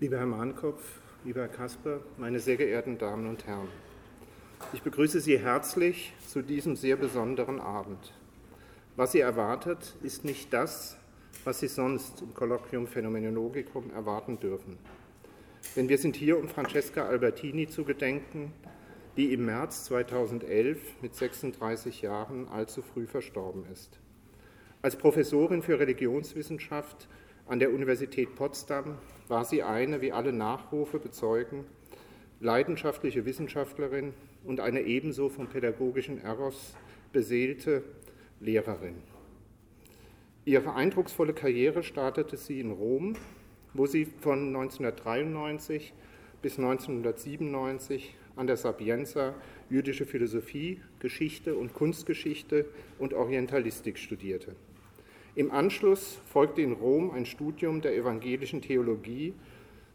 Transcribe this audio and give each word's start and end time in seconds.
Lieber 0.00 0.18
Herr 0.18 0.26
Mahnkopf, 0.26 1.00
lieber 1.24 1.40
Herr 1.40 1.48
Kasper, 1.48 1.98
meine 2.18 2.38
sehr 2.38 2.56
geehrten 2.56 2.98
Damen 2.98 3.28
und 3.28 3.48
Herren, 3.48 3.66
ich 4.72 4.80
begrüße 4.82 5.18
Sie 5.18 5.40
herzlich 5.40 6.14
zu 6.24 6.40
diesem 6.40 6.76
sehr 6.76 6.94
besonderen 6.94 7.58
Abend. 7.58 8.12
Was 8.94 9.10
Sie 9.10 9.18
erwartet, 9.18 9.96
ist 10.04 10.24
nicht 10.24 10.52
das, 10.52 10.96
was 11.42 11.58
Sie 11.58 11.66
sonst 11.66 12.22
im 12.22 12.32
Kolloquium 12.32 12.86
Phänomenologicum 12.86 13.90
erwarten 13.90 14.38
dürfen. 14.38 14.78
Denn 15.74 15.88
wir 15.88 15.98
sind 15.98 16.14
hier, 16.14 16.38
um 16.38 16.48
Francesca 16.48 17.04
Albertini 17.04 17.66
zu 17.66 17.82
gedenken, 17.82 18.52
die 19.16 19.32
im 19.32 19.46
März 19.46 19.86
2011 19.86 21.02
mit 21.02 21.16
36 21.16 22.02
Jahren 22.02 22.46
allzu 22.46 22.82
früh 22.82 23.08
verstorben 23.08 23.64
ist. 23.72 23.98
Als 24.80 24.94
Professorin 24.94 25.60
für 25.60 25.80
Religionswissenschaft 25.80 27.08
an 27.48 27.58
der 27.58 27.72
Universität 27.72 28.34
Potsdam 28.34 28.98
war 29.26 29.44
sie 29.44 29.62
eine, 29.62 30.02
wie 30.02 30.12
alle 30.12 30.32
Nachrufe 30.32 30.98
bezeugen, 30.98 31.64
leidenschaftliche 32.40 33.24
Wissenschaftlerin 33.24 34.12
und 34.44 34.60
eine 34.60 34.82
ebenso 34.82 35.30
vom 35.30 35.48
pädagogischen 35.48 36.20
Eros 36.22 36.74
beseelte 37.10 37.82
Lehrerin. 38.40 38.96
Ihre 40.44 40.74
eindrucksvolle 40.74 41.32
Karriere 41.32 41.82
startete 41.82 42.36
sie 42.36 42.60
in 42.60 42.70
Rom, 42.70 43.16
wo 43.72 43.86
sie 43.86 44.04
von 44.04 44.48
1993 44.54 45.94
bis 46.42 46.58
1997 46.58 48.14
an 48.36 48.46
der 48.46 48.56
Sapienza 48.56 49.34
jüdische 49.70 50.04
Philosophie, 50.04 50.80
Geschichte 51.00 51.56
und 51.56 51.72
Kunstgeschichte 51.72 52.66
und 52.98 53.14
Orientalistik 53.14 53.98
studierte. 53.98 54.54
Im 55.38 55.52
Anschluss 55.52 56.18
folgte 56.24 56.62
in 56.62 56.72
Rom 56.72 57.12
ein 57.12 57.24
Studium 57.24 57.80
der 57.80 57.94
evangelischen 57.94 58.60
Theologie 58.60 59.34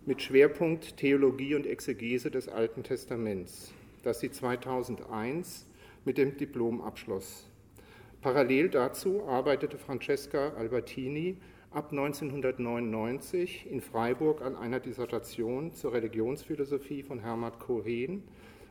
mit 0.05 0.21
Schwerpunkt 0.21 0.95
Theologie 0.95 1.55
und 1.55 1.67
Exegese 1.67 2.31
des 2.31 2.47
Alten 2.47 2.81
Testaments, 2.81 3.73
das 4.03 4.21
sie 4.21 4.31
2001 4.31 5.67
mit 6.05 6.17
dem 6.17 6.37
Diplom 6.37 6.79
abschloss. 6.79 7.49
Parallel 8.21 8.69
dazu 8.69 9.23
arbeitete 9.27 9.77
Francesca 9.77 10.53
Albertini 10.53 11.35
ab 11.71 11.91
1999 11.91 13.69
in 13.69 13.81
Freiburg 13.81 14.41
an 14.41 14.55
einer 14.55 14.79
Dissertation 14.79 15.73
zur 15.73 15.91
Religionsphilosophie 15.91 17.03
von 17.03 17.19
Hermann 17.19 17.59
Cohen 17.59 18.23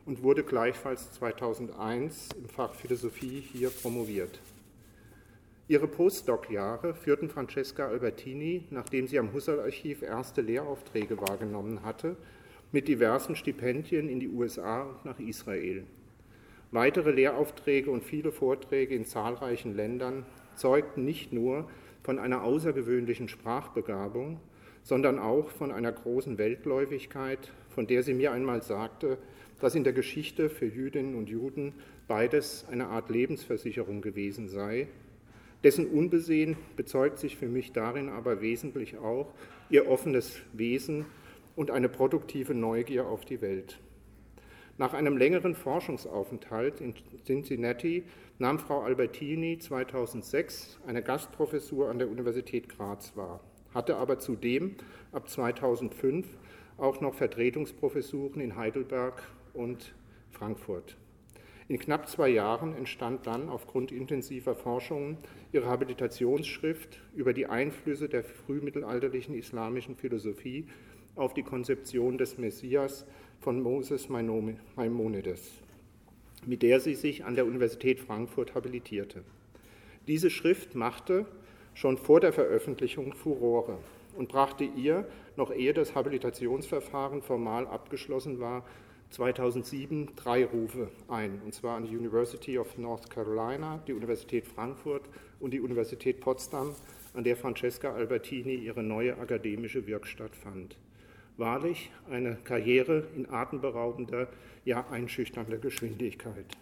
und 0.07 0.23
wurde 0.23 0.43
gleichfalls 0.43 1.11
2001 1.11 2.29
im 2.35 2.49
Fach 2.49 2.73
Philosophie 2.73 3.43
hier 3.53 3.69
promoviert. 3.69 4.39
Ihre 5.69 5.87
Postdoc-Jahre 5.87 6.93
führten 6.93 7.29
Francesca 7.29 7.87
Albertini, 7.87 8.65
nachdem 8.69 9.07
sie 9.07 9.17
am 9.17 9.31
Husserl-Archiv 9.31 10.01
erste 10.01 10.41
Lehraufträge 10.41 11.21
wahrgenommen 11.21 11.83
hatte, 11.83 12.17
mit 12.73 12.89
diversen 12.89 13.37
Stipendien 13.37 14.09
in 14.09 14.19
die 14.19 14.27
USA 14.27 14.81
und 14.83 15.05
nach 15.05 15.19
Israel. 15.19 15.85
Weitere 16.71 17.11
Lehraufträge 17.11 17.91
und 17.91 18.03
viele 18.03 18.33
Vorträge 18.33 18.93
in 18.93 19.05
zahlreichen 19.05 19.73
Ländern 19.73 20.25
zeugten 20.57 21.05
nicht 21.05 21.31
nur 21.31 21.69
von 22.01 22.19
einer 22.19 22.43
außergewöhnlichen 22.43 23.29
Sprachbegabung, 23.29 24.41
sondern 24.81 25.17
auch 25.17 25.49
von 25.49 25.71
einer 25.71 25.93
großen 25.93 26.37
Weltläufigkeit, 26.37 27.53
von 27.69 27.87
der 27.87 28.03
sie 28.03 28.13
mir 28.13 28.33
einmal 28.33 28.63
sagte, 28.63 29.17
dass 29.61 29.75
in 29.75 29.85
der 29.85 29.93
Geschichte 29.93 30.49
für 30.49 30.65
Jüdinnen 30.65 31.15
und 31.15 31.29
Juden 31.29 31.71
beides 32.09 32.67
eine 32.69 32.87
Art 32.87 33.09
Lebensversicherung 33.09 34.01
gewesen 34.01 34.49
sei 34.49 34.89
dessen 35.63 35.87
Unbesehen 35.87 36.57
bezeugt 36.75 37.19
sich 37.19 37.37
für 37.37 37.47
mich 37.47 37.71
darin 37.71 38.09
aber 38.09 38.41
wesentlich 38.41 38.97
auch 38.97 39.33
ihr 39.69 39.87
offenes 39.87 40.37
Wesen 40.53 41.05
und 41.55 41.71
eine 41.71 41.89
produktive 41.89 42.53
Neugier 42.53 43.07
auf 43.07 43.25
die 43.25 43.41
Welt. 43.41 43.79
Nach 44.77 44.93
einem 44.93 45.17
längeren 45.17 45.53
Forschungsaufenthalt 45.53 46.81
in 46.81 46.95
Cincinnati 47.25 48.03
nahm 48.39 48.57
Frau 48.57 48.81
Albertini 48.81 49.59
2006 49.59 50.79
eine 50.87 51.03
Gastprofessur 51.03 51.89
an 51.89 51.99
der 51.99 52.09
Universität 52.09 52.69
Graz 52.69 53.15
wahr, 53.15 53.39
hatte 53.73 53.97
aber 53.97 54.17
zudem 54.17 54.75
ab 55.11 55.29
2005 55.29 56.25
auch 56.77 57.01
noch 57.01 57.13
Vertretungsprofessuren 57.13 58.41
in 58.41 58.55
Heidelberg 58.55 59.21
und 59.53 59.93
Frankfurt. 60.31 60.97
In 61.69 61.79
knapp 61.79 62.09
zwei 62.09 62.29
Jahren 62.29 62.75
entstand 62.75 63.25
dann 63.25 63.47
aufgrund 63.47 63.91
intensiver 63.91 64.53
Forschungen 64.53 65.17
ihre 65.53 65.67
Habilitationsschrift 65.67 66.99
über 67.15 67.33
die 67.33 67.45
Einflüsse 67.45 68.09
der 68.09 68.23
frühmittelalterlichen 68.23 69.33
islamischen 69.33 69.95
Philosophie 69.95 70.67
auf 71.15 71.33
die 71.33 71.43
Konzeption 71.43 72.17
des 72.17 72.37
Messias 72.37 73.05
von 73.39 73.61
Moses 73.61 74.09
Maimonides, 74.09 75.51
mit 76.45 76.63
der 76.63 76.81
sie 76.81 76.95
sich 76.95 77.23
an 77.23 77.35
der 77.35 77.45
Universität 77.45 77.99
Frankfurt 77.99 78.55
habilitierte. 78.55 79.23
Diese 80.07 80.29
Schrift 80.29 80.75
machte 80.75 81.25
schon 81.73 81.97
vor 81.97 82.19
der 82.19 82.33
Veröffentlichung 82.33 83.13
Furore 83.13 83.77
und 84.17 84.27
brachte 84.27 84.65
ihr, 84.65 85.07
noch 85.37 85.51
ehe 85.51 85.73
das 85.73 85.95
Habilitationsverfahren 85.95 87.21
formal 87.21 87.67
abgeschlossen 87.67 88.39
war, 88.39 88.65
2007 89.13 90.15
drei 90.15 90.43
Rufe 90.43 90.89
ein, 91.07 91.39
und 91.45 91.53
zwar 91.53 91.77
an 91.77 91.85
die 91.85 91.95
University 91.95 92.57
of 92.57 92.79
North 92.79 93.11
Carolina, 93.11 93.79
die 93.87 93.93
Universität 93.93 94.47
Frankfurt 94.47 95.03
und 95.39 95.51
die 95.51 95.61
Universität 95.61 96.19
Potsdam, 96.19 96.73
an 97.13 97.23
der 97.23 97.37
Francesca 97.37 97.93
Albertini 97.93 98.55
ihre 98.55 98.81
neue 98.81 99.15
akademische 99.19 99.85
Wirkstatt 99.85 100.35
fand. 100.35 100.77
Wahrlich 101.37 101.91
eine 102.09 102.37
Karriere 102.43 103.07
in 103.15 103.29
atemberaubender, 103.29 104.29
ja 104.65 104.87
einschüchternder 104.89 105.59
Geschwindigkeit. 105.59 106.57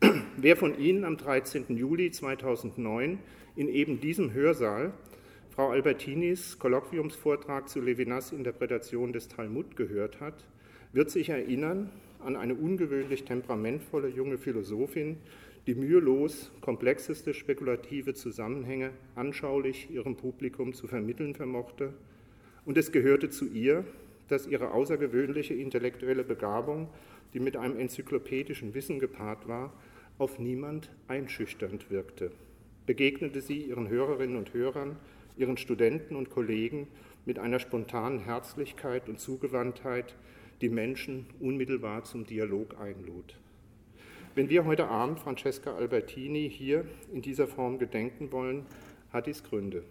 Wer 0.38 0.56
von 0.56 0.78
Ihnen 0.78 1.04
am 1.04 1.18
13. 1.18 1.76
Juli 1.76 2.10
2009 2.10 3.18
in 3.54 3.68
eben 3.68 4.00
diesem 4.00 4.32
Hörsaal 4.32 4.94
Frau 5.50 5.68
Albertinis 5.68 6.58
Kolloquiumsvortrag 6.58 7.68
zu 7.68 7.82
Levinas 7.82 8.32
Interpretation 8.32 9.12
des 9.12 9.28
Talmud 9.28 9.76
gehört 9.76 10.20
hat, 10.20 10.46
wird 10.92 11.10
sich 11.10 11.30
erinnern 11.30 11.90
an 12.20 12.36
eine 12.36 12.54
ungewöhnlich 12.54 13.24
temperamentvolle 13.24 14.08
junge 14.08 14.38
Philosophin, 14.38 15.16
die 15.66 15.74
mühelos 15.74 16.50
komplexeste 16.60 17.34
spekulative 17.34 18.14
Zusammenhänge 18.14 18.90
anschaulich 19.14 19.90
ihrem 19.90 20.16
Publikum 20.16 20.74
zu 20.74 20.86
vermitteln 20.86 21.34
vermochte. 21.34 21.92
Und 22.64 22.78
es 22.78 22.92
gehörte 22.92 23.30
zu 23.30 23.46
ihr, 23.46 23.84
dass 24.28 24.46
ihre 24.46 24.72
außergewöhnliche 24.72 25.54
intellektuelle 25.54 26.24
Begabung, 26.24 26.88
die 27.34 27.40
mit 27.40 27.56
einem 27.56 27.78
enzyklopädischen 27.78 28.74
Wissen 28.74 28.98
gepaart 28.98 29.48
war, 29.48 29.72
auf 30.18 30.38
niemand 30.38 30.90
einschüchternd 31.08 31.90
wirkte. 31.90 32.30
Begegnete 32.86 33.40
sie 33.40 33.62
ihren 33.62 33.88
Hörerinnen 33.88 34.36
und 34.36 34.52
Hörern, 34.54 34.96
ihren 35.36 35.56
Studenten 35.56 36.16
und 36.16 36.30
Kollegen 36.30 36.88
mit 37.24 37.38
einer 37.38 37.58
spontanen 37.58 38.20
Herzlichkeit 38.20 39.08
und 39.08 39.20
Zugewandtheit, 39.20 40.14
die 40.62 40.68
Menschen 40.68 41.26
unmittelbar 41.40 42.04
zum 42.04 42.24
Dialog 42.24 42.80
einlud. 42.80 43.36
Wenn 44.36 44.48
wir 44.48 44.64
heute 44.64 44.86
Abend 44.86 45.18
Francesca 45.18 45.74
Albertini 45.74 46.48
hier 46.48 46.84
in 47.12 47.20
dieser 47.20 47.48
Form 47.48 47.78
gedenken 47.78 48.30
wollen, 48.30 48.64
hat 49.12 49.26
dies 49.26 49.42
Gründe. 49.42 49.82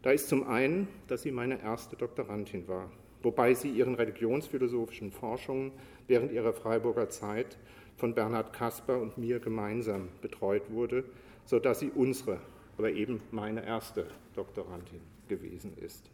Da 0.00 0.10
ist 0.10 0.28
zum 0.28 0.48
einen, 0.48 0.88
dass 1.08 1.22
sie 1.22 1.30
meine 1.30 1.62
erste 1.62 1.94
Doktorandin 1.94 2.66
war, 2.66 2.90
wobei 3.22 3.54
sie 3.54 3.70
ihren 3.70 3.94
religionsphilosophischen 3.94 5.12
Forschungen 5.12 5.72
während 6.08 6.32
ihrer 6.32 6.54
Freiburger 6.54 7.10
Zeit 7.10 7.58
von 7.96 8.14
Bernhard 8.14 8.52
Kasper 8.52 8.98
und 9.00 9.18
mir 9.18 9.40
gemeinsam 9.40 10.08
betreut 10.22 10.70
wurde, 10.70 11.04
sodass 11.44 11.80
sie 11.80 11.90
unsere, 11.94 12.40
aber 12.78 12.90
eben 12.90 13.20
meine 13.30 13.64
erste 13.64 14.06
Doktorandin 14.34 15.00
gewesen 15.28 15.76
ist. 15.76 16.10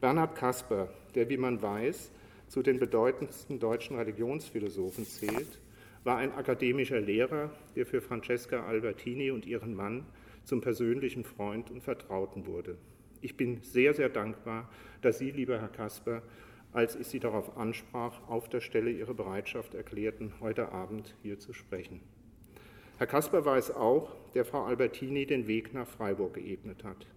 Bernhard 0.00 0.34
Kasper, 0.34 0.88
der, 1.14 1.28
wie 1.28 1.36
man 1.36 1.62
weiß, 1.62 2.10
zu 2.54 2.62
den 2.62 2.78
bedeutendsten 2.78 3.58
deutschen 3.58 3.96
Religionsphilosophen 3.96 5.04
zählt, 5.04 5.58
war 6.04 6.18
ein 6.18 6.30
akademischer 6.30 7.00
Lehrer, 7.00 7.50
der 7.74 7.84
für 7.84 8.00
Francesca 8.00 8.64
Albertini 8.64 9.32
und 9.32 9.44
ihren 9.44 9.74
Mann 9.74 10.06
zum 10.44 10.60
persönlichen 10.60 11.24
Freund 11.24 11.68
und 11.72 11.82
Vertrauten 11.82 12.46
wurde. 12.46 12.78
Ich 13.22 13.36
bin 13.36 13.60
sehr, 13.62 13.92
sehr 13.92 14.08
dankbar, 14.08 14.70
dass 15.02 15.18
Sie, 15.18 15.32
lieber 15.32 15.60
Herr 15.60 15.66
Kasper, 15.66 16.22
als 16.72 16.94
ich 16.94 17.08
Sie 17.08 17.18
darauf 17.18 17.56
ansprach, 17.56 18.20
auf 18.28 18.48
der 18.48 18.60
Stelle 18.60 18.92
Ihre 18.92 19.14
Bereitschaft 19.14 19.74
erklärten, 19.74 20.34
heute 20.38 20.70
Abend 20.70 21.16
hier 21.24 21.40
zu 21.40 21.52
sprechen. 21.54 22.02
Herr 22.98 23.08
Kasper 23.08 23.44
war 23.44 23.56
es 23.56 23.72
auch, 23.72 24.14
der 24.34 24.44
Frau 24.44 24.62
Albertini 24.62 25.26
den 25.26 25.48
Weg 25.48 25.74
nach 25.74 25.88
Freiburg 25.88 26.34
geebnet 26.34 26.84
hat. 26.84 27.08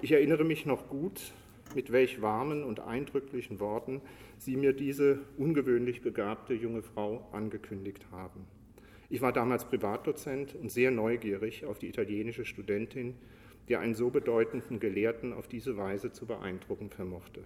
Ich 0.00 0.12
erinnere 0.12 0.44
mich 0.44 0.64
noch 0.64 0.88
gut, 0.88 1.34
mit 1.74 1.92
welch 1.92 2.22
warmen 2.22 2.64
und 2.64 2.80
eindrücklichen 2.80 3.60
Worten 3.60 4.00
Sie 4.38 4.56
mir 4.56 4.72
diese 4.72 5.18
ungewöhnlich 5.36 6.00
begabte 6.00 6.54
junge 6.54 6.82
Frau 6.82 7.28
angekündigt 7.32 8.06
haben. 8.12 8.46
Ich 9.10 9.20
war 9.20 9.32
damals 9.32 9.64
Privatdozent 9.64 10.54
und 10.54 10.70
sehr 10.70 10.92
neugierig 10.92 11.64
auf 11.64 11.80
die 11.80 11.88
italienische 11.88 12.44
Studentin, 12.44 13.16
die 13.68 13.76
einen 13.76 13.96
so 13.96 14.10
bedeutenden 14.10 14.78
Gelehrten 14.78 15.32
auf 15.32 15.48
diese 15.48 15.76
Weise 15.76 16.12
zu 16.12 16.24
beeindrucken 16.24 16.88
vermochte. 16.90 17.42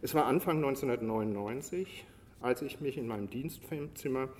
Es 0.00 0.14
war 0.14 0.24
Anfang 0.24 0.56
1999, 0.56 2.06
als 2.40 2.62
ich 2.62 2.80
mich 2.80 2.96
in 2.96 3.06
meinem 3.06 3.28
Dienstzimmer 3.28 4.30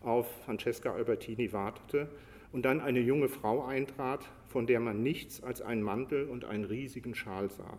auf 0.00 0.26
Francesca 0.44 0.92
Albertini 0.92 1.52
wartete 1.52 2.08
und 2.50 2.64
dann 2.64 2.80
eine 2.80 3.00
junge 3.00 3.28
Frau 3.28 3.64
eintrat, 3.64 4.28
von 4.48 4.66
der 4.66 4.80
man 4.80 5.04
nichts 5.04 5.44
als 5.44 5.62
einen 5.62 5.82
Mantel 5.82 6.28
und 6.28 6.44
einen 6.44 6.64
riesigen 6.64 7.14
Schal 7.14 7.50
sah, 7.50 7.78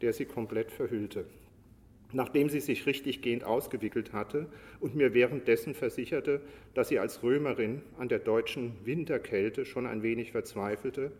der 0.00 0.14
sie 0.14 0.24
komplett 0.24 0.72
verhüllte. 0.72 1.26
Nachdem 2.12 2.48
sie 2.48 2.60
sich 2.60 2.86
richtig 2.86 3.22
gehend 3.22 3.44
ausgewickelt 3.44 4.12
hatte 4.12 4.46
und 4.80 4.94
mir 4.94 5.14
währenddessen 5.14 5.74
versicherte, 5.74 6.42
dass 6.74 6.88
sie 6.88 6.98
als 6.98 7.22
Römerin 7.22 7.82
an 7.98 8.08
der 8.08 8.18
deutschen 8.18 8.74
Winterkälte 8.84 9.64
schon 9.64 9.86
ein 9.86 10.02
wenig 10.02 10.32
verzweifelte, 10.32 11.12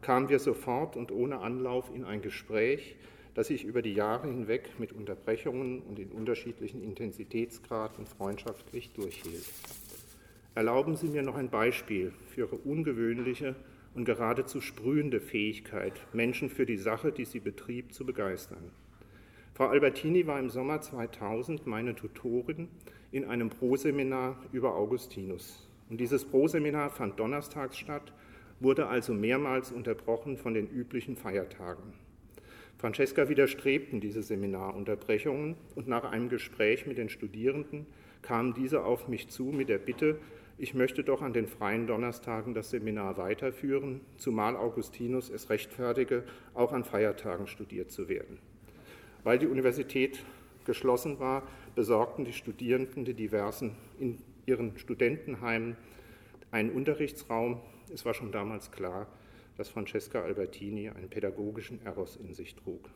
kamen 0.00 0.28
wir 0.28 0.38
sofort 0.38 0.96
und 0.96 1.12
ohne 1.12 1.38
Anlauf 1.40 1.90
in 1.94 2.04
ein 2.04 2.22
Gespräch, 2.22 2.96
das 3.34 3.48
sich 3.48 3.64
über 3.64 3.82
die 3.82 3.94
Jahre 3.94 4.28
hinweg 4.28 4.70
mit 4.78 4.92
Unterbrechungen 4.92 5.82
und 5.82 5.98
in 5.98 6.10
unterschiedlichen 6.10 6.82
Intensitätsgraden 6.82 8.06
freundschaftlich 8.06 8.90
durchhielt. 8.92 9.44
Erlauben 10.54 10.96
Sie 10.96 11.08
mir 11.08 11.22
noch 11.22 11.36
ein 11.36 11.50
Beispiel 11.50 12.12
für 12.30 12.40
Ihre 12.42 12.56
ungewöhnliche 12.56 13.54
und 13.94 14.06
geradezu 14.06 14.60
sprühende 14.60 15.20
Fähigkeit, 15.20 15.92
Menschen 16.12 16.50
für 16.50 16.66
die 16.66 16.78
Sache, 16.78 17.12
die 17.12 17.24
Sie 17.24 17.40
betrieb, 17.40 17.92
zu 17.92 18.04
begeistern. 18.04 18.72
Frau 19.58 19.66
Albertini 19.66 20.24
war 20.28 20.38
im 20.38 20.50
Sommer 20.50 20.80
2000 20.80 21.66
meine 21.66 21.96
Tutorin 21.96 22.68
in 23.10 23.24
einem 23.24 23.50
Proseminar 23.50 24.36
über 24.52 24.76
Augustinus. 24.76 25.68
Und 25.90 25.98
dieses 25.98 26.24
Proseminar 26.24 26.90
fand 26.90 27.18
donnerstags 27.18 27.76
statt, 27.76 28.12
wurde 28.60 28.86
also 28.86 29.14
mehrmals 29.14 29.72
unterbrochen 29.72 30.36
von 30.36 30.54
den 30.54 30.68
üblichen 30.68 31.16
Feiertagen. 31.16 31.92
Francesca 32.76 33.28
widerstrebten 33.28 34.00
diese 34.00 34.22
Seminarunterbrechungen 34.22 35.56
und 35.74 35.88
nach 35.88 36.04
einem 36.04 36.28
Gespräch 36.28 36.86
mit 36.86 36.96
den 36.96 37.08
Studierenden 37.08 37.86
kamen 38.22 38.54
diese 38.54 38.84
auf 38.84 39.08
mich 39.08 39.26
zu 39.26 39.46
mit 39.46 39.68
der 39.68 39.78
Bitte, 39.78 40.20
ich 40.56 40.74
möchte 40.74 41.02
doch 41.02 41.20
an 41.20 41.32
den 41.32 41.48
freien 41.48 41.88
Donnerstagen 41.88 42.54
das 42.54 42.70
Seminar 42.70 43.16
weiterführen, 43.16 44.02
zumal 44.18 44.54
Augustinus 44.54 45.28
es 45.30 45.50
rechtfertige, 45.50 46.22
auch 46.54 46.70
an 46.70 46.84
Feiertagen 46.84 47.48
studiert 47.48 47.90
zu 47.90 48.08
werden. 48.08 48.38
Weil 49.28 49.38
die 49.38 49.46
Universität 49.46 50.24
geschlossen 50.64 51.20
war, 51.20 51.42
besorgten 51.74 52.24
die 52.24 52.32
Studierenden 52.32 53.04
die 53.04 53.12
diversen 53.12 53.76
in 54.00 54.16
ihren 54.46 54.78
Studentenheimen 54.78 55.76
einen 56.50 56.70
Unterrichtsraum. 56.70 57.60
Es 57.92 58.06
war 58.06 58.14
schon 58.14 58.32
damals 58.32 58.70
klar, 58.70 59.06
dass 59.58 59.68
Francesca 59.68 60.22
Albertini 60.22 60.88
einen 60.88 61.10
pädagogischen 61.10 61.84
Eros 61.84 62.16
in 62.16 62.32
sich 62.32 62.54
trug. 62.54 62.88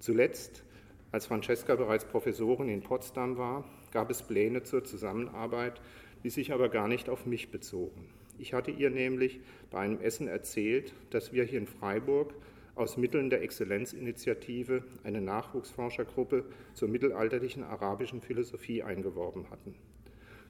Zuletzt, 0.00 0.64
als 1.12 1.26
Francesca 1.26 1.76
bereits 1.76 2.06
Professorin 2.06 2.68
in 2.68 2.80
Potsdam 2.80 3.38
war, 3.38 3.62
gab 3.92 4.10
es 4.10 4.20
Pläne 4.20 4.64
zur 4.64 4.82
Zusammenarbeit 4.82 5.80
die 6.24 6.30
sich 6.30 6.52
aber 6.52 6.70
gar 6.70 6.88
nicht 6.88 7.08
auf 7.08 7.24
mich 7.24 7.50
bezogen. 7.50 8.08
Ich 8.38 8.52
hatte 8.52 8.70
ihr 8.72 8.90
nämlich 8.90 9.40
bei 9.70 9.78
einem 9.78 10.00
Essen 10.00 10.26
erzählt, 10.26 10.92
dass 11.10 11.32
wir 11.32 11.44
hier 11.44 11.58
in 11.58 11.66
Freiburg 11.66 12.34
aus 12.74 12.96
Mitteln 12.96 13.30
der 13.30 13.42
Exzellenzinitiative 13.42 14.82
eine 15.04 15.20
Nachwuchsforschergruppe 15.20 16.44
zur 16.74 16.88
mittelalterlichen 16.88 17.62
arabischen 17.62 18.20
Philosophie 18.20 18.82
eingeworben 18.82 19.50
hatten. 19.50 19.74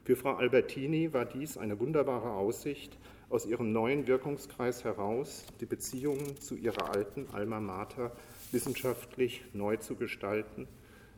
Für 0.04 0.16
Frau 0.16 0.34
Albertini 0.34 1.12
war 1.12 1.24
dies 1.24 1.56
eine 1.56 1.78
wunderbare 1.78 2.32
Aussicht, 2.32 2.98
aus 3.28 3.46
ihrem 3.46 3.72
neuen 3.72 4.06
Wirkungskreis 4.06 4.84
heraus 4.84 5.46
die 5.60 5.66
Beziehungen 5.66 6.36
zu 6.40 6.56
ihrer 6.56 6.94
alten 6.94 7.28
Alma 7.32 7.60
Mater 7.60 8.12
wissenschaftlich 8.50 9.42
neu 9.52 9.76
zu 9.76 9.94
gestalten. 9.94 10.66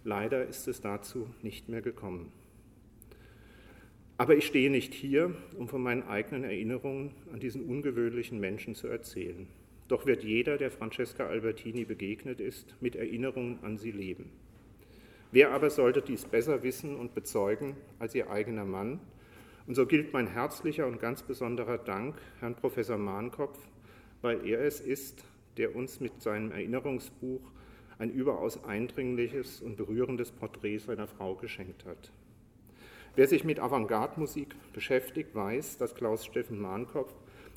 Leider 0.04 0.46
ist 0.46 0.68
es 0.68 0.80
dazu 0.80 1.28
nicht 1.42 1.68
mehr 1.68 1.80
gekommen. 1.82 2.30
Aber 4.16 4.36
ich 4.36 4.46
stehe 4.46 4.70
nicht 4.70 4.94
hier, 4.94 5.34
um 5.58 5.66
von 5.66 5.82
meinen 5.82 6.04
eigenen 6.04 6.44
Erinnerungen 6.44 7.12
an 7.32 7.40
diesen 7.40 7.64
ungewöhnlichen 7.64 8.38
Menschen 8.38 8.74
zu 8.74 8.86
erzählen. 8.86 9.48
Doch 9.88 10.06
wird 10.06 10.25
jeder, 10.25 10.56
der 10.56 10.70
Francesca 10.70 11.26
Albertini 11.26 11.84
begegnet 11.84 12.40
ist, 12.40 12.75
mit 12.81 12.96
Erinnerungen 12.96 13.58
an 13.62 13.76
sie 13.76 13.90
leben. 13.90 14.31
Wer 15.31 15.50
aber 15.50 15.69
sollte 15.69 16.00
dies 16.00 16.25
besser 16.25 16.62
wissen 16.62 16.96
und 16.96 17.14
bezeugen 17.14 17.76
als 17.98 18.14
ihr 18.14 18.31
eigener 18.31 18.64
Mann? 18.64 19.00
Und 19.66 19.75
so 19.75 19.86
gilt 19.86 20.12
mein 20.12 20.26
herzlicher 20.26 20.86
und 20.86 21.00
ganz 21.00 21.22
besonderer 21.22 21.78
Dank 21.78 22.16
Herrn 22.40 22.54
Professor 22.54 22.98
Mahnkopf, 22.98 23.58
weil 24.22 24.46
er 24.46 24.60
es 24.60 24.81
ist, 24.81 25.25
der 25.56 25.75
uns 25.75 26.00
mit 26.00 26.20
seinem 26.22 26.52
Erinnerungsbuch 26.52 27.40
ein 27.98 28.10
überaus 28.10 28.64
eindringliches 28.64 29.60
und 29.60 29.76
berührendes 29.76 30.32
Porträt 30.32 30.78
seiner 30.78 31.06
Frau 31.06 31.34
geschenkt 31.34 31.84
hat. 31.84 32.12
Wer 33.16 33.28
sich 33.28 33.44
mit 33.44 33.60
Avantgarde-Musik 33.60 34.54
beschäftigt, 34.72 35.34
weiß, 35.34 35.78
dass 35.78 35.94
Klaus-Steffen 35.94 36.60
Mahnkopf 36.60 37.14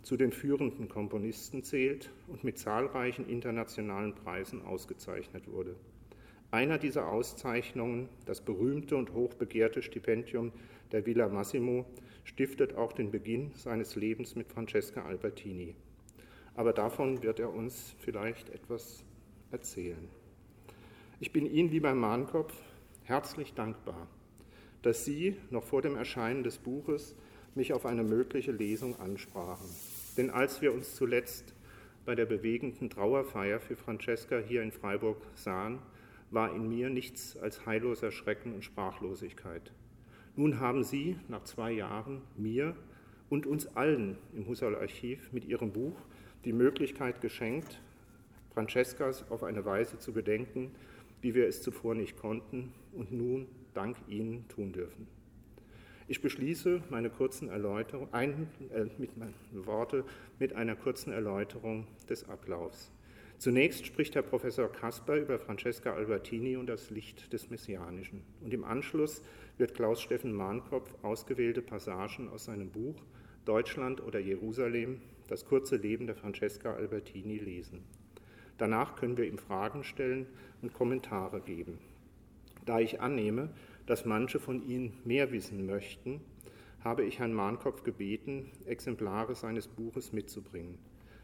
zu 0.08 0.16
den 0.16 0.32
führenden 0.32 0.88
Komponisten 0.88 1.64
zählt 1.64 2.12
und 2.30 2.46
mit 2.46 2.58
zahlreichen 2.58 3.28
internationalen 3.28 4.16
Preisen 4.16 4.62
ausgezeichnet 4.62 5.52
wurde. 5.52 5.76
Einer 6.50 6.78
dieser 6.78 7.10
Auszeichnungen, 7.10 8.08
das 8.26 8.40
berühmte 8.40 8.96
und 8.96 9.12
hochbegehrte 9.12 9.82
Stipendium 9.82 10.54
der 10.94 11.06
Villa 11.06 11.28
Massimo, 11.28 11.86
stiftet 12.24 12.78
auch 12.78 12.94
den 12.94 13.12
Beginn 13.12 13.52
seines 13.56 13.98
Lebens 13.98 14.36
mit 14.36 14.48
Francesca 14.48 15.04
Albertini. 15.04 15.76
Aber 16.56 16.72
davon 16.72 17.22
wird 17.22 17.42
er 17.42 17.54
uns 17.54 17.94
vielleicht 18.00 18.50
etwas 18.52 19.04
erzählen. 19.52 20.08
Ich 21.20 21.34
bin 21.34 21.46
Ihnen, 21.46 21.70
lieber 21.70 21.94
Mahnkopf, 21.94 22.54
herzlich 23.04 23.56
dankbar 23.56 24.08
dass 24.84 25.04
Sie 25.04 25.36
noch 25.50 25.64
vor 25.64 25.82
dem 25.82 25.98
Erscheinen 25.98 26.44
des 26.44 26.60
Buches 26.60 27.14
mich 27.56 27.74
auf 27.74 27.86
eine 27.86 28.04
mögliche 28.04 28.54
Lesung 28.54 28.98
ansprachen. 29.00 29.68
Denn 30.18 30.32
als 30.32 30.62
wir 30.62 30.74
uns 30.74 30.96
zuletzt 30.96 31.54
bei 32.06 32.16
der 32.16 32.26
bewegenden 32.26 32.90
Trauerfeier 32.90 33.60
für 33.60 33.76
Francesca 33.76 34.40
hier 34.40 34.64
in 34.64 34.72
Freiburg 34.72 35.22
sahen, 35.36 35.80
war 36.32 36.54
in 36.54 36.68
mir 36.68 36.90
nichts 36.90 37.38
als 37.38 37.66
heilloser 37.66 38.12
Schrecken 38.12 38.54
und 38.54 38.64
Sprachlosigkeit. 38.64 39.72
Nun 40.36 40.60
haben 40.60 40.84
Sie 40.84 41.18
nach 41.28 41.44
zwei 41.44 41.72
Jahren 41.72 42.22
mir 42.36 42.76
und 43.30 43.46
uns 43.46 43.76
allen 43.76 44.18
im 44.34 44.48
Husserl-Archiv 44.48 45.32
mit 45.32 45.46
Ihrem 45.46 45.72
Buch 45.72 46.00
die 46.46 46.54
Möglichkeit 46.54 47.22
geschenkt, 47.22 47.82
Francescas 48.54 49.30
auf 49.30 49.44
eine 49.44 49.66
Weise 49.66 50.00
zu 50.00 50.14
gedenken, 50.14 50.72
wie 51.22 51.36
wir 51.36 51.48
es 51.48 51.62
zuvor 51.62 51.96
nicht 51.96 52.18
konnten 52.18 52.72
und 52.94 53.12
nun 53.12 53.48
dank 53.74 53.98
Ihnen 54.08 54.48
tun 54.48 54.72
dürfen. 54.72 55.17
Ich 56.10 56.22
beschließe 56.22 56.84
meine 56.90 57.10
kurzen 57.10 57.50
Erläuterung, 57.50 58.08
ein, 58.14 58.48
äh, 58.74 58.86
mit 58.98 59.18
meinen 59.18 59.34
Worte 59.52 60.06
mit 60.40 60.54
einer 60.54 60.78
kurzen 60.78 61.12
Erläuterung 61.12 61.86
des 62.10 62.30
Ablaufs. 62.30 62.94
Zunächst 63.40 63.86
spricht 63.86 64.16
Herr 64.16 64.22
Professor 64.22 64.72
Kasper 64.72 65.18
über 65.18 65.38
Francesca 65.38 65.94
Albertini 65.94 66.56
und 66.56 66.68
das 66.68 66.92
Licht 66.92 67.34
des 67.34 67.50
Messianischen. 67.50 68.24
Und 68.42 68.54
im 68.54 68.64
Anschluss 68.64 69.22
wird 69.58 69.74
Klaus 69.74 70.02
Steffen 70.02 70.32
Mahnkopf 70.32 70.96
ausgewählte 71.02 71.62
Passagen 71.62 72.30
aus 72.30 72.46
seinem 72.46 72.70
Buch 72.70 72.96
Deutschland 73.44 74.02
oder 74.02 74.20
Jerusalem, 74.20 75.02
das 75.28 75.46
kurze 75.46 75.76
Leben 75.76 76.08
der 76.08 76.16
Francesca 76.16 76.74
Albertini 76.74 77.38
lesen. 77.38 77.84
Danach 78.58 78.96
können 78.96 79.18
wir 79.18 79.26
ihm 79.26 79.38
Fragen 79.38 79.84
stellen 79.84 80.26
und 80.62 80.74
Kommentare 80.74 81.42
geben. 81.42 81.80
Da 82.66 82.80
ich 82.80 83.02
annehme, 83.02 83.50
dass 83.88 84.06
manche 84.06 84.40
von 84.40 84.68
Ihnen 84.68 84.94
mehr 85.06 85.32
wissen 85.32 85.66
möchten, 85.66 86.22
habe 86.84 87.06
ich 87.06 87.20
Herrn 87.20 87.34
Mahnkopf 87.34 87.84
gebeten, 87.84 88.52
Exemplare 88.66 89.34
seines 89.34 89.68
Buches 89.68 90.14
mitzubringen. 90.14 90.78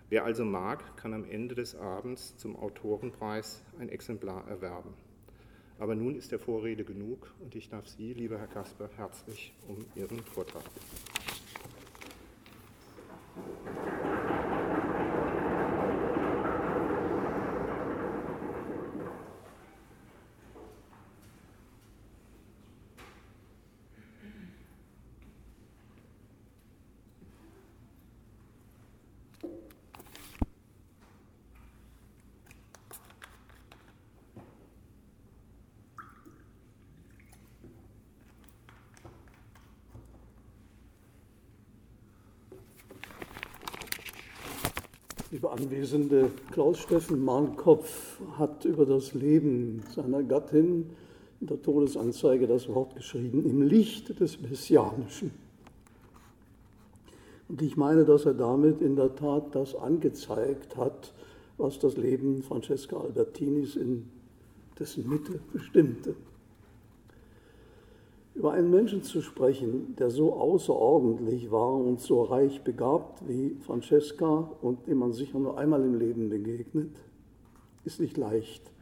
Wer 0.10 0.24
also 0.24 0.46
mag, 0.46 0.98
kann 0.98 1.13
am 1.13 1.25
Ende 1.25 1.55
des 1.55 1.75
Abends 1.75 2.38
zum 2.38 2.55
Autorenpreis 2.55 3.63
ein 3.79 3.89
Exemplar 3.89 4.48
erwerben. 4.48 4.93
Aber 5.77 5.96
nun 5.96 6.15
ist 6.15 6.32
der 6.32 6.39
Vorrede 6.39 6.86
genug 6.86 7.34
und 7.39 7.55
ich 7.55 7.70
darf 7.70 7.88
Sie, 7.88 8.13
lieber 8.13 8.39
Herr 8.39 8.48
Kasper, 8.48 8.89
herzlich 8.96 9.53
um 9.67 9.77
Ihren 9.96 10.20
Vortrag 10.20 10.63
Liebe 45.34 45.50
Anwesende, 45.50 46.30
Klaus-Steffen 46.52 47.25
Mahnkopf 47.25 48.20
hat 48.38 48.66
über 48.66 48.86
das 48.86 49.16
Leben 49.16 49.82
seiner 49.90 50.22
Gattin 50.22 50.92
in 51.42 51.48
der 51.48 51.60
Todesanzeige 51.60 52.46
das 52.46 52.70
Wort 52.70 52.96
geschrieben, 52.96 53.44
im 53.44 53.63
Licht 53.63 54.20
des 54.20 54.40
Messianischen. 54.40 55.32
Und 57.50 57.63
ich 57.63 57.75
meine, 57.75 58.06
dass 58.06 58.25
er 58.25 58.36
damit 58.36 58.80
in 58.80 58.96
der 58.96 59.16
Tat 59.16 59.56
das 59.56 59.74
angezeigt 59.74 60.78
hat, 60.78 61.12
was 61.58 61.80
das 61.80 61.98
Leben 61.98 62.44
Francesca 62.44 62.98
Albertinis 62.98 63.75
in 63.75 64.06
dessen 64.78 65.10
Mitte 65.10 65.40
bestimmte. 65.52 66.16
Über 68.36 68.54
einen 68.54 68.72
Menschen 68.72 69.04
zu 69.04 69.22
sprechen, 69.22 69.96
der 69.98 70.10
so 70.10 70.34
außerordentlich 70.34 71.52
war 71.52 71.75
und 71.75 72.02
so 72.02 72.24
reich 72.24 72.63
begabt 72.63 73.28
wie 73.28 73.56
Francesca 73.62 74.52
und 74.62 74.88
dem 74.88 74.98
man 74.98 75.13
sicher 75.13 75.38
nur 75.38 75.58
einmal 75.58 75.84
im 75.84 76.00
Leben 76.00 76.30
begegnet, 76.30 76.96
ist 77.86 78.00
nicht 78.00 78.18
leicht. 78.18 78.74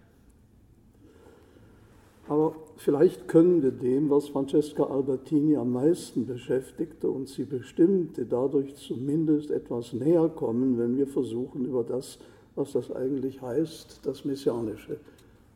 Aber 2.31 2.55
vielleicht 2.77 3.27
können 3.27 3.61
wir 3.61 3.71
dem, 3.71 4.09
was 4.09 4.29
Francesca 4.29 4.83
Albertini 4.83 5.57
am 5.57 5.73
meisten 5.73 6.25
beschäftigte 6.25 7.09
und 7.09 7.27
sie 7.27 7.43
bestimmte, 7.43 8.25
dadurch 8.25 8.75
zumindest 8.75 9.51
etwas 9.51 9.91
näher 9.91 10.29
kommen, 10.29 10.77
wenn 10.77 10.95
wir 10.95 11.07
versuchen, 11.07 11.65
über 11.65 11.83
das, 11.83 12.19
was 12.55 12.71
das 12.71 12.89
eigentlich 12.89 13.41
heißt, 13.41 13.99
das 14.05 14.23
Messianische 14.23 14.97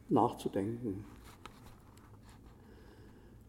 nachzudenken. 0.10 1.06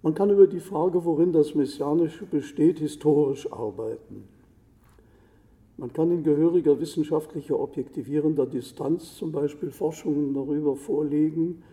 Man 0.06 0.14
kann 0.14 0.30
über 0.30 0.46
die 0.46 0.60
Frage, 0.60 1.04
worin 1.04 1.32
das 1.32 1.56
Messianische 1.56 2.26
besteht, 2.26 2.78
historisch 2.78 3.52
arbeiten. 3.52 4.28
Man 5.78 5.92
kann 5.92 6.12
in 6.12 6.22
gehöriger 6.22 6.78
wissenschaftlicher 6.78 7.58
objektivierender 7.58 8.46
Distanz 8.46 9.16
zum 9.16 9.32
Beispiel 9.32 9.72
Forschungen 9.72 10.32
darüber 10.32 10.76
vorlegen, 10.76 11.64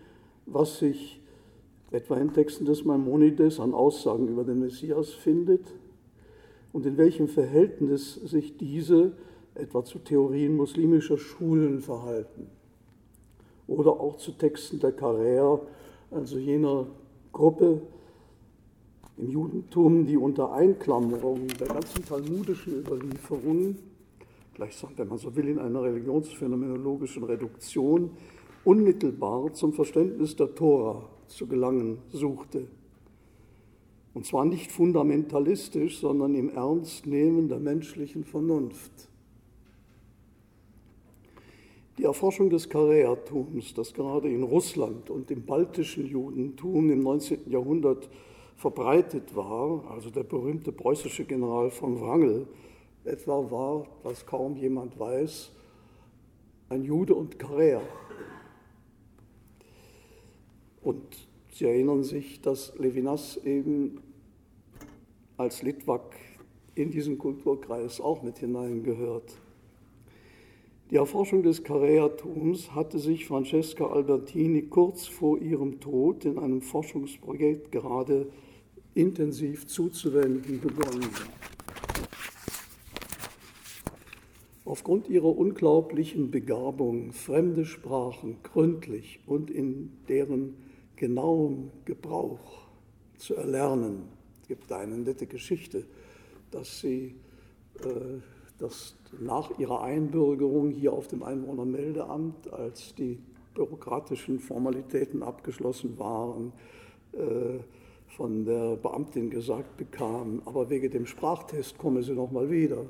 was 0.48 0.80
sich 0.80 1.22
etwa 1.92 2.18
in 2.18 2.34
Texten 2.34 2.66
des 2.66 2.84
Maimonides 2.84 3.60
an 3.60 3.76
Aussagen 3.76 4.28
über 4.28 4.44
den 4.44 4.62
Messias 4.62 5.12
findet 5.12 5.72
und 6.72 6.88
in 6.88 6.98
welchem 6.98 7.28
Verhältnis 7.28 8.16
sich 8.16 8.58
diese 8.58 9.12
etwa 9.54 9.84
zu 9.84 10.00
Theorien 10.00 10.56
muslimischer 10.56 11.20
Schulen 11.20 11.82
verhalten 11.82 12.48
oder 13.68 13.92
auch 13.92 14.18
zu 14.18 14.32
Texten 14.32 14.80
der 14.80 14.98
Carrère, 14.98 15.60
also 16.10 16.40
jener 16.40 16.88
Gruppe, 17.32 17.84
im 19.18 19.30
Judentum, 19.30 20.06
die 20.06 20.18
unter 20.18 20.52
Einklammerung 20.54 21.48
der 21.60 21.68
ganzen 21.68 22.04
talmudischen 22.06 22.80
Überlieferungen, 22.80 23.78
gleichsam, 24.56 24.92
wenn 24.96 25.08
man 25.08 25.18
so 25.18 25.36
will, 25.36 25.48
in 25.48 25.60
einer 25.60 25.84
religionsphänomenologischen 25.84 27.24
Reduktion, 27.24 28.12
unmittelbar 28.64 29.54
zum 29.54 29.74
Verständnis 29.74 30.36
der 30.36 30.54
Tora 30.56 31.08
zu 31.28 31.48
gelangen 31.48 32.00
suchte. 32.12 32.68
Und 34.14 34.26
zwar 34.26 34.46
nicht 34.46 34.72
fundamentalistisch, 34.72 36.00
sondern 36.00 36.36
im 36.36 36.50
Ernstnehmen 36.50 37.50
der 37.50 37.60
menschlichen 37.60 38.24
Vernunft. 38.24 38.92
Die 41.98 42.06
Erforschung 42.06 42.50
des 42.50 42.70
Kareatums, 42.70 43.74
das 43.74 43.94
gerade 43.94 44.30
in 44.30 44.44
Russland 44.44 45.10
und 45.10 45.30
im 45.30 45.46
baltischen 45.46 46.08
Judentum 46.08 46.90
im 46.90 47.02
19. 47.02 47.52
Jahrhundert 47.52 48.10
verbreitet 48.56 49.36
war, 49.36 49.90
also 49.90 50.10
der 50.10 50.24
berühmte 50.24 50.72
preußische 50.72 51.26
General 51.26 51.70
von 51.70 52.00
Wrangel 52.00 52.48
etwa 53.06 53.52
war, 53.52 53.88
was 54.04 54.26
kaum 54.26 54.56
jemand 54.56 54.98
weiß, 54.98 55.52
ein 56.70 56.84
Jude 56.84 57.16
und 57.16 57.38
Karär. 57.38 57.82
Und 60.82 61.04
Sie 61.54 61.66
erinnern 61.66 62.04
sich, 62.04 62.42
dass 62.42 62.76
Levinas 62.80 63.38
eben 63.38 64.02
als 65.38 65.62
Litwak 65.62 66.16
in 66.74 66.90
diesen 66.90 67.20
Kulturkreis 67.20 68.02
auch 68.02 68.24
mit 68.24 68.40
hineingehört. 68.40 69.40
Die 70.92 70.98
Erforschung 70.98 71.44
des 71.44 71.64
Karäatums 71.64 72.76
hatte 72.76 73.00
sich 73.00 73.26
Francesca 73.26 73.88
Albertini 73.88 74.64
kurz 74.64 75.08
vor 75.08 75.40
ihrem 75.40 75.80
Tod 75.80 76.26
in 76.26 76.38
einem 76.38 76.62
Forschungsprojekt 76.62 77.72
gerade 77.72 78.28
intensiv 78.94 79.66
zuzuwenden 79.66 80.60
begonnen. 80.60 81.10
Aufgrund 84.66 85.08
ihrer 85.10 85.38
unglaublichen 85.38 86.32
Begabung, 86.32 87.12
fremde 87.12 87.66
Sprachen 87.66 88.38
gründlich 88.44 89.20
und 89.26 89.50
in 89.50 89.92
deren 90.10 90.56
genauem 90.96 91.72
Gebrauch 91.86 92.68
zu 93.18 93.36
erlernen. 93.36 94.04
Gibt 94.48 94.72
eine 94.72 94.98
nette 94.98 95.28
Geschichte, 95.28 95.86
dass 96.52 96.82
sie 96.82 97.16
äh, 97.84 98.20
dass 98.64 98.96
nach 99.20 99.60
ihrer 99.60 99.84
Einbürgerung 99.84 100.72
hier 100.72 100.94
auf 100.94 101.10
dem 101.10 101.22
Einwohnermeldeamt, 101.22 102.54
als 102.54 102.96
die 102.96 103.20
bürokratischen 103.54 104.40
Formalitäten 104.40 105.22
abgeschlossen 105.22 106.00
waren, 106.00 106.54
äh, 107.12 107.60
von 108.16 108.46
der 108.46 108.78
Beamtin 108.78 109.30
gesagt 109.30 109.76
bekam, 109.76 110.42
aber 110.46 110.70
wegen 110.70 110.90
dem 110.90 111.06
Sprachtest 111.06 111.78
komme 111.78 112.04
sie 112.04 112.14
noch 112.14 112.32
mal 112.32 112.50
wieder. 112.50 112.86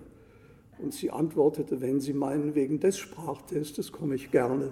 Und 0.78 0.94
sie 0.94 1.10
antwortete, 1.10 1.82
wenn 1.82 2.00
Sie 2.00 2.14
meinen, 2.14 2.54
wegen 2.54 2.80
des 2.80 3.00
Sprachtestes 3.00 3.92
komme 3.92 4.14
ich 4.14 4.30
gerne. 4.30 4.72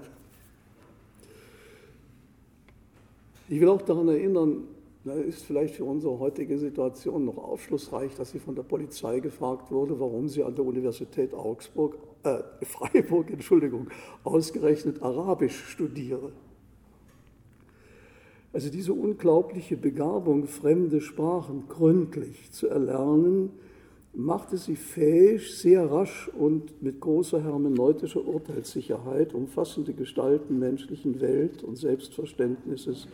Ich 3.49 3.59
will 3.59 3.69
auch 3.69 3.81
daran 3.81 4.07
erinnern, 4.07 4.67
ist 5.03 5.43
vielleicht 5.43 5.75
für 5.75 5.85
unsere 5.85 6.19
heutige 6.19 6.59
Situation 6.59 7.25
noch 7.25 7.37
aufschlussreich, 7.37 8.13
dass 8.15 8.31
sie 8.31 8.39
von 8.39 8.55
der 8.55 8.63
Polizei 8.63 9.19
gefragt 9.19 9.71
wurde, 9.71 9.99
warum 9.99 10.27
sie 10.27 10.43
an 10.43 10.55
der 10.55 10.63
Universität 10.63 11.33
Augsburg, 11.33 11.97
äh, 12.23 12.39
Freiburg, 12.65 13.31
Entschuldigung, 13.31 13.89
ausgerechnet 14.23 15.01
Arabisch 15.01 15.65
studiere. 15.65 16.31
Also 18.53 18.69
diese 18.69 18.93
unglaubliche 18.93 19.77
Begabung, 19.77 20.45
fremde 20.45 21.01
Sprachen 21.01 21.67
gründlich 21.67 22.51
zu 22.51 22.67
erlernen, 22.67 23.51
machte 24.13 24.57
sie 24.57 24.75
fähig, 24.75 25.57
sehr 25.57 25.89
rasch 25.89 26.29
und 26.37 26.83
mit 26.83 26.99
großer 26.99 27.41
hermeneutischer 27.41 28.27
Urteilssicherheit 28.27 29.33
umfassende 29.33 29.93
Gestalten 29.93 30.59
menschlichen 30.59 31.21
Welt 31.21 31.63
und 31.63 31.77
Selbstverständnisses 31.77 33.07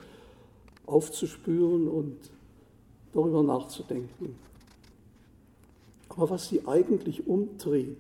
aufzuspüren 0.88 1.88
und 1.88 2.18
darüber 3.14 3.44
nachzudenken. 3.44 4.36
Aber 6.10 6.32
was 6.32 6.50
sie 6.50 6.66
eigentlich 6.66 7.28
umtrieb, 7.28 7.98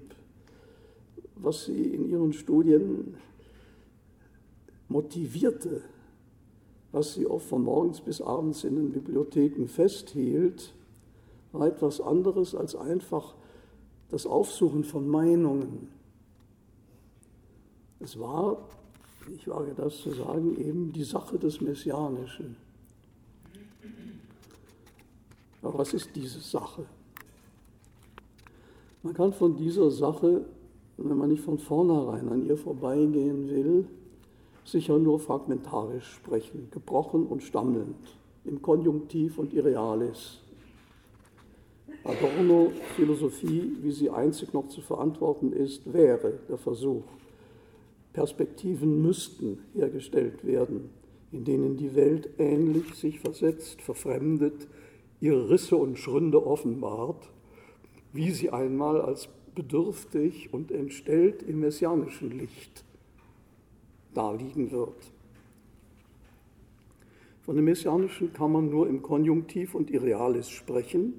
was 1.35 1.65
sie 1.65 1.93
in 1.93 2.09
ihren 2.09 2.33
Studien 2.33 3.15
motivierte, 4.87 5.83
was 6.91 7.13
sie 7.13 7.27
oft 7.27 7.47
von 7.47 7.63
morgens 7.63 8.01
bis 8.01 8.21
abends 8.21 8.63
in 8.63 8.75
den 8.75 8.91
Bibliotheken 8.91 9.67
festhielt, 9.67 10.73
war 11.51 11.67
etwas 11.67 12.01
anderes 12.01 12.55
als 12.55 12.75
einfach 12.75 13.35
das 14.09 14.25
Aufsuchen 14.25 14.83
von 14.83 15.07
Meinungen. 15.07 15.89
Es 17.99 18.17
war, 18.19 18.57
ich 19.35 19.47
wage 19.47 19.73
das 19.75 19.97
zu 19.97 20.11
sagen, 20.11 20.57
eben 20.57 20.93
die 20.93 21.03
Sache 21.03 21.37
des 21.37 21.61
Messianischen. 21.61 22.55
Aber 25.67 25.79
was 25.79 25.93
ist 25.93 26.15
diese 26.15 26.39
Sache? 26.39 26.85
Man 29.03 29.13
kann 29.13 29.33
von 29.33 29.57
dieser 29.57 29.91
Sache, 29.91 30.45
wenn 30.95 31.17
man 31.17 31.27
nicht 31.27 31.43
von 31.43 31.59
vornherein 31.59 32.29
an 32.29 32.45
ihr 32.45 32.55
vorbeigehen 32.55 33.49
will, 33.49 33.85
sicher 34.63 34.97
nur 34.97 35.19
fragmentarisch 35.19 36.09
sprechen, 36.09 36.69
gebrochen 36.71 37.27
und 37.27 37.43
stammelnd, 37.43 37.97
im 38.45 38.61
Konjunktiv 38.61 39.39
und 39.39 39.53
Irrealis. 39.53 40.39
Adorno 42.05 42.71
Philosophie, 42.95 43.75
wie 43.81 43.91
sie 43.91 44.09
einzig 44.09 44.53
noch 44.53 44.69
zu 44.69 44.79
verantworten 44.79 45.51
ist, 45.51 45.91
wäre 45.91 46.39
der 46.47 46.57
Versuch. 46.57 47.03
Perspektiven 48.13 49.01
müssten 49.01 49.59
hergestellt 49.73 50.45
werden, 50.45 50.91
in 51.33 51.43
denen 51.43 51.75
die 51.75 51.93
Welt 51.93 52.29
ähnlich 52.37 52.95
sich 52.95 53.19
versetzt, 53.19 53.81
verfremdet, 53.81 54.65
ihre 55.19 55.49
Risse 55.49 55.75
und 55.75 55.97
Schründe 55.97 56.45
offenbart, 56.45 57.29
wie 58.13 58.31
sie 58.31 58.49
einmal 58.49 59.01
als 59.01 59.29
bedürftig 59.55 60.53
und 60.53 60.71
entstellt 60.71 61.41
im 61.43 61.59
messianischen 61.61 62.31
Licht 62.31 62.83
darliegen 64.13 64.71
wird. 64.71 65.11
Von 67.41 67.55
dem 67.55 67.65
Messianischen 67.65 68.33
kann 68.33 68.51
man 68.51 68.69
nur 68.69 68.87
im 68.87 69.01
Konjunktiv 69.01 69.73
und 69.73 69.89
Irrealis 69.89 70.49
sprechen, 70.49 71.13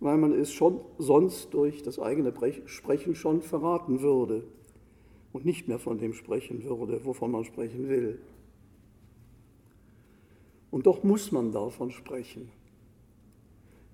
weil 0.00 0.16
man 0.16 0.32
es 0.32 0.52
schon 0.52 0.80
sonst 0.98 1.52
durch 1.54 1.82
das 1.82 1.98
eigene 1.98 2.32
Sprechen 2.66 3.14
schon 3.14 3.42
verraten 3.42 4.00
würde. 4.00 4.44
und 5.32 5.44
nicht 5.44 5.68
mehr 5.68 5.78
von 5.78 5.98
dem 5.98 6.14
sprechen 6.14 6.64
würde, 6.64 7.04
wovon 7.04 7.30
man 7.30 7.44
sprechen 7.44 7.90
will. 7.90 8.18
Und 10.70 10.86
doch 10.86 11.04
muss 11.04 11.30
man 11.30 11.52
davon 11.52 11.90
sprechen. 11.90 12.48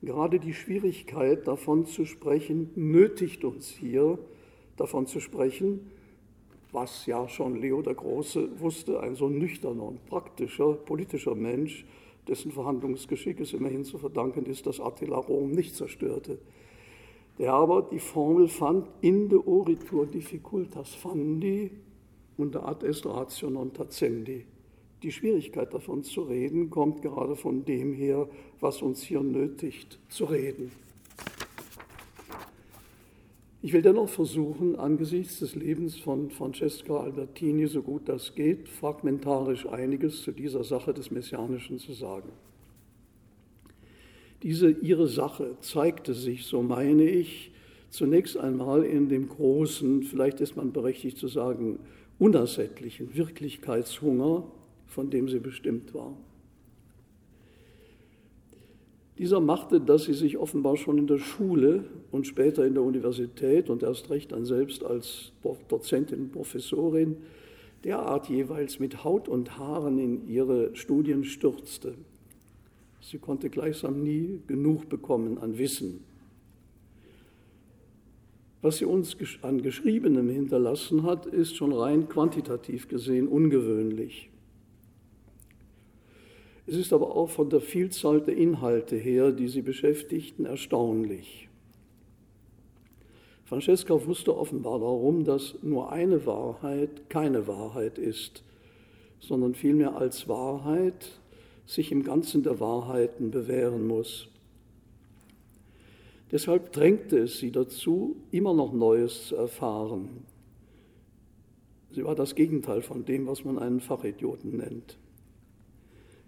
Gerade 0.02 0.40
die 0.40 0.52
Schwierigkeit, 0.52 1.47
davon 1.47 1.87
zu 1.87 2.06
sprechen, 2.06 2.71
nötigt 2.75 3.44
uns 3.44 3.68
hier, 3.68 4.18
davon 4.76 5.06
zu 5.06 5.21
sprechen, 5.21 5.92
was 6.73 7.06
ja 7.06 7.28
schon 7.28 7.54
Leo 7.54 7.82
der 7.82 7.94
Große 7.94 8.61
wusste, 8.61 9.00
ein 9.00 9.14
so 9.14 9.28
nüchterner 9.28 9.85
und 9.85 10.04
praktischer 10.06 10.73
politischer 10.73 11.37
Mensch, 11.37 11.85
dessen 12.26 12.50
Verhandlungsgeschick 12.50 13.38
es 13.40 13.52
immerhin 13.52 13.85
zu 13.85 13.99
verdanken 13.99 14.47
ist, 14.47 14.66
dass 14.66 14.80
Attila 14.80 15.18
Rom 15.18 15.52
nicht 15.52 15.76
zerstörte, 15.76 16.38
der 17.38 17.52
aber 17.52 17.82
die 17.82 17.99
Formel 18.00 18.49
fand, 18.49 18.88
inde 19.02 19.47
oritur 19.47 20.06
difficultas 20.06 20.94
fandi 20.94 21.71
und 22.37 22.56
ad 22.56 22.85
est 22.87 23.06
ratio 23.06 23.50
non 23.50 23.73
tacendi. 23.73 24.44
Die 25.02 25.11
Schwierigkeit 25.11 25.75
davon 25.75 26.04
zu 26.04 26.23
reden 26.23 26.71
kommt 26.71 27.02
gerade 27.02 27.35
von 27.35 27.64
dem 27.64 27.92
her, 27.92 28.28
was 28.61 28.82
uns 28.82 29.02
hier 29.02 29.21
nötigt 29.21 29.99
zu 30.09 30.25
reden. 30.25 30.71
Ich 33.64 33.73
will 33.73 33.82
dennoch 33.82 34.09
versuchen, 34.09 34.76
angesichts 34.76 35.38
des 35.38 35.54
Lebens 35.54 35.97
von 35.97 36.30
Francesca 36.30 36.97
Albertini, 36.97 37.66
so 37.66 37.82
gut 37.82 38.09
das 38.09 38.35
geht, 38.35 38.68
fragmentarisch 38.68 39.66
einiges 39.66 40.23
zu 40.23 40.32
dieser 40.32 40.64
Sache 40.64 40.92
des 40.92 41.11
Messianischen 41.12 41.78
zu 41.78 41.92
sagen. 41.92 42.30
Diese 44.42 44.71
ihre 44.71 45.06
Sache 45.06 45.56
zeigte 45.61 46.14
sich, 46.14 46.47
so 46.47 46.62
meine 46.62 47.04
ich, 47.04 47.52
zunächst 47.90 48.37
einmal 48.37 48.82
in 48.85 49.09
dem 49.09 49.28
großen, 49.28 50.02
vielleicht 50.02 50.40
ist 50.40 50.56
man 50.56 50.73
berechtigt 50.73 51.18
zu 51.18 51.28
sagen, 51.28 51.78
unersättlichen 52.18 53.14
Wirklichkeitshunger, 53.14 54.44
von 54.93 55.11
dem 55.11 55.29
sie 55.29 55.41
bestimmt 55.41 55.95
war. 55.95 56.15
Dieser 59.19 59.41
machte, 59.41 59.81
dass 59.81 60.05
sie 60.05 60.15
sich 60.15 60.37
offenbar 60.37 60.77
schon 60.77 60.99
in 60.99 61.07
der 61.07 61.19
Schule 61.19 61.85
und 62.11 62.27
später 62.27 62.67
in 62.67 62.75
der 62.75 62.83
Universität 62.83 63.71
und 63.71 63.83
erst 63.83 64.11
recht 64.11 64.33
dann 64.33 64.45
selbst 64.45 64.85
als 64.85 65.33
Dozentin 65.69 66.31
Professorin 66.31 67.17
derart 67.85 68.29
jeweils 68.29 68.79
mit 68.79 69.05
Haut 69.05 69.29
und 69.29 69.59
Haaren 69.59 69.99
in 69.99 70.29
ihre 70.29 70.75
Studien 70.75 71.25
stürzte. 71.25 71.95
Sie 73.01 73.19
konnte 73.19 73.51
gleichsam 73.51 74.03
nie 74.03 74.41
genug 74.47 74.89
bekommen 74.89 75.39
an 75.39 75.59
Wissen. 75.59 76.05
Was 78.61 78.79
sie 78.79 78.85
uns 78.85 79.17
an 79.43 79.63
Geschriebenem 79.63 80.29
hinterlassen 80.29 81.03
hat, 81.03 81.27
ist 81.27 81.57
schon 81.57 81.73
rein 81.73 82.09
quantitativ 82.09 82.89
gesehen 82.89 83.27
ungewöhnlich. 83.27 84.32
Es 86.66 86.76
ist 86.76 86.92
aber 86.92 87.16
auch 87.16 87.28
von 87.28 87.50
der 87.50 87.61
Vielzahl 87.61 88.21
der 88.21 88.37
Inhalte 88.37 88.97
her, 88.97 89.33
die 89.33 89.49
sie 89.49 89.62
beschäftigten, 89.62 90.45
erstaunlich. 90.45 91.49
Francesca 93.45 94.07
wusste 94.07 94.37
offenbar 94.37 94.78
darum, 94.78 95.25
dass 95.25 95.57
nur 95.62 95.92
eine 95.92 96.25
Wahrheit 96.25 97.11
keine 97.11 97.47
Wahrheit 97.47 97.99
ist, 97.99 98.42
sondern 99.21 99.54
vielmehr 99.54 99.97
als 99.97 100.28
Wahrheit 100.28 101.21
sich 101.66 101.92
im 101.92 102.02
Ganzen 102.02 102.42
der 102.42 102.61
Wahrheiten 102.61 103.31
bewähren 103.31 103.87
muss. 103.87 104.28
Deshalb 106.31 106.73
drängte 106.73 107.19
es 107.19 107.38
sie 107.38 107.50
dazu, 107.50 108.16
immer 108.31 108.54
noch 108.54 108.73
Neues 108.73 109.26
zu 109.26 109.37
erfahren. 109.37 110.25
Sie 111.90 112.04
war 112.04 112.14
das 112.14 112.35
Gegenteil 112.35 112.81
von 112.81 113.04
dem, 113.04 113.26
was 113.26 113.45
man 113.45 113.59
einen 113.59 113.81
Fachidioten 113.81 114.57
nennt. 114.57 114.97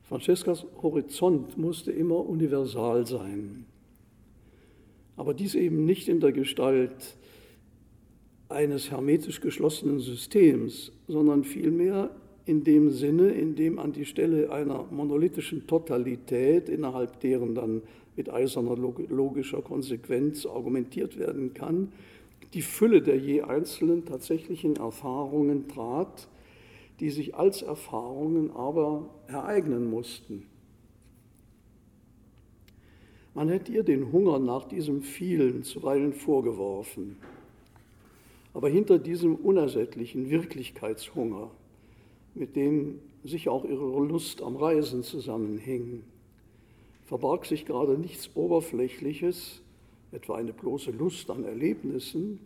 Francescas 0.09 0.67
Horizont 0.83 1.57
musste 1.57 1.91
immer 1.91 2.27
universal 2.27 3.07
sein, 3.07 3.65
aber 5.17 5.33
dies 5.35 5.55
eben 5.55 5.85
nicht 5.85 6.09
in 6.09 6.21
der 6.21 6.33
Gestalt 6.33 7.17
eines 8.49 8.91
hermetisch 8.91 9.41
geschlossenen 9.41 10.01
Systems, 10.01 10.93
sondern 11.09 11.45
vielmehr 11.45 12.11
in 12.47 12.63
dem 12.63 12.91
Sinne, 12.91 13.29
in 13.31 13.57
dem 13.57 13.79
an 13.79 13.93
die 13.93 14.05
Stelle 14.05 14.51
einer 14.51 14.85
monolithischen 14.91 15.67
Totalität, 15.67 16.69
innerhalb 16.69 17.21
deren 17.21 17.55
dann 17.55 17.83
mit 18.17 18.31
eiserner 18.31 18.77
logischer 18.77 19.63
Konsequenz 19.63 20.45
argumentiert 20.45 21.19
werden 21.19 21.55
kann, 21.55 21.93
die 22.53 22.63
Fülle 22.63 23.03
der 23.03 23.17
je 23.17 23.43
einzelnen 23.43 24.05
tatsächlichen 24.05 24.77
Erfahrungen 24.77 25.67
trat, 25.69 26.29
die 27.01 27.11
sich 27.11 27.35
als 27.35 27.63
Erfahrungen 27.63 28.51
aber 28.51 29.09
ereignen 29.27 29.91
mussten. 29.91 30.47
Man 33.35 33.49
hätte 33.49 33.73
ihr 33.73 33.83
den 33.83 34.13
Hunger 34.13 34.39
nach 34.39 34.65
diesem 34.65 35.03
vielen 35.03 35.65
zuweilen 35.65 36.13
vorgeworfen. 36.13 37.17
Aber 38.53 38.69
hinter 38.69 39.01
diesem 39.01 39.35
unersättlichen 39.35 40.31
Wirklichkeitshunger, 40.31 41.51
mit 42.35 42.55
dem 42.55 43.01
sich 43.25 43.49
auch 43.49 43.65
ihre 43.65 44.05
Lust 44.05 44.41
am 44.41 44.55
Reisen 44.55 45.03
zusammenhing, 45.03 46.05
verbarg 47.07 47.45
sich 47.45 47.67
gerade 47.67 47.99
nichts 47.99 48.31
Oberflächliches, 48.37 49.63
etwa 50.13 50.37
eine 50.37 50.53
bloße 50.53 50.93
Lust 50.93 51.29
an 51.31 51.45
Erlebnissen, 51.45 52.39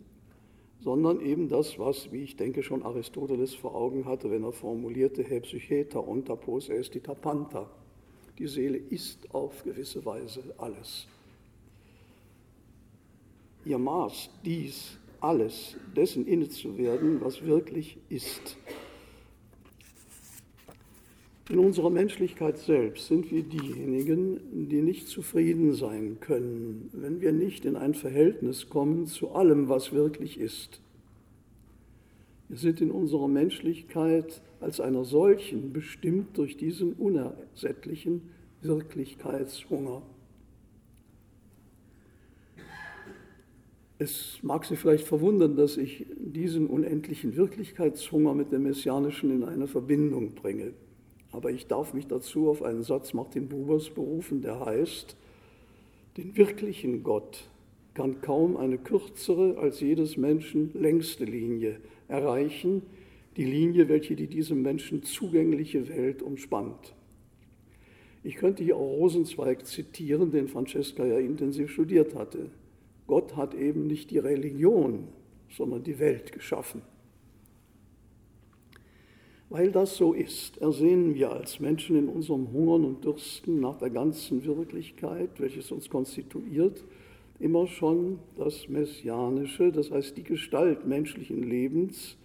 sondern 0.81 1.19
eben 1.21 1.49
das, 1.49 1.77
was, 1.77 2.11
wie 2.11 2.23
ich 2.23 2.37
denke, 2.37 2.63
schon 2.63 2.83
Aristoteles 2.83 3.53
vor 3.53 3.75
Augen 3.75 4.05
hatte, 4.05 4.31
wenn 4.31 4.43
er 4.43 4.51
formulierte, 4.51 5.23
he 5.23 5.39
psycheta 5.41 5.99
ontapos 5.99 6.69
esti 6.69 6.99
tapanta. 6.99 7.69
Die 8.37 8.47
Seele 8.47 8.77
ist 8.77 9.33
auf 9.33 9.63
gewisse 9.63 10.05
Weise 10.05 10.41
alles. 10.57 11.07
Ihr 13.65 13.77
Maß, 13.77 14.29
dies, 14.45 14.97
alles, 15.19 15.75
dessen 15.93 16.25
inne 16.25 16.47
zu 16.47 16.77
werden, 16.77 17.19
was 17.19 17.43
wirklich 17.43 17.97
ist. 18.07 18.57
In 21.49 21.57
unserer 21.57 21.89
Menschlichkeit 21.89 22.59
selbst 22.59 23.07
sind 23.07 23.31
wir 23.31 23.41
diejenigen, 23.41 24.69
die 24.69 24.83
nicht 24.83 25.07
zufrieden 25.07 25.73
sein 25.73 26.19
können, 26.19 26.91
wenn 26.93 27.21
wir 27.21 27.31
nicht 27.31 27.65
in 27.65 27.75
ein 27.75 27.95
Verhältnis 27.95 28.69
kommen 28.69 29.07
zu 29.07 29.31
allem, 29.31 29.67
was 29.67 29.91
wirklich 29.91 30.39
ist. 30.39 30.79
Wir 32.49 32.57
sind 32.57 32.81
in 32.81 32.91
unserer 32.91 33.27
Menschlichkeit 33.27 34.43
als 34.59 34.79
einer 34.79 35.03
solchen 35.05 35.73
bestimmt 35.73 36.37
durch 36.37 36.55
diesen 36.55 36.93
unersättlichen 36.93 38.29
Wirklichkeitshunger. 38.61 40.03
Es 43.97 44.37
mag 44.43 44.65
Sie 44.65 44.75
vielleicht 44.75 45.07
verwundern, 45.07 45.55
dass 45.55 45.77
ich 45.77 46.05
diesen 46.15 46.67
unendlichen 46.67 47.35
Wirklichkeitshunger 47.35 48.35
mit 48.35 48.51
dem 48.51 48.63
Messianischen 48.63 49.31
in 49.31 49.43
eine 49.43 49.65
Verbindung 49.65 50.35
bringe. 50.35 50.73
Aber 51.31 51.51
ich 51.51 51.67
darf 51.67 51.93
mich 51.93 52.07
dazu 52.07 52.49
auf 52.49 52.63
einen 52.63 52.83
Satz 52.83 53.13
Martin 53.13 53.47
Bubers 53.47 53.89
berufen, 53.89 54.41
der 54.41 54.65
heißt, 54.65 55.15
den 56.17 56.35
wirklichen 56.35 57.03
Gott 57.03 57.49
kann 57.93 58.21
kaum 58.21 58.57
eine 58.57 58.77
kürzere 58.77 59.57
als 59.57 59.79
jedes 59.79 60.17
Menschen 60.17 60.71
längste 60.73 61.25
Linie 61.25 61.79
erreichen, 62.07 62.81
die 63.37 63.45
Linie, 63.45 63.89
welche 63.89 64.15
die 64.15 64.27
diesem 64.27 64.61
Menschen 64.61 65.03
zugängliche 65.03 65.87
Welt 65.89 66.21
umspannt. 66.21 66.93
Ich 68.23 68.35
könnte 68.35 68.63
hier 68.63 68.75
auch 68.75 68.97
Rosenzweig 68.97 69.65
zitieren, 69.65 70.31
den 70.31 70.47
Francesca 70.47 71.05
ja 71.05 71.19
intensiv 71.19 71.71
studiert 71.71 72.15
hatte. 72.15 72.49
Gott 73.07 73.35
hat 73.35 73.53
eben 73.53 73.87
nicht 73.87 74.11
die 74.11 74.17
Religion, 74.17 75.07
sondern 75.49 75.83
die 75.83 75.99
Welt 75.99 76.31
geschaffen. 76.31 76.81
Weil 79.51 79.71
das 79.71 79.97
so 79.97 80.13
ist, 80.13 80.59
ersehnen 80.59 81.15
wir 81.15 81.31
als 81.31 81.59
Menschen 81.59 81.95
in 81.95 82.07
unserem 82.07 82.51
Hungern 82.51 82.85
und 82.85 83.03
Dürsten 83.03 83.59
nach 83.59 83.79
der 83.79 83.89
ganzen 83.89 84.45
Wirklichkeit, 84.45 85.31
welches 85.39 85.71
uns 85.71 85.89
konstituiert, 85.89 86.83
immer 87.39 87.65
schon 87.65 88.19
das 88.37 88.69
Messianische, 88.69 89.71
das 89.71 89.89
heißt 89.89 90.15
die 90.17 90.23
Gestalt 90.23 90.85
menschlichen 90.85 91.41
Lebens, 91.41 92.15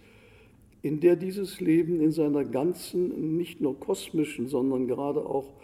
in 0.83 0.99
der 0.99 1.15
dieses 1.15 1.61
Leben 1.61 1.99
in 1.99 2.11
seiner 2.11 2.45
ganzen, 2.45 3.37
nicht 3.37 3.59
nur 3.59 3.79
kosmischen, 3.79 4.47
sondern 4.47 4.85
gerade 4.87 5.25
auch 5.25 5.55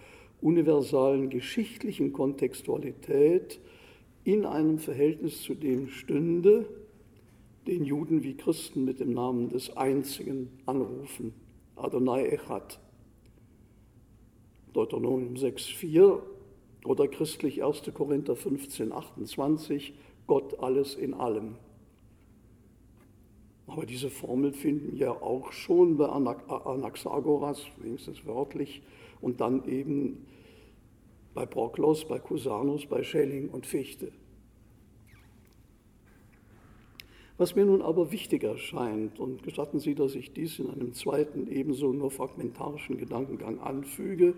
universalen 0.42 1.30
geschichtlichen 1.30 2.12
Kontextualität 2.12 3.60
in 4.24 4.48
einem 4.48 4.80
Verhältnis 4.80 5.44
zu 5.44 5.54
dem 5.54 5.90
stünde, 5.90 6.66
den 7.68 7.86
Juden 7.86 8.24
wie 8.24 8.34
Christen 8.34 8.84
mit 8.84 9.00
dem 9.00 9.14
Namen 9.14 9.50
des 9.50 9.78
Einzigen 9.78 10.50
anrufen. 10.66 11.34
Adonai 11.84 12.28
Echad. 12.28 12.80
Deuteronomium 14.74 15.36
6,4 15.36 16.20
oder 16.86 17.08
christlich 17.08 17.64
1. 17.64 17.92
Korinther 17.94 18.36
15, 18.36 18.92
28, 18.92 19.94
Gott 20.28 20.60
alles 20.60 20.96
in 20.96 21.14
allem. 21.14 21.56
Aber 23.68 23.86
diese 23.86 24.10
Formel 24.10 24.54
finden 24.54 24.98
wir 24.98 25.22
auch 25.22 25.52
schon 25.52 25.98
bei 25.98 26.08
Anaxagoras, 26.08 27.66
wenigstens 27.78 28.26
wörtlich, 28.26 28.82
und 29.20 29.42
dann 29.42 29.66
eben 29.68 30.26
bei 31.34 31.46
Proklos, 31.46 32.06
bei 32.06 32.20
Cusanus, 32.20 32.86
bei 32.86 33.04
Schelling 33.04 33.50
und 33.50 33.66
Fichte. 33.66 34.12
Was 37.38 37.56
mir 37.56 37.66
nun 37.66 37.82
aber 37.82 38.12
wichtig 38.12 38.44
erscheint, 38.44 39.20
und 39.20 39.44
gestatten 39.44 39.80
Sie, 39.80 39.96
dass 39.96 40.16
ich 40.16 40.32
dies 40.32 40.60
in 40.60 40.70
einem 40.70 40.94
zweiten, 40.94 41.48
ebenso 41.48 41.92
nur 41.92 42.12
fragmentarischen 42.12 42.98
Gedankengang 42.98 43.60
anfüge, 43.60 44.36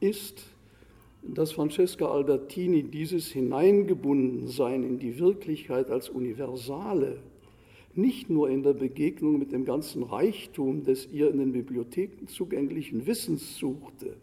ist, 0.00 0.46
dass 1.22 1.52
Francesca 1.52 2.06
Albertini 2.06 2.82
dieses 2.84 3.28
Hineingebundensein 3.28 4.84
in 4.84 4.98
die 4.98 5.18
Wirklichkeit 5.18 5.90
als 5.90 6.08
Universale 6.08 7.18
nicht 7.94 8.30
nur 8.30 8.48
in 8.48 8.62
der 8.62 8.72
Begegnung 8.72 9.38
mit 9.38 9.52
dem 9.52 9.64
ganzen 9.64 10.02
Reichtum 10.02 10.84
des 10.84 11.08
ihr 11.12 11.30
in 11.30 11.38
den 11.38 11.52
Bibliotheken 11.52 12.26
zugänglichen 12.26 13.06
Wissens 13.06 13.56
suchte, 13.58 14.16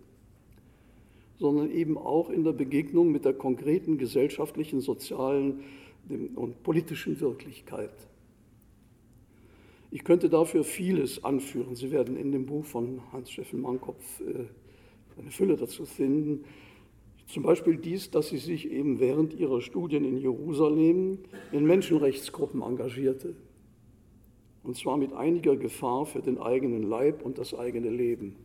sondern 1.38 1.70
eben 1.72 1.98
auch 1.98 2.30
in 2.30 2.44
der 2.44 2.54
Begegnung 2.54 3.12
mit 3.12 3.26
der 3.26 3.34
konkreten 3.34 3.98
gesellschaftlichen, 3.98 4.80
sozialen 4.80 5.60
und 6.36 6.64
politischen 6.64 7.20
Wirklichkeit. 7.20 7.94
Ich 9.90 10.04
könnte 10.04 10.30
dafür 10.30 10.64
vieles 10.64 11.24
anführen. 11.24 11.76
Sie 11.76 11.92
werden 11.92 12.18
in 12.18 12.32
dem 12.32 12.46
Buch 12.46 12.66
von 12.66 13.02
Hans-Steffen 13.14 13.62
Mannkopf 13.62 14.20
äh, 14.22 14.46
eine 15.20 15.32
Fülle 15.32 15.56
dazu 15.56 15.86
finden. 15.86 16.44
Zum 17.28 17.44
Beispiel 17.44 17.78
dies, 17.78 18.10
dass 18.12 18.30
sie 18.30 18.38
sich 18.38 18.70
eben 18.70 19.00
während 19.00 19.34
ihrer 19.34 19.62
Studien 19.62 20.06
in 20.06 20.18
Jerusalem 20.18 21.20
in 21.52 21.66
Menschenrechtsgruppen 21.66 22.62
engagierte. 22.62 23.36
Und 24.64 24.78
zwar 24.78 24.98
mit 24.98 25.14
einiger 25.14 25.56
Gefahr 25.56 26.06
für 26.06 26.22
den 26.22 26.38
eigenen 26.38 26.84
Leib 26.84 27.24
und 27.24 27.38
das 27.38 27.54
eigene 27.54 27.90
Leben. 27.90 28.36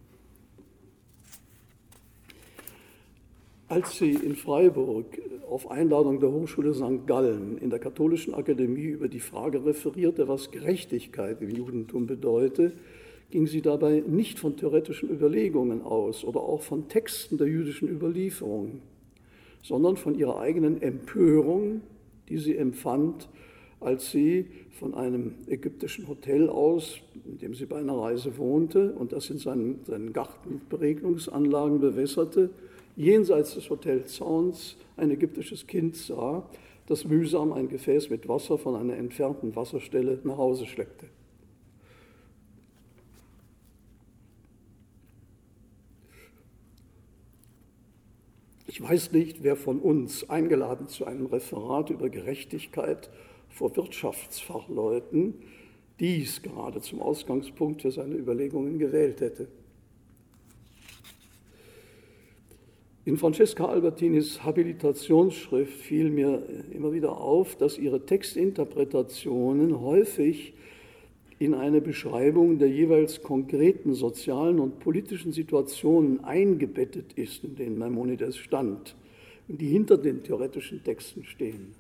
Als 3.73 3.97
sie 3.97 4.11
in 4.11 4.37
Freiburg 4.37 5.07
auf 5.49 5.71
Einladung 5.71 6.21
der 6.21 6.31
Hochschule 6.31 6.75
St. 6.75 7.07
Gallen 7.07 7.57
in 7.57 7.71
der 7.71 7.79
Katholischen 7.79 8.35
Akademie 8.35 8.85
über 8.85 9.09
die 9.09 9.19
Frage 9.19 9.65
referierte, 9.65 10.29
was 10.29 10.51
Gerechtigkeit 10.51 11.41
im 11.41 11.49
Judentum 11.49 12.07
bedeute, 12.07 12.75
ging 13.31 13.47
sie 13.47 13.63
dabei 13.63 14.03
nicht 14.07 14.39
von 14.39 14.59
theoretischen 14.59 15.09
Überlegungen 15.09 15.81
aus 15.81 16.23
oder 16.23 16.41
auch 16.41 16.61
von 16.61 16.89
Texten 16.89 17.39
der 17.39 17.47
jüdischen 17.47 17.89
Überlieferung, 17.89 18.83
sondern 19.63 19.97
von 19.97 20.19
ihrer 20.19 20.39
eigenen 20.39 20.83
Empörung, 20.83 21.81
die 22.29 22.37
sie 22.37 22.59
empfand, 22.59 23.31
als 23.81 24.11
sie 24.11 24.49
von 24.79 24.93
einem 24.93 25.37
ägyptischen 25.47 26.09
Hotel 26.09 26.51
aus, 26.51 26.99
in 27.25 27.39
dem 27.39 27.55
sie 27.55 27.65
bei 27.65 27.79
einer 27.79 27.97
Reise 27.97 28.37
wohnte 28.37 28.93
und 28.93 29.13
das 29.13 29.31
in 29.31 29.39
seinen, 29.39 29.83
seinen 29.87 30.13
Garten 30.13 30.61
Beregnungsanlagen 30.69 31.81
bewässerte, 31.81 32.51
jenseits 32.97 33.55
des 33.55 33.71
Hotelzauns 33.71 34.77
ein 34.97 35.11
ägyptisches 35.11 35.67
Kind 35.67 35.97
sah, 35.97 36.49
das 36.87 37.05
mühsam 37.05 37.53
ein 37.53 37.69
Gefäß 37.69 38.11
mit 38.11 38.29
Wasser 38.29 38.59
von 38.59 38.77
einer 38.77 38.97
entfernten 38.97 39.55
Wasserstelle 39.57 40.19
nach 40.25 40.37
Hause 40.37 40.67
schleppte. 40.67 41.07
Ich 48.67 48.81
weiß 48.81 49.13
nicht, 49.13 49.43
wer 49.43 49.55
von 49.55 49.81
uns 49.81 50.31
eingeladen 50.31 50.89
zu 50.89 51.05
einem 51.05 51.27
Referat 51.27 51.91
über 51.91 52.09
Gerechtigkeit 52.09 53.11
vor 53.51 53.77
Wirtschaftsfachleuten 53.77 55.35
dies 56.01 56.43
gerade 56.43 56.81
zum 56.81 57.01
Ausgangspunkt 57.01 57.83
für 57.83 57.93
seine 57.93 58.17
Überlegungen 58.17 58.79
gewählt 58.79 59.21
hätte. 59.21 59.49
In 63.05 63.17
Francesca 63.17 63.67
Albertinis 63.67 64.45
Habilitationsschrift 64.45 65.73
fiel 65.73 66.09
mir 66.09 66.45
immer 66.73 66.93
wieder 66.93 67.17
auf, 67.21 67.57
dass 67.57 67.77
ihre 67.77 68.07
Textinterpretationen 68.07 69.81
häufig 69.81 70.55
in 71.41 71.55
eine 71.55 71.81
Beschreibung 71.81 72.61
der 72.61 72.69
jeweils 72.69 73.21
konkreten 73.21 73.95
sozialen 73.95 74.61
und 74.61 74.79
politischen 74.79 75.33
Situationen 75.33 76.23
eingebettet 76.23 77.15
ist, 77.15 77.43
in 77.43 77.57
denen 77.57 77.77
Maimonides 77.77 78.37
stand 78.37 78.95
und 79.49 79.61
die 79.61 79.67
hinter 79.67 79.99
den 79.99 80.23
theoretischen 80.23 80.85
Texten 80.85 81.25
stehen. 81.25 81.75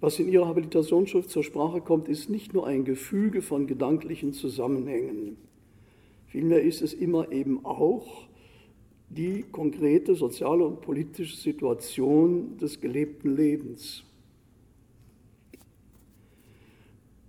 Was 0.00 0.20
in 0.20 0.28
ihrer 0.28 0.46
Habilitationsschrift 0.46 1.30
zur 1.30 1.42
Sprache 1.42 1.80
kommt, 1.80 2.08
ist 2.08 2.30
nicht 2.30 2.54
nur 2.54 2.64
ein 2.64 2.84
Gefüge 2.84 3.42
von 3.42 3.66
gedanklichen 3.66 4.32
Zusammenhängen, 4.32 5.36
Vielmehr 6.32 6.62
ist 6.62 6.80
es 6.80 6.94
immer 6.94 7.30
eben 7.30 7.62
auch 7.66 8.26
die 9.10 9.44
konkrete 9.52 10.14
soziale 10.14 10.64
und 10.64 10.80
politische 10.80 11.36
Situation 11.36 12.56
des 12.56 12.80
gelebten 12.80 13.36
Lebens. 13.36 14.02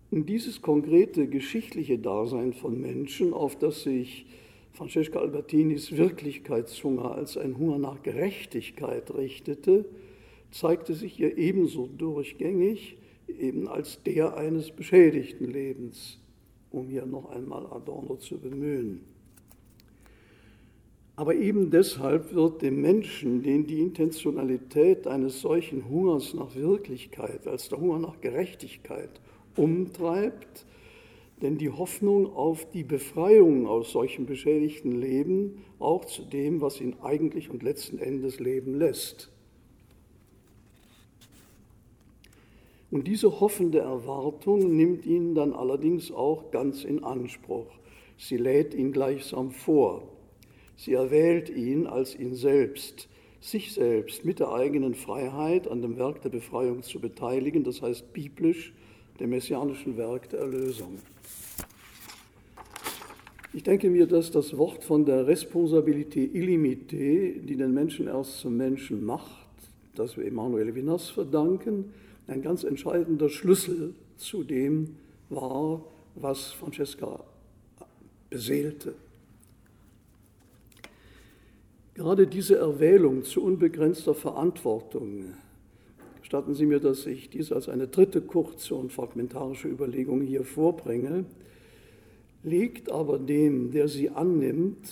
Und 0.10 0.30
dieses 0.30 0.62
konkrete 0.62 1.28
geschichtliche 1.28 2.00
Dasein 2.00 2.54
von 2.54 2.80
Menschen, 2.80 3.34
auf 3.34 3.60
das 3.60 3.84
sich 3.84 4.26
Francesca 4.72 5.20
Albertinis 5.20 5.98
Wirklichkeitshunger 5.98 7.12
als 7.12 7.36
ein 7.36 7.58
Hunger 7.58 7.80
nach 7.80 8.04
Gerechtigkeit 8.04 9.14
richtete, 9.14 9.84
zeigte 10.52 10.94
sich 10.94 11.20
ihr 11.20 11.38
ebenso 11.38 11.88
durchgängig 11.88 12.96
eben 13.28 13.68
als 13.68 14.02
der 14.04 14.38
eines 14.38 14.72
beschädigten 14.72 15.52
Lebens 15.52 16.23
um 16.74 16.88
hier 16.88 17.06
noch 17.06 17.30
einmal 17.30 17.66
Adorno 17.68 18.16
zu 18.18 18.38
bemühen. 18.38 19.02
Aber 21.16 21.36
eben 21.36 21.70
deshalb 21.70 22.34
wird 22.34 22.64
dem 22.64 22.82
Menschen, 22.82 23.44
den 23.44 23.68
die 23.68 23.80
Intentionalität 23.80 25.06
eines 25.06 25.42
solchen 25.42 25.88
Hungers 25.88 26.34
nach 26.34 26.56
Wirklichkeit, 26.56 27.48
als 27.48 27.70
der 27.70 27.80
Hunger 27.80 28.00
nach 28.00 28.20
Gerechtigkeit 28.20 29.22
umtreibt, 29.56 30.66
denn 31.44 31.60
die 31.60 31.70
Hoffnung 31.70 32.34
auf 32.34 32.70
die 32.72 32.84
Befreiung 32.84 33.68
aus 33.68 33.92
solchem 33.92 34.26
beschädigten 34.26 35.00
Leben 35.00 35.64
auch 35.78 36.06
zu 36.06 36.24
dem, 36.24 36.62
was 36.62 36.82
ihn 36.82 36.96
eigentlich 37.04 37.52
und 37.52 37.62
letzten 37.62 38.00
Endes 38.00 38.40
leben 38.40 38.76
lässt. 38.76 39.33
Und 42.94 43.08
diese 43.08 43.40
hoffende 43.40 43.80
Erwartung 43.80 44.76
nimmt 44.76 45.08
ihn 45.08 45.34
dann 45.34 45.52
allerdings 45.52 46.12
auch 46.12 46.52
ganz 46.52 46.84
in 46.84 47.04
Anspruch. 47.04 47.66
Sie 48.20 48.38
lädt 48.38 48.76
ihn 48.76 48.92
gleichsam 48.92 49.50
vor. 49.50 50.04
Sie 50.78 50.94
erwählt 50.94 51.50
ihn 51.50 51.88
als 51.88 52.16
ihn 52.16 52.36
selbst, 52.36 53.10
sich 53.42 53.74
selbst 53.74 54.26
mit 54.26 54.40
der 54.40 54.52
eigenen 54.52 54.94
Freiheit 54.94 55.68
an 55.68 55.82
dem 55.82 55.98
Werk 55.98 56.22
der 56.22 56.30
Befreiung 56.30 56.84
zu 56.84 57.00
beteiligen, 57.00 57.64
das 57.64 57.82
heißt 57.82 58.14
biblisch 58.14 58.76
dem 59.20 59.32
messianischen 59.32 59.98
Werk 59.98 60.30
der 60.30 60.42
Erlösung. 60.42 61.00
Ich 63.54 63.64
denke 63.64 63.90
mir, 63.90 64.06
dass 64.06 64.30
das 64.30 64.56
Wort 64.56 64.84
von 64.84 65.04
der 65.04 65.28
Responsabilité 65.28 66.30
illimitée, 66.32 67.40
die 67.44 67.56
den 67.56 67.74
Menschen 67.74 68.06
erst 68.06 68.38
zum 68.42 68.56
Menschen 68.56 69.04
macht, 69.04 69.48
das 69.96 70.16
wir 70.16 70.28
Emmanuel 70.28 70.68
Levinas 70.68 71.10
verdanken, 71.10 71.92
ein 72.28 72.42
ganz 72.42 72.64
entscheidender 72.64 73.30
Schlüssel 73.30 73.94
zu 74.18 74.44
dem 74.44 74.96
war, 75.30 75.84
was 76.16 76.52
Francesca 76.52 77.24
beseelte. 78.30 78.96
Gerade 81.96 82.26
diese 82.26 82.58
Erwählung 82.58 83.24
zu 83.24 83.44
unbegrenzter 83.44 84.16
Verantwortung, 84.16 85.34
gestatten 86.22 86.56
Sie 86.56 86.66
mir, 86.66 86.80
dass 86.80 87.06
ich 87.06 87.30
dies 87.30 87.52
als 87.52 87.70
eine 87.70 87.88
dritte 87.88 88.22
kurze 88.22 88.74
und 88.74 88.92
fragmentarische 88.92 89.68
Überlegung 89.68 90.22
hier 90.22 90.44
vorbringe, 90.44 91.26
liegt 92.44 92.92
aber 92.92 93.20
dem, 93.20 93.72
der 93.72 93.88
sie 93.88 94.10
annimmt, 94.10 94.90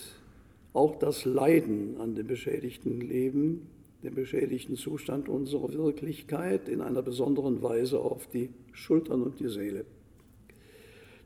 auch 0.73 0.95
das 0.97 1.25
Leiden 1.25 1.99
an 1.99 2.15
dem 2.15 2.27
beschädigten 2.27 3.01
Leben 3.01 3.67
den 4.03 4.15
beschädigten 4.15 4.75
Zustand 4.75 5.29
unserer 5.29 5.71
Wirklichkeit 5.73 6.67
in 6.67 6.81
einer 6.81 7.01
besonderen 7.01 7.61
Weise 7.61 7.99
auf 7.99 8.27
die 8.27 8.49
Schultern 8.71 9.21
und 9.21 9.39
die 9.39 9.47
Seele. 9.47 9.85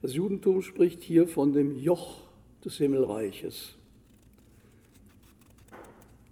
Das 0.01 0.13
Judentum 0.13 0.61
spricht 0.61 1.01
hier 1.01 1.27
von 1.27 1.53
dem 1.53 1.75
Joch 1.77 2.17
des 2.63 2.77
Himmelreiches. 2.77 3.75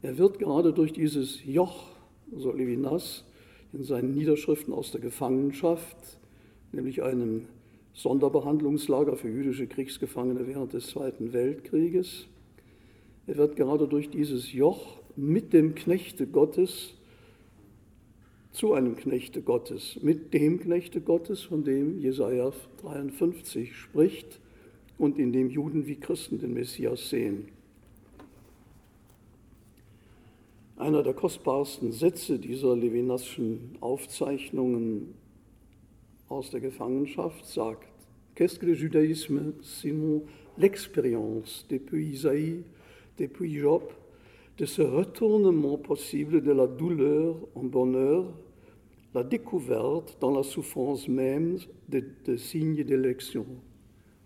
Er 0.02 0.18
wird 0.18 0.38
gerade 0.38 0.74
durch 0.74 0.92
dieses 0.92 1.44
Joch, 1.46 1.92
so 2.36 2.52
Levinas, 2.52 3.24
in 3.72 3.84
seinen 3.84 4.14
Niederschriften 4.14 4.74
aus 4.74 4.92
der 4.92 5.02
Gefangenschaft, 5.02 5.98
nämlich 6.72 7.02
einem 7.02 7.48
Sonderbehandlungslager 7.94 9.16
für 9.16 9.30
jüdische 9.30 9.68
Kriegsgefangene 9.68 10.46
während 10.48 10.74
des 10.74 10.88
Zweiten 10.88 11.32
Weltkrieges, 11.32 12.28
er 13.26 13.38
wird 13.38 13.56
gerade 13.56 13.88
durch 13.88 14.10
dieses 14.10 14.52
Joch 14.52 14.98
mit 15.16 15.54
dem 15.54 15.76
Knechte 15.76 16.28
Gottes 16.28 16.94
zu 18.52 18.74
einem 18.74 18.96
Knechte 18.96 19.42
Gottes, 19.42 20.00
mit 20.02 20.34
dem 20.34 20.60
Knechte 20.60 21.02
Gottes, 21.02 21.42
von 21.42 21.64
dem 21.64 22.00
Jesaja 22.00 22.52
53 22.82 23.76
spricht 23.76 24.40
und 24.98 25.18
in 25.18 25.34
dem 25.34 25.50
Juden 25.50 25.88
wie 25.88 25.96
Christen 25.96 26.40
den 26.40 26.54
Messias 26.54 27.10
sehen. 27.10 27.48
Einer 30.78 31.02
der 31.02 31.14
kostbarsten 31.14 31.92
Sätze 31.92 32.38
dieser 32.40 32.76
Levinasschen 32.76 33.78
Aufzeichnungen 33.80 35.16
aus 36.30 36.50
der 36.50 36.60
Gefangenschaft 36.60 37.46
sagt, 37.46 37.88
Qu'est-ce 38.36 38.58
que 38.58 38.66
le 38.66 38.74
judaïsme, 38.74 39.54
sinon 39.62 40.24
l'expérience 40.58 41.66
depuis 41.70 42.14
Isaïe, 42.14 42.64
depuis 43.20 43.54
Job, 43.54 43.94
de 44.58 44.66
ce 44.66 44.82
retournement 44.82 45.78
possible 45.78 46.42
de 46.42 46.52
la 46.52 46.68
douleur 46.68 47.36
en 47.56 47.64
bonheur, 47.64 48.34
la 49.14 49.24
découverte 49.24 50.18
dans 50.20 50.32
la 50.32 50.44
souffrance 50.44 51.08
même 51.08 51.58
des 51.88 52.04
de 52.26 52.36
signes 52.36 52.84
d'élection. 52.84 53.46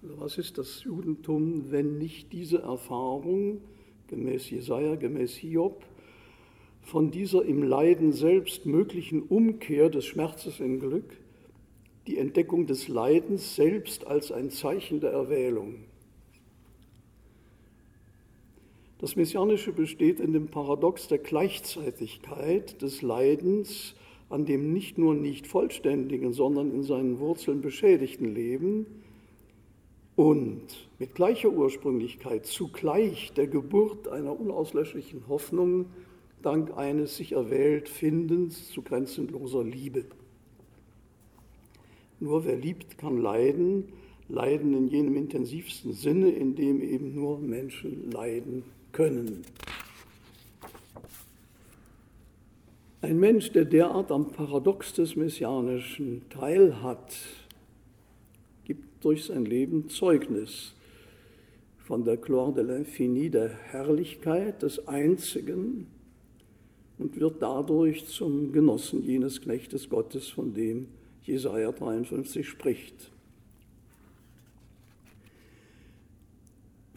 Was 0.03 0.37
ist 0.37 0.57
das 0.57 0.83
Judentum, 0.83 1.71
wenn 1.71 1.97
nicht 1.97 2.31
diese 2.31 2.59
Erfahrung, 2.59 3.59
gemäß 4.07 4.49
Jesaja, 4.49 4.95
gemäß 4.95 5.35
Hiob, 5.35 5.83
von 6.81 7.11
dieser 7.11 7.43
im 7.43 7.63
Leiden 7.63 8.13
selbst 8.13 8.65
möglichen 8.65 9.23
Umkehr 9.23 9.89
des 9.89 10.05
Schmerzes 10.05 10.59
in 10.61 10.79
Glück, 10.79 11.17
die 12.07 12.17
Entdeckung 12.17 12.67
des 12.67 12.87
Leidens 12.87 13.55
selbst 13.55 14.07
als 14.07 14.31
ein 14.31 14.49
Zeichen 14.49 15.01
der 15.01 15.11
Erwählung. 15.11 15.87
Das 18.99 19.15
Messianische 19.15 19.73
besteht 19.73 20.19
in 20.19 20.33
dem 20.33 20.47
Paradox 20.47 21.07
der 21.07 21.19
Gleichzeitigkeit 21.19 22.81
des 22.81 23.03
Leidens 23.03 23.93
an 24.29 24.45
dem 24.45 24.73
nicht 24.73 24.97
nur 24.97 25.13
nicht 25.13 25.45
vollständigen, 25.45 26.33
sondern 26.33 26.71
in 26.71 26.81
seinen 26.81 27.19
Wurzeln 27.19 27.62
beschädigten 27.62 28.33
Leben 28.33 28.88
und 30.15 30.63
mit 30.97 31.13
gleicher 31.13 31.49
Ursprünglichkeit 31.49 32.47
zugleich 32.47 33.31
der 33.33 33.47
Geburt 33.47 34.07
einer 34.07 34.38
unauslöschlichen 34.38 35.27
Hoffnung 35.27 35.86
dank 36.41 36.75
eines 36.75 37.17
sich 37.17 37.33
erwählt 37.33 37.89
Findens 37.89 38.69
zu 38.69 38.81
grenzenloser 38.81 39.63
Liebe. 39.63 40.05
Nur 42.19 42.45
wer 42.45 42.55
liebt, 42.55 42.97
kann 42.97 43.21
leiden, 43.21 43.89
leiden 44.27 44.73
in 44.73 44.88
jenem 44.88 45.15
intensivsten 45.17 45.93
Sinne, 45.93 46.31
in 46.31 46.55
dem 46.55 46.81
eben 46.81 47.13
nur 47.13 47.38
Menschen 47.38 48.10
leiden 48.12 48.63
können. 48.97 49.43
Ein 53.01 53.19
Mensch, 53.19 53.51
der 53.51 53.65
derart 53.65 54.12
am 54.12 54.31
Paradox 54.31 54.91
des 54.93 55.15
Messianischen 55.15 56.27
teilhat, 56.31 57.15
gibt 58.65 59.05
durch 59.05 59.25
sein 59.25 59.45
Leben 59.45 59.88
Zeugnis 59.89 60.73
von 61.77 62.05
der 62.05 62.17
Gloire 62.17 62.55
de 62.55 62.63
l'Infini, 62.63 63.29
der 63.29 63.49
Herrlichkeit 63.49 64.63
des 64.63 64.88
Einzigen 64.88 65.86
und 66.97 67.19
wird 67.19 67.39
dadurch 67.39 68.07
zum 68.07 68.51
Genossen 68.51 69.03
jenes 69.03 69.41
Knechtes 69.41 69.89
Gottes, 69.89 70.27
von 70.27 70.55
dem 70.55 70.88
Jesaja 71.21 71.71
53 71.71 72.49
spricht. 72.49 73.12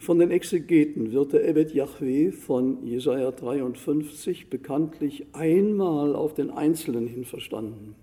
Von 0.01 0.17
den 0.17 0.31
Exegeten 0.31 1.11
wird 1.11 1.33
der 1.33 1.47
Evet 1.47 1.75
Yahweh 1.75 2.31
von 2.31 2.83
Jesaja 2.87 3.29
53 3.29 4.49
bekanntlich 4.49 5.27
einmal 5.33 6.15
auf 6.15 6.33
den 6.33 6.49
Einzelnen 6.49 7.05
hin 7.05 7.23
verstanden, 7.23 7.93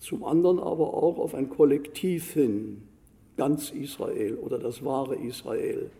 zum 0.00 0.24
anderen 0.24 0.58
aber 0.58 0.92
auch 0.94 1.18
auf 1.18 1.36
ein 1.36 1.48
Kollektiv 1.48 2.32
hin, 2.32 2.82
ganz 3.36 3.70
Israel 3.70 4.34
oder 4.34 4.58
das 4.58 4.84
wahre 4.84 5.14
Israel. 5.14 5.92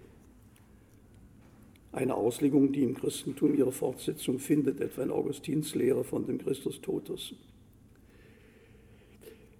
Eine 1.92 2.16
Auslegung, 2.16 2.72
die 2.72 2.82
im 2.82 2.96
Christentum 2.96 3.56
ihre 3.56 3.70
Fortsetzung 3.70 4.40
findet, 4.40 4.80
etwa 4.80 5.04
in 5.04 5.12
Augustins 5.12 5.76
Lehre 5.76 6.02
von 6.02 6.26
dem 6.26 6.38
Christus 6.38 6.80
Totus. 6.80 7.36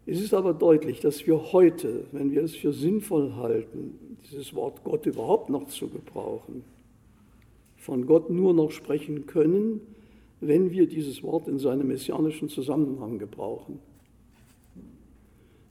Es 0.07 0.21
ist 0.21 0.35
aber 0.35 0.53
deutlich, 0.53 1.01
dass 1.01 1.27
wir 1.27 1.53
heute, 1.53 2.05
wenn 2.13 2.31
wir 2.31 2.43
es 2.43 2.55
für 2.55 2.73
sinnvoll 2.73 3.35
halten, 3.37 4.19
dieses 4.31 4.55
Wort 4.55 4.85
Gott 4.85 5.07
überhaupt 5.07 5.49
noch 5.49 5.67
zu 5.69 5.89
gebrauchen, 5.89 6.65
von 7.77 8.07
Gott 8.07 8.29
nur 8.31 8.53
noch 8.53 8.71
sprechen 8.71 9.27
können, 9.27 9.81
wenn 10.41 10.71
wir 10.71 10.87
dieses 10.87 11.23
Wort 11.23 11.49
in 11.49 11.59
seinem 11.59 11.89
messianischen 11.89 12.51
Zusammenhang 12.51 13.19
gebrauchen. 13.19 13.79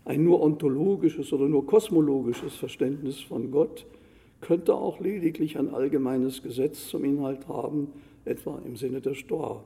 Ein 0.06 0.24
nur 0.24 0.42
ontologisches 0.42 1.32
oder 1.32 1.48
nur 1.48 1.66
kosmologisches 1.66 2.56
Verständnis 2.56 3.22
von 3.22 3.52
Gott 3.52 3.86
könnte 4.42 4.74
auch 4.74 5.00
lediglich 5.00 5.58
ein 5.58 5.74
allgemeines 5.74 6.42
Gesetz 6.44 6.90
zum 6.90 7.06
Inhalt 7.06 7.48
haben, 7.48 7.88
etwa 8.26 8.60
im 8.66 8.76
Sinne 8.76 9.00
der 9.00 9.14
Stoa. 9.14 9.64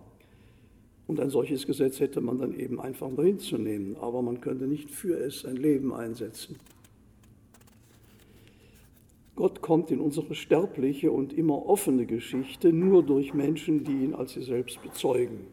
Und 1.07 1.21
ein 1.21 1.29
solches 1.29 1.65
Gesetz 1.65 2.01
hätte 2.01 2.19
man 2.19 2.37
dann 2.37 2.53
eben 2.53 2.81
einfach 2.81 3.09
nur 3.09 3.23
hinzunehmen, 3.23 3.95
aber 3.97 4.21
man 4.21 4.41
könnte 4.41 4.67
nicht 4.67 4.91
für 4.91 5.17
es 5.17 5.45
ein 5.45 5.55
Leben 5.55 5.93
einsetzen. 5.93 6.57
Gott 9.37 9.61
kommt 9.61 9.91
in 9.91 9.99
unsere 9.99 10.35
sterbliche 10.35 11.11
und 11.11 11.31
immer 11.31 11.67
offene 11.67 12.05
Geschichte 12.05 12.73
nur 12.73 13.03
durch 13.03 13.33
Menschen, 13.33 13.83
die 13.83 14.03
ihn 14.03 14.15
als 14.15 14.33
sie 14.33 14.41
selbst 14.41 14.81
bezeugen. 14.81 15.47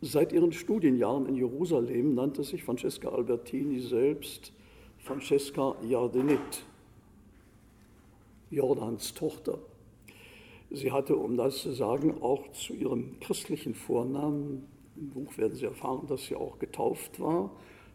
Seit 0.00 0.32
ihren 0.32 0.52
Studienjahren 0.52 1.26
in 1.26 1.36
Jerusalem 1.36 2.14
nannte 2.14 2.42
sich 2.42 2.64
Francesca 2.64 3.10
Albertini 3.10 3.80
selbst 3.80 4.52
Francesca 4.98 5.76
Jardenit. 5.86 6.64
Jordans 8.50 9.14
Tochter. 9.14 9.58
Sie 10.70 10.92
hatte, 10.92 11.16
um 11.16 11.36
das 11.36 11.58
zu 11.58 11.72
sagen, 11.72 12.22
auch 12.22 12.50
zu 12.52 12.74
ihrem 12.74 13.18
christlichen 13.20 13.74
Vornamen, 13.74 14.64
im 14.96 15.10
Buch 15.10 15.38
werden 15.38 15.56
Sie 15.56 15.64
erfahren, 15.64 16.06
dass 16.08 16.26
sie 16.26 16.36
auch 16.36 16.58
getauft 16.58 17.20
war. 17.20 17.50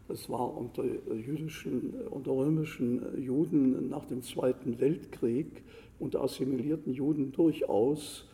Das 0.08 0.28
war 0.28 0.56
unter, 0.56 0.84
jüdischen, 0.84 1.94
unter 2.10 2.32
römischen 2.32 3.22
Juden 3.22 3.88
nach 3.88 4.04
dem 4.06 4.22
Zweiten 4.22 4.80
Weltkrieg, 4.80 5.62
unter 5.98 6.22
assimilierten 6.22 6.92
Juden 6.92 7.32
durchaus 7.32 8.26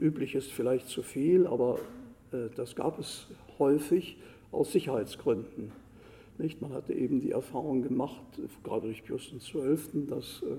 üblich 0.00 0.34
ist 0.34 0.52
vielleicht 0.52 0.88
zu 0.88 1.02
viel, 1.02 1.46
aber 1.46 1.78
äh, 2.32 2.48
das 2.56 2.76
gab 2.76 2.98
es 2.98 3.26
häufig 3.58 4.16
aus 4.52 4.72
Sicherheitsgründen. 4.72 5.72
Nicht? 6.38 6.62
Man 6.62 6.72
hatte 6.72 6.92
eben 6.92 7.20
die 7.20 7.32
Erfahrung 7.32 7.82
gemacht, 7.82 8.24
gerade 8.62 8.86
durch 8.86 9.02
Pius 9.02 9.32
XII., 9.36 10.06
dass 10.06 10.42
äh, 10.42 10.56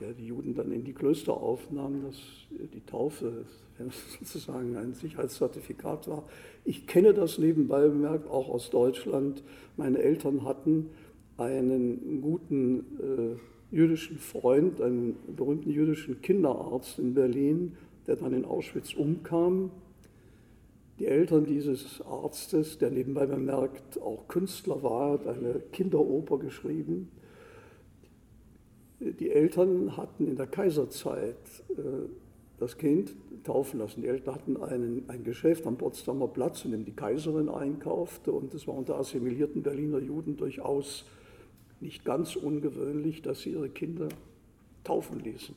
der 0.00 0.12
die 0.12 0.26
Juden 0.26 0.54
dann 0.54 0.72
in 0.72 0.84
die 0.84 0.92
Klöster 0.92 1.34
aufnahm, 1.34 2.02
dass 2.02 2.16
die 2.50 2.80
Taufe 2.86 3.44
sozusagen 4.18 4.76
ein 4.76 4.94
Sicherheitszertifikat 4.94 6.08
war. 6.08 6.24
Ich 6.64 6.86
kenne 6.86 7.14
das 7.14 7.38
nebenbei 7.38 7.88
bemerkt 7.88 8.28
auch 8.30 8.48
aus 8.48 8.70
Deutschland. 8.70 9.42
Meine 9.76 9.98
Eltern 9.98 10.44
hatten 10.44 10.90
einen 11.36 12.20
guten 12.22 12.80
äh, 13.00 13.74
jüdischen 13.74 14.18
Freund, 14.18 14.80
einen 14.80 15.16
berühmten 15.34 15.70
jüdischen 15.70 16.20
Kinderarzt 16.20 16.98
in 16.98 17.14
Berlin, 17.14 17.76
der 18.06 18.16
dann 18.16 18.32
in 18.32 18.44
Auschwitz 18.44 18.94
umkam 18.94 19.70
die 20.98 21.06
Eltern 21.06 21.46
dieses 21.46 22.00
Arztes, 22.02 22.78
der 22.78 22.90
nebenbei 22.90 23.26
bemerkt 23.26 24.00
auch 24.00 24.28
Künstler 24.28 24.82
war, 24.82 25.12
hat 25.12 25.26
eine 25.26 25.60
Kinderoper 25.72 26.38
geschrieben. 26.38 27.08
Die 29.00 29.30
Eltern 29.30 29.96
hatten 29.96 30.28
in 30.28 30.36
der 30.36 30.46
Kaiserzeit 30.46 31.36
äh, 31.70 32.08
das 32.58 32.78
Kind 32.78 33.14
taufen 33.42 33.80
lassen. 33.80 34.02
Die 34.02 34.06
Eltern 34.06 34.34
hatten 34.34 34.56
einen, 34.56 35.04
ein 35.08 35.24
Geschäft 35.24 35.66
am 35.66 35.76
Potsdamer 35.76 36.28
Platz, 36.28 36.64
in 36.64 36.70
dem 36.70 36.84
die 36.84 36.92
Kaiserin 36.92 37.48
einkaufte. 37.48 38.30
Und 38.30 38.54
es 38.54 38.68
war 38.68 38.74
unter 38.74 38.96
assimilierten 38.96 39.62
Berliner 39.62 39.98
Juden 39.98 40.36
durchaus 40.36 41.04
nicht 41.80 42.04
ganz 42.04 42.36
ungewöhnlich, 42.36 43.22
dass 43.22 43.40
sie 43.40 43.50
ihre 43.50 43.68
Kinder 43.68 44.08
taufen 44.84 45.18
ließen. 45.18 45.56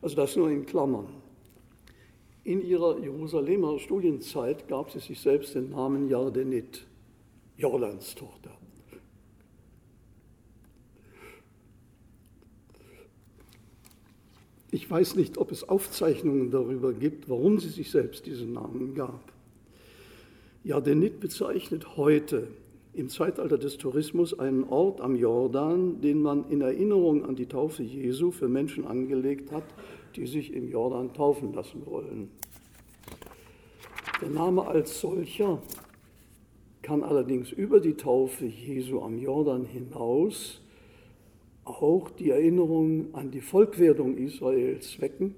Also 0.00 0.16
das 0.16 0.36
nur 0.36 0.50
in 0.50 0.64
Klammern. 0.64 1.06
In 2.44 2.60
ihrer 2.66 2.98
Jerusalemer 2.98 3.78
Studienzeit 3.78 4.66
gab 4.66 4.90
sie 4.90 4.98
sich 4.98 5.20
selbst 5.20 5.54
den 5.54 5.70
Namen 5.70 6.08
Jardenit, 6.08 6.84
Jordans 7.56 8.16
Tochter. 8.16 8.50
Ich 14.72 14.90
weiß 14.90 15.16
nicht, 15.16 15.38
ob 15.38 15.52
es 15.52 15.68
Aufzeichnungen 15.68 16.50
darüber 16.50 16.92
gibt, 16.92 17.28
warum 17.28 17.60
sie 17.60 17.68
sich 17.68 17.90
selbst 17.90 18.26
diesen 18.26 18.54
Namen 18.54 18.94
gab. 18.94 19.30
Jardenit 20.64 21.20
bezeichnet 21.20 21.96
heute 21.96 22.48
im 22.94 23.08
Zeitalter 23.08 23.56
des 23.56 23.78
Tourismus 23.78 24.38
einen 24.38 24.64
Ort 24.64 25.00
am 25.00 25.16
Jordan, 25.16 26.00
den 26.00 26.20
man 26.20 26.44
in 26.50 26.60
Erinnerung 26.60 27.24
an 27.24 27.36
die 27.36 27.46
Taufe 27.46 27.82
Jesu 27.82 28.30
für 28.30 28.48
Menschen 28.48 28.86
angelegt 28.86 29.50
hat, 29.50 29.64
die 30.16 30.26
sich 30.26 30.52
im 30.52 30.70
Jordan 30.70 31.14
taufen 31.14 31.54
lassen 31.54 31.86
wollen. 31.86 32.30
Der 34.20 34.28
Name 34.28 34.66
als 34.66 35.00
solcher 35.00 35.62
kann 36.82 37.02
allerdings 37.02 37.50
über 37.50 37.80
die 37.80 37.94
Taufe 37.94 38.44
Jesu 38.44 39.00
am 39.00 39.18
Jordan 39.18 39.64
hinaus 39.64 40.60
auch 41.64 42.10
die 42.10 42.30
Erinnerung 42.30 43.14
an 43.14 43.30
die 43.30 43.40
Volkwerdung 43.40 44.18
Israels 44.18 45.00
wecken, 45.00 45.34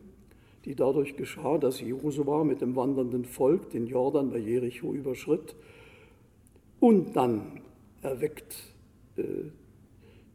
die 0.65 0.75
dadurch 0.75 1.17
geschah, 1.17 1.59
dass 1.59 1.81
Josua 1.81 2.43
mit 2.45 2.63
dem 2.63 2.75
wandernden 2.75 3.27
Volk 3.27 3.71
den 3.71 3.87
Jordan 3.87 4.31
bei 4.31 4.39
Jericho 4.39 4.93
überschritt 4.93 5.55
und 6.85 7.17
dann 7.17 7.63
erweckt 8.03 8.57
äh, 9.17 9.23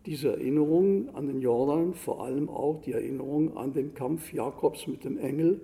diese 0.08 0.30
Erinnerung 0.30 1.14
an 1.14 1.28
den 1.28 1.42
Jordan 1.42 1.94
vor 1.94 2.24
allem 2.24 2.50
auch 2.50 2.82
die 2.82 2.94
Erinnerung 2.94 3.56
an 3.56 3.72
den 3.72 3.94
Kampf 3.94 4.34
Jakobs 4.34 4.88
mit 4.88 5.04
dem 5.04 5.20
Engel, 5.20 5.62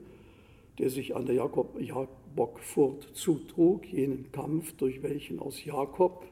der 0.77 0.91
sich 0.91 1.15
an 1.15 1.25
der 1.25 1.33
Jakob, 1.33 1.81
Jabokfurt 1.81 3.01
zutrug, 3.15 3.83
jenen 3.87 4.31
Kampf, 4.31 4.73
durch 4.73 5.01
welchen 5.01 5.39
aus 5.39 5.65
Jakob 5.65 6.27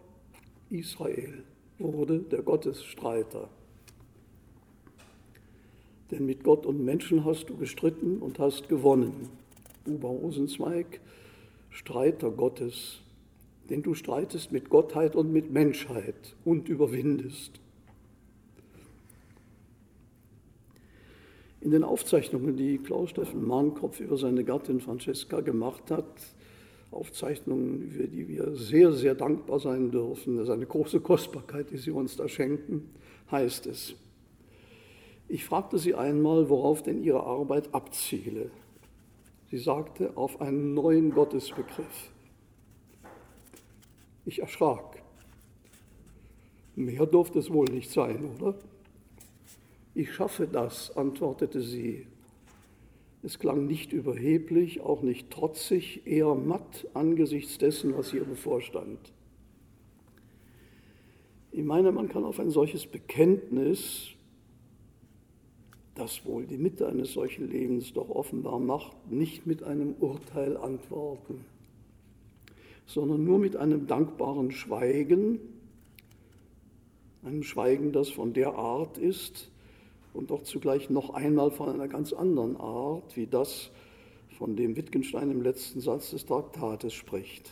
Israel 0.70 1.44
wurde, 1.80 2.20
der 2.20 2.44
Gottesstreiter. 2.44 3.50
Denn 6.12 6.28
mit 6.28 6.44
Gott 6.44 6.68
und 6.68 6.86
Menschen 6.86 7.26
hast 7.26 7.50
du 7.50 7.58
gestritten 7.58 8.20
und 8.20 8.38
hast 8.38 8.70
gewonnen. 8.70 9.30
Uber 9.88 10.10
Rosenzweig, 10.10 11.02
Streiter 11.72 12.30
Gottes 12.30 13.03
denn 13.74 13.82
du 13.82 13.96
streitest 13.96 14.52
mit 14.52 14.70
Gottheit 14.70 15.16
und 15.16 15.34
mit 15.34 15.52
Menschheit 15.52 16.36
und 16.46 16.70
überwindest. 16.70 17.60
In 21.60 21.72
den 21.72 21.84
Aufzeichnungen, 21.84 22.56
die 22.56 22.78
Klaus 22.78 23.10
Steffen 23.10 23.48
Mahnkopf 23.48 24.00
über 24.00 24.16
seine 24.16 24.44
Gattin 24.44 24.80
Francesca 24.80 25.42
gemacht 25.42 25.90
hat, 25.90 26.06
Aufzeichnungen, 26.92 27.90
für 27.90 28.08
die 28.08 28.28
wir 28.28 28.56
sehr, 28.56 28.92
sehr 28.92 29.16
dankbar 29.16 29.60
sein 29.60 29.90
dürfen, 29.90 30.38
das 30.38 30.50
ist 30.50 30.54
eine 30.54 30.68
große 30.68 31.00
Kostbarkeit, 31.00 31.72
die 31.72 31.78
Sie 31.78 31.90
uns 31.90 32.16
da 32.16 32.28
schenken, 32.28 32.92
heißt 33.32 33.66
es. 33.66 33.96
Ich 35.28 35.46
fragte 35.46 35.80
sie 35.80 35.96
einmal, 35.96 36.48
worauf 36.48 36.84
denn 36.84 37.04
ihre 37.04 37.24
Arbeit 37.24 37.74
abziele. 37.74 38.52
Sie 39.50 39.58
sagte, 39.58 40.16
auf 40.16 40.42
einen 40.42 40.76
neuen 40.76 41.10
Gottesbegriff. 41.10 42.13
Ich 44.26 44.40
erschrak. 44.40 45.04
Mehr 46.76 47.06
durfte 47.06 47.40
es 47.40 47.52
wohl 47.52 47.68
nicht 47.70 47.92
sein, 47.92 48.26
oder? 48.36 48.56
Ich 49.94 50.14
schaffe 50.14 50.48
das, 50.48 50.96
antwortete 50.96 51.62
sie. 51.62 52.08
Es 53.22 53.38
klang 53.38 53.68
nicht 53.68 53.94
überheblich, 53.94 54.82
auch 54.82 55.02
nicht 55.02 55.30
trotzig, 55.30 56.08
eher 56.08 56.34
matt 56.36 56.88
angesichts 56.94 57.58
dessen, 57.58 57.96
was 57.96 58.14
ihr 58.14 58.24
bevorstand. 58.24 59.00
Ich 61.52 61.64
meine, 61.64 61.92
man 61.92 62.10
kann 62.10 62.24
auf 62.24 62.40
ein 62.40 62.50
solches 62.50 62.88
Bekenntnis, 62.88 64.10
das 65.94 66.26
wohl 66.26 66.48
die 66.48 66.58
Mitte 66.58 66.88
eines 66.88 67.14
solchen 67.14 67.52
Lebens 67.52 67.94
doch 67.94 68.10
offenbar 68.10 68.60
macht, 68.60 69.12
nicht 69.12 69.46
mit 69.46 69.62
einem 69.62 69.94
Urteil 70.00 70.58
antworten 70.58 71.46
sondern 72.86 73.24
nur 73.24 73.40
mit 73.40 73.56
einem 73.56 73.88
dankbaren 73.88 74.52
Schweigen, 74.52 75.40
einem 77.24 77.44
Schweigen, 77.44 77.92
das 77.92 78.10
von 78.10 78.34
der 78.34 78.56
Art 78.56 78.98
ist 78.98 79.50
und 80.14 80.30
doch 80.30 80.44
zugleich 80.44 80.90
noch 80.90 81.12
einmal 81.12 81.52
von 81.52 81.70
einer 81.70 81.88
ganz 81.88 82.14
anderen 82.14 82.58
Art, 82.58 83.16
wie 83.16 83.28
das, 83.28 83.72
von 84.38 84.56
dem 84.56 84.76
Wittgenstein 84.76 85.32
im 85.32 85.42
letzten 85.42 85.80
Satz 85.80 86.12
des 86.12 86.26
Traktates 86.26 86.94
spricht. 86.94 87.52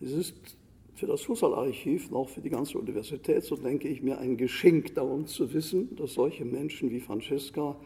Es 0.00 0.12
ist 0.12 0.34
für 0.94 1.06
das 1.06 1.26
Husserl-Archiv, 1.26 2.10
noch 2.10 2.28
für 2.28 2.40
die 2.40 2.50
ganze 2.50 2.78
Universität, 2.78 3.42
so 3.44 3.56
denke 3.56 3.88
ich 3.88 4.02
mir, 4.02 4.18
ein 4.18 4.36
Geschenk 4.36 4.94
darum 4.94 5.26
zu 5.26 5.52
wissen, 5.52 5.96
dass 5.96 6.14
solche 6.14 6.44
Menschen 6.44 6.90
wie 6.90 7.00
Francesca 7.00 7.76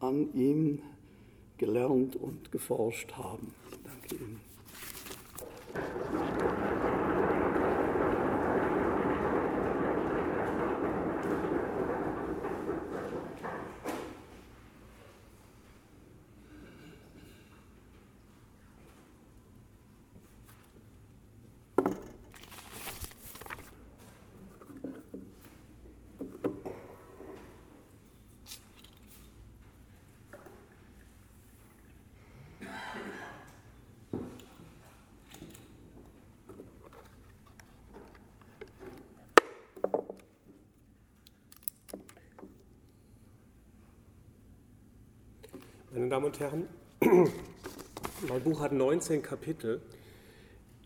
an 0.00 0.32
ihm 0.34 0.80
gelernt 1.64 2.16
und 2.16 2.52
geforscht 2.52 3.12
haben. 3.12 3.52
Danke 3.84 4.16
Ihnen. 4.22 4.40
Damen 46.14 46.26
und 46.26 46.38
Herren, 46.38 46.68
mein 48.28 48.42
Buch 48.44 48.60
hat 48.60 48.70
19 48.70 49.20
Kapitel, 49.20 49.82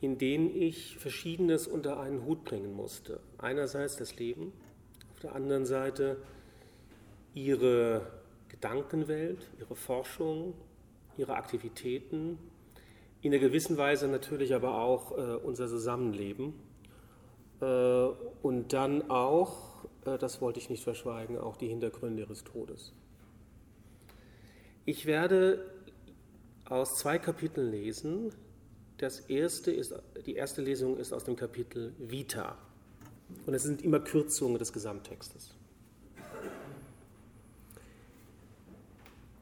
in 0.00 0.16
denen 0.16 0.48
ich 0.56 0.96
Verschiedenes 0.96 1.66
unter 1.66 2.00
einen 2.00 2.24
Hut 2.24 2.44
bringen 2.44 2.72
musste. 2.72 3.20
Einerseits 3.36 3.98
das 3.98 4.16
Leben, 4.16 4.54
auf 5.12 5.20
der 5.20 5.34
anderen 5.34 5.66
Seite 5.66 6.16
ihre 7.34 8.06
Gedankenwelt, 8.48 9.46
ihre 9.60 9.76
Forschung, 9.76 10.54
ihre 11.18 11.34
Aktivitäten, 11.34 12.38
in 13.20 13.30
einer 13.30 13.38
gewissen 13.38 13.76
Weise 13.76 14.08
natürlich 14.08 14.54
aber 14.54 14.80
auch 14.80 15.12
äh, 15.12 15.34
unser 15.34 15.68
Zusammenleben 15.68 16.54
äh, 17.60 17.66
und 17.66 18.72
dann 18.72 19.10
auch, 19.10 19.84
äh, 20.06 20.16
das 20.16 20.40
wollte 20.40 20.58
ich 20.58 20.70
nicht 20.70 20.84
verschweigen, 20.84 21.36
auch 21.36 21.58
die 21.58 21.68
Hintergründe 21.68 22.22
ihres 22.22 22.44
Todes. 22.44 22.94
Ich 24.88 25.04
werde 25.04 25.66
aus 26.64 26.96
zwei 26.96 27.18
Kapiteln 27.18 27.70
lesen. 27.70 28.32
Das 28.96 29.20
erste 29.20 29.70
ist, 29.70 29.92
die 30.24 30.34
erste 30.34 30.62
Lesung 30.62 30.96
ist 30.96 31.12
aus 31.12 31.24
dem 31.24 31.36
Kapitel 31.36 31.92
Vita. 31.98 32.56
Und 33.44 33.52
es 33.52 33.64
sind 33.64 33.82
immer 33.82 34.00
Kürzungen 34.00 34.58
des 34.58 34.72
Gesamttextes. 34.72 35.50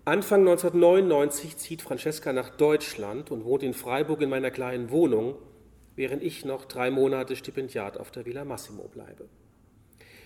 Anfang 0.05 0.41
1999 0.41 1.57
zieht 1.59 1.81
Francesca 1.81 2.33
nach 2.33 2.51
Deutschland 2.51 3.31
und 3.31 3.45
wohnt 3.45 3.63
in 3.63 3.73
Freiburg 3.73 4.23
in 4.23 4.31
meiner 4.31 4.51
kleinen 4.51 4.91
Wohnung, 4.91 5.37
während 5.95 6.25
ich 6.25 6.45
noch 6.45 6.65
drei 6.65 6.91
Monate 6.91 7.37
Stipendiat 7.37 7.99
auf 7.99 8.11
der 8.11 8.27
Villa 8.27 8.45
Massimo 8.45 8.89
bleibe. 8.89 9.29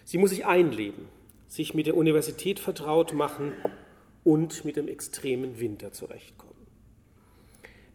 Sie 0.02 0.16
muss 0.16 0.30
sich 0.30 0.46
einleben, 0.46 1.10
sich 1.46 1.74
mit 1.74 1.86
der 1.86 1.98
Universität 1.98 2.58
vertraut 2.58 3.12
machen 3.12 3.52
und 4.24 4.64
mit 4.64 4.76
dem 4.76 4.88
extremen 4.88 5.60
Winter 5.60 5.92
zurechtkommen. 5.92 6.50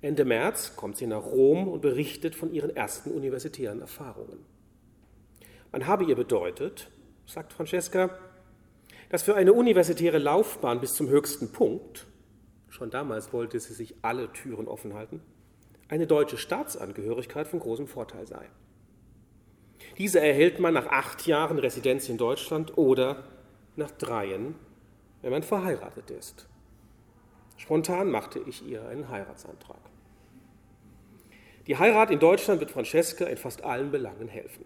Ende 0.01 0.25
März 0.25 0.75
kommt 0.75 0.97
sie 0.97 1.07
nach 1.07 1.25
Rom 1.25 1.67
und 1.67 1.81
berichtet 1.81 2.35
von 2.35 2.53
ihren 2.53 2.75
ersten 2.75 3.11
universitären 3.11 3.81
Erfahrungen. 3.81 4.45
Man 5.71 5.87
habe 5.87 6.05
ihr 6.05 6.15
bedeutet, 6.15 6.89
sagt 7.25 7.53
Francesca, 7.53 8.17
dass 9.09 9.23
für 9.23 9.35
eine 9.35 9.53
universitäre 9.53 10.17
Laufbahn 10.17 10.79
bis 10.79 10.93
zum 10.93 11.09
höchsten 11.09 11.51
Punkt, 11.51 12.05
schon 12.69 12.89
damals 12.89 13.33
wollte 13.33 13.59
sie 13.59 13.73
sich 13.73 13.95
alle 14.01 14.31
Türen 14.31 14.67
offen 14.67 14.93
halten, 14.93 15.21
eine 15.87 16.07
deutsche 16.07 16.37
Staatsangehörigkeit 16.37 17.47
von 17.47 17.59
großem 17.59 17.87
Vorteil 17.87 18.27
sei. 18.27 18.49
Diese 19.97 20.19
erhält 20.19 20.59
man 20.59 20.73
nach 20.73 20.87
acht 20.87 21.25
Jahren 21.27 21.59
Residenz 21.59 22.09
in 22.09 22.17
Deutschland 22.17 22.77
oder 22.77 23.23
nach 23.75 23.91
dreien 23.91 24.55
wenn 25.25 25.31
man 25.31 25.41
verheiratet 25.41 26.11
ist. 26.11 26.47
Spontan 27.57 28.11
machte 28.11 28.39
ich 28.45 28.63
ihr 28.63 28.87
einen 28.87 29.09
Heiratsantrag. 29.09 29.79
Die 31.65 31.79
Heirat 31.79 32.11
in 32.11 32.19
Deutschland 32.19 32.59
wird 32.59 32.69
Francesca 32.69 33.25
in 33.25 33.37
fast 33.37 33.63
allen 33.63 33.89
Belangen 33.89 34.27
helfen. 34.27 34.65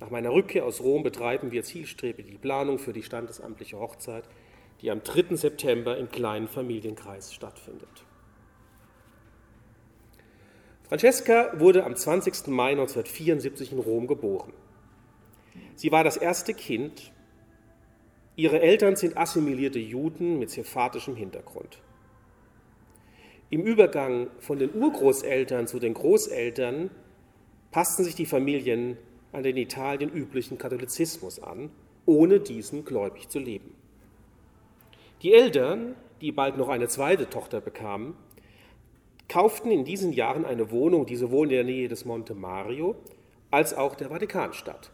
Nach 0.00 0.08
meiner 0.08 0.32
Rückkehr 0.32 0.64
aus 0.64 0.80
Rom 0.80 1.02
betreiben 1.02 1.50
wir 1.50 1.62
zielstrebig 1.62 2.24
die 2.24 2.38
Planung 2.38 2.78
für 2.78 2.94
die 2.94 3.02
standesamtliche 3.02 3.78
Hochzeit, 3.78 4.24
die 4.80 4.90
am 4.90 5.02
3. 5.04 5.36
September 5.36 5.98
im 5.98 6.10
kleinen 6.10 6.48
Familienkreis 6.48 7.34
stattfindet. 7.34 8.06
Francesca 10.88 11.60
wurde 11.60 11.84
am 11.84 11.94
20. 11.94 12.46
Mai 12.46 12.70
1974 12.70 13.72
in 13.72 13.78
Rom 13.78 14.06
geboren. 14.06 14.54
Sie 15.74 15.92
war 15.92 16.02
das 16.02 16.16
erste 16.16 16.54
Kind. 16.54 17.11
Ihre 18.34 18.62
Eltern 18.62 18.96
sind 18.96 19.18
assimilierte 19.18 19.78
Juden 19.78 20.38
mit 20.38 20.48
sephatischem 20.48 21.16
Hintergrund. 21.16 21.82
Im 23.50 23.62
Übergang 23.62 24.28
von 24.38 24.58
den 24.58 24.74
Urgroßeltern 24.74 25.66
zu 25.66 25.78
den 25.78 25.92
Großeltern 25.92 26.90
passten 27.70 28.04
sich 28.04 28.14
die 28.14 28.24
Familien 28.24 28.96
an 29.32 29.42
den 29.42 29.58
Italien 29.58 30.10
üblichen 30.10 30.56
Katholizismus 30.56 31.40
an, 31.40 31.70
ohne 32.06 32.40
diesen 32.40 32.86
gläubig 32.86 33.28
zu 33.28 33.38
leben. 33.38 33.74
Die 35.20 35.34
Eltern, 35.34 35.94
die 36.22 36.32
bald 36.32 36.56
noch 36.56 36.70
eine 36.70 36.88
zweite 36.88 37.28
Tochter 37.28 37.60
bekamen, 37.60 38.14
kauften 39.28 39.70
in 39.70 39.84
diesen 39.84 40.14
Jahren 40.14 40.46
eine 40.46 40.70
Wohnung, 40.70 41.04
die 41.04 41.16
sowohl 41.16 41.48
in 41.48 41.54
der 41.54 41.64
Nähe 41.64 41.88
des 41.88 42.06
Monte 42.06 42.34
Mario 42.34 42.96
als 43.50 43.74
auch 43.74 43.94
der 43.94 44.08
Vatikanstadt, 44.08 44.90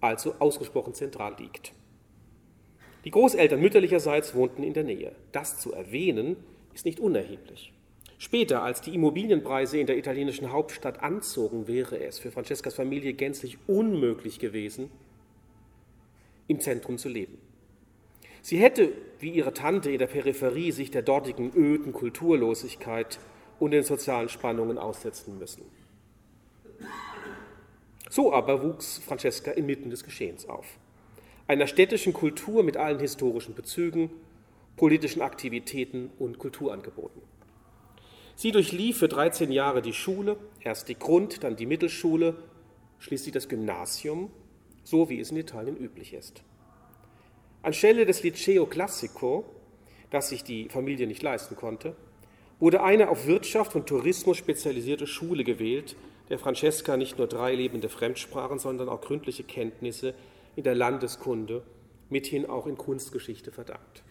also 0.00 0.34
ausgesprochen 0.40 0.94
zentral 0.94 1.36
liegt. 1.38 1.72
Die 3.04 3.10
Großeltern 3.10 3.60
mütterlicherseits 3.60 4.34
wohnten 4.34 4.62
in 4.62 4.72
der 4.72 4.84
Nähe. 4.84 5.12
Das 5.32 5.58
zu 5.58 5.72
erwähnen 5.72 6.36
ist 6.74 6.86
nicht 6.86 7.00
unerheblich. 7.00 7.72
Später, 8.18 8.62
als 8.62 8.80
die 8.80 8.94
Immobilienpreise 8.94 9.78
in 9.78 9.86
der 9.86 9.98
italienischen 9.98 10.50
Hauptstadt 10.50 11.02
anzogen, 11.02 11.68
wäre 11.68 12.02
es 12.02 12.18
für 12.18 12.30
Francescas 12.30 12.74
Familie 12.74 13.12
gänzlich 13.12 13.58
unmöglich 13.66 14.38
gewesen, 14.38 14.90
im 16.46 16.60
Zentrum 16.60 16.96
zu 16.96 17.08
leben. 17.08 17.38
Sie 18.40 18.58
hätte, 18.58 18.92
wie 19.20 19.30
ihre 19.30 19.52
Tante 19.52 19.90
in 19.90 19.98
der 19.98 20.06
Peripherie, 20.06 20.70
sich 20.70 20.90
der 20.90 21.02
dortigen 21.02 21.52
öden 21.54 21.92
Kulturlosigkeit 21.92 23.18
und 23.58 23.72
den 23.72 23.82
sozialen 23.82 24.28
Spannungen 24.28 24.78
aussetzen 24.78 25.38
müssen. 25.38 25.62
So 28.10 28.32
aber 28.32 28.62
wuchs 28.62 28.98
Francesca 28.98 29.50
inmitten 29.50 29.90
des 29.90 30.04
Geschehens 30.04 30.48
auf. 30.48 30.78
Einer 31.46 31.66
städtischen 31.66 32.14
Kultur 32.14 32.62
mit 32.62 32.78
allen 32.78 33.00
historischen 33.00 33.54
Bezügen, 33.54 34.10
politischen 34.76 35.20
Aktivitäten 35.20 36.10
und 36.18 36.38
Kulturangeboten. 36.38 37.20
Sie 38.34 38.50
durchlief 38.50 38.98
für 38.98 39.08
13 39.08 39.52
Jahre 39.52 39.82
die 39.82 39.92
Schule, 39.92 40.38
erst 40.60 40.88
die 40.88 40.98
Grund-, 40.98 41.44
dann 41.44 41.56
die 41.56 41.66
Mittelschule, 41.66 42.34
schließlich 42.98 43.34
das 43.34 43.48
Gymnasium, 43.48 44.30
so 44.84 45.10
wie 45.10 45.20
es 45.20 45.30
in 45.30 45.36
Italien 45.36 45.76
üblich 45.76 46.14
ist. 46.14 46.42
Anstelle 47.62 48.06
des 48.06 48.22
Liceo 48.22 48.64
Classico, 48.64 49.44
das 50.10 50.30
sich 50.30 50.44
die 50.44 50.70
Familie 50.70 51.06
nicht 51.06 51.22
leisten 51.22 51.56
konnte, 51.56 51.94
wurde 52.58 52.82
eine 52.82 53.10
auf 53.10 53.26
Wirtschaft 53.26 53.74
und 53.76 53.86
Tourismus 53.86 54.38
spezialisierte 54.38 55.06
Schule 55.06 55.44
gewählt, 55.44 55.94
der 56.30 56.38
Francesca 56.38 56.96
nicht 56.96 57.18
nur 57.18 57.26
drei 57.26 57.54
lebende 57.54 57.90
Fremdsprachen, 57.90 58.58
sondern 58.58 58.88
auch 58.88 59.02
gründliche 59.02 59.44
Kenntnisse 59.44 60.14
in 60.56 60.64
der 60.64 60.74
Landeskunde, 60.74 61.62
mithin 62.08 62.46
auch 62.46 62.66
in 62.66 62.76
Kunstgeschichte 62.76 63.50
verdankt. 63.50 64.02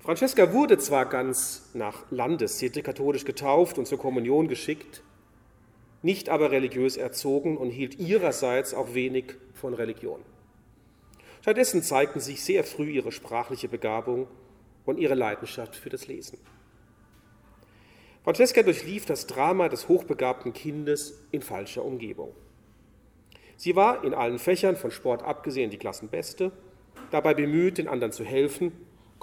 Francesca 0.00 0.52
wurde 0.52 0.76
zwar 0.76 1.06
ganz 1.06 1.70
nach 1.72 2.04
Landessitte 2.10 2.82
katholisch 2.82 3.24
getauft 3.24 3.78
und 3.78 3.86
zur 3.86 3.98
Kommunion 3.98 4.48
geschickt, 4.48 5.02
nicht 6.02 6.28
aber 6.28 6.50
religiös 6.50 6.98
erzogen 6.98 7.56
und 7.56 7.70
hielt 7.70 7.98
ihrerseits 7.98 8.74
auch 8.74 8.92
wenig 8.92 9.36
von 9.54 9.72
Religion. 9.72 10.20
Stattdessen 11.40 11.82
zeigten 11.82 12.20
sich 12.20 12.44
sehr 12.44 12.64
früh 12.64 12.90
ihre 12.90 13.12
sprachliche 13.12 13.68
Begabung 13.68 14.28
und 14.84 14.98
ihre 14.98 15.14
Leidenschaft 15.14 15.76
für 15.76 15.88
das 15.88 16.06
Lesen. 16.06 16.38
Francesca 18.24 18.62
durchlief 18.62 19.06
das 19.06 19.26
Drama 19.26 19.68
des 19.68 19.88
hochbegabten 19.88 20.52
Kindes 20.52 21.26
in 21.30 21.42
falscher 21.42 21.84
Umgebung. 21.84 22.34
Sie 23.56 23.76
war 23.76 24.04
in 24.04 24.14
allen 24.14 24.38
Fächern 24.38 24.76
von 24.76 24.90
Sport 24.90 25.22
abgesehen 25.22 25.70
die 25.70 25.78
Klassenbeste, 25.78 26.52
dabei 27.10 27.34
bemüht, 27.34 27.78
den 27.78 27.88
anderen 27.88 28.12
zu 28.12 28.24
helfen 28.24 28.72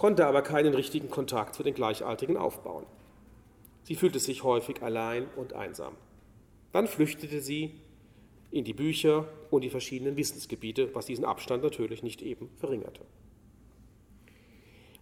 konnte 0.01 0.25
aber 0.25 0.41
keinen 0.41 0.73
richtigen 0.73 1.11
Kontakt 1.11 1.53
zu 1.53 1.61
den 1.61 1.75
Gleichaltrigen 1.75 2.35
aufbauen. 2.35 2.87
Sie 3.83 3.93
fühlte 3.93 4.17
sich 4.17 4.43
häufig 4.43 4.81
allein 4.81 5.27
und 5.35 5.53
einsam. 5.53 5.93
Dann 6.71 6.87
flüchtete 6.87 7.39
sie 7.39 7.75
in 8.49 8.63
die 8.63 8.73
Bücher 8.73 9.27
und 9.51 9.63
die 9.63 9.69
verschiedenen 9.69 10.17
Wissensgebiete, 10.17 10.95
was 10.95 11.05
diesen 11.05 11.23
Abstand 11.23 11.61
natürlich 11.61 12.01
nicht 12.01 12.23
eben 12.23 12.49
verringerte. 12.57 13.01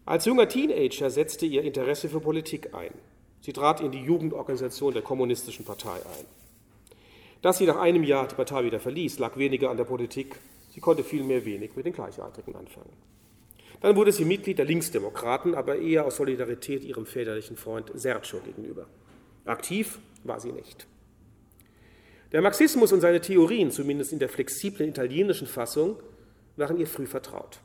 Als 0.05 0.25
junger 0.25 0.49
Teenager 0.49 1.09
setzte 1.09 1.45
ihr 1.45 1.63
Interesse 1.63 2.09
für 2.09 2.19
Politik 2.19 2.73
ein. 2.73 2.93
Sie 3.39 3.53
trat 3.53 3.79
in 3.79 3.91
die 3.91 4.03
Jugendorganisation 4.03 4.91
der 4.91 5.01
Kommunistischen 5.01 5.63
Partei 5.63 5.95
ein. 5.95 6.38
Dass 7.41 7.57
sie 7.57 7.65
nach 7.65 7.77
einem 7.77 8.03
Jahr 8.03 8.27
die 8.27 8.35
Partei 8.35 8.65
wieder 8.65 8.79
verließ, 8.79 9.19
lag 9.19 9.37
weniger 9.37 9.69
an 9.69 9.77
der 9.77 9.85
Politik, 9.85 10.35
sie 10.71 10.81
konnte 10.81 11.03
vielmehr 11.03 11.45
wenig 11.45 11.75
mit 11.75 11.85
den 11.85 11.93
Gleichaltrigen 11.93 12.55
anfangen. 12.55 12.91
Dann 13.81 13.95
wurde 13.95 14.11
sie 14.11 14.25
Mitglied 14.25 14.57
der 14.57 14.65
Linksdemokraten, 14.65 15.55
aber 15.55 15.77
eher 15.77 16.05
aus 16.05 16.17
Solidarität 16.17 16.83
ihrem 16.83 17.05
väterlichen 17.05 17.55
Freund 17.55 17.91
Sergio 17.93 18.39
gegenüber. 18.39 18.87
Aktiv 19.45 19.99
war 20.23 20.39
sie 20.39 20.51
nicht. 20.51 20.85
Der 22.33 22.41
Marxismus 22.41 22.91
und 22.91 23.01
seine 23.01 23.21
Theorien, 23.21 23.71
zumindest 23.71 24.11
in 24.11 24.19
der 24.19 24.29
flexiblen 24.29 24.89
italienischen 24.89 25.47
Fassung, 25.47 25.95
waren 26.57 26.77
ihr 26.77 26.87
früh 26.87 27.07
vertraut. 27.07 27.61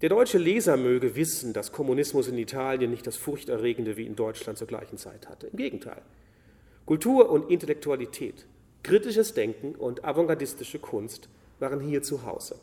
Der 0.00 0.08
deutsche 0.08 0.38
Leser 0.38 0.76
möge 0.76 1.14
wissen, 1.14 1.52
dass 1.52 1.70
Kommunismus 1.70 2.26
in 2.26 2.36
Italien 2.36 2.90
nicht 2.90 3.06
das 3.06 3.16
Furchterregende 3.16 3.96
wie 3.96 4.06
in 4.06 4.16
Deutschland 4.16 4.58
zur 4.58 4.66
gleichen 4.66 4.98
Zeit 4.98 5.28
hatte. 5.28 5.46
Im 5.46 5.56
Gegenteil. 5.56 6.02
Kultur 6.84 7.30
und 7.30 7.48
Intellektualität, 7.48 8.46
kritisches 8.82 9.34
Denken 9.34 9.74
und 9.76 10.04
avantgardistische 10.04 10.80
Kunst 10.80 11.28
waren 11.60 11.80
hier 11.80 12.02
zu 12.02 12.26
Hause. 12.26 12.58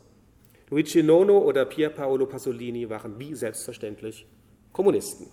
Luigi 0.68 1.02
Nono 1.02 1.38
oder 1.38 1.64
Pier 1.64 1.88
Paolo 1.88 2.26
Pasolini 2.26 2.88
waren 2.90 3.18
wie 3.18 3.34
selbstverständlich 3.34 4.26
Kommunisten. 4.72 5.26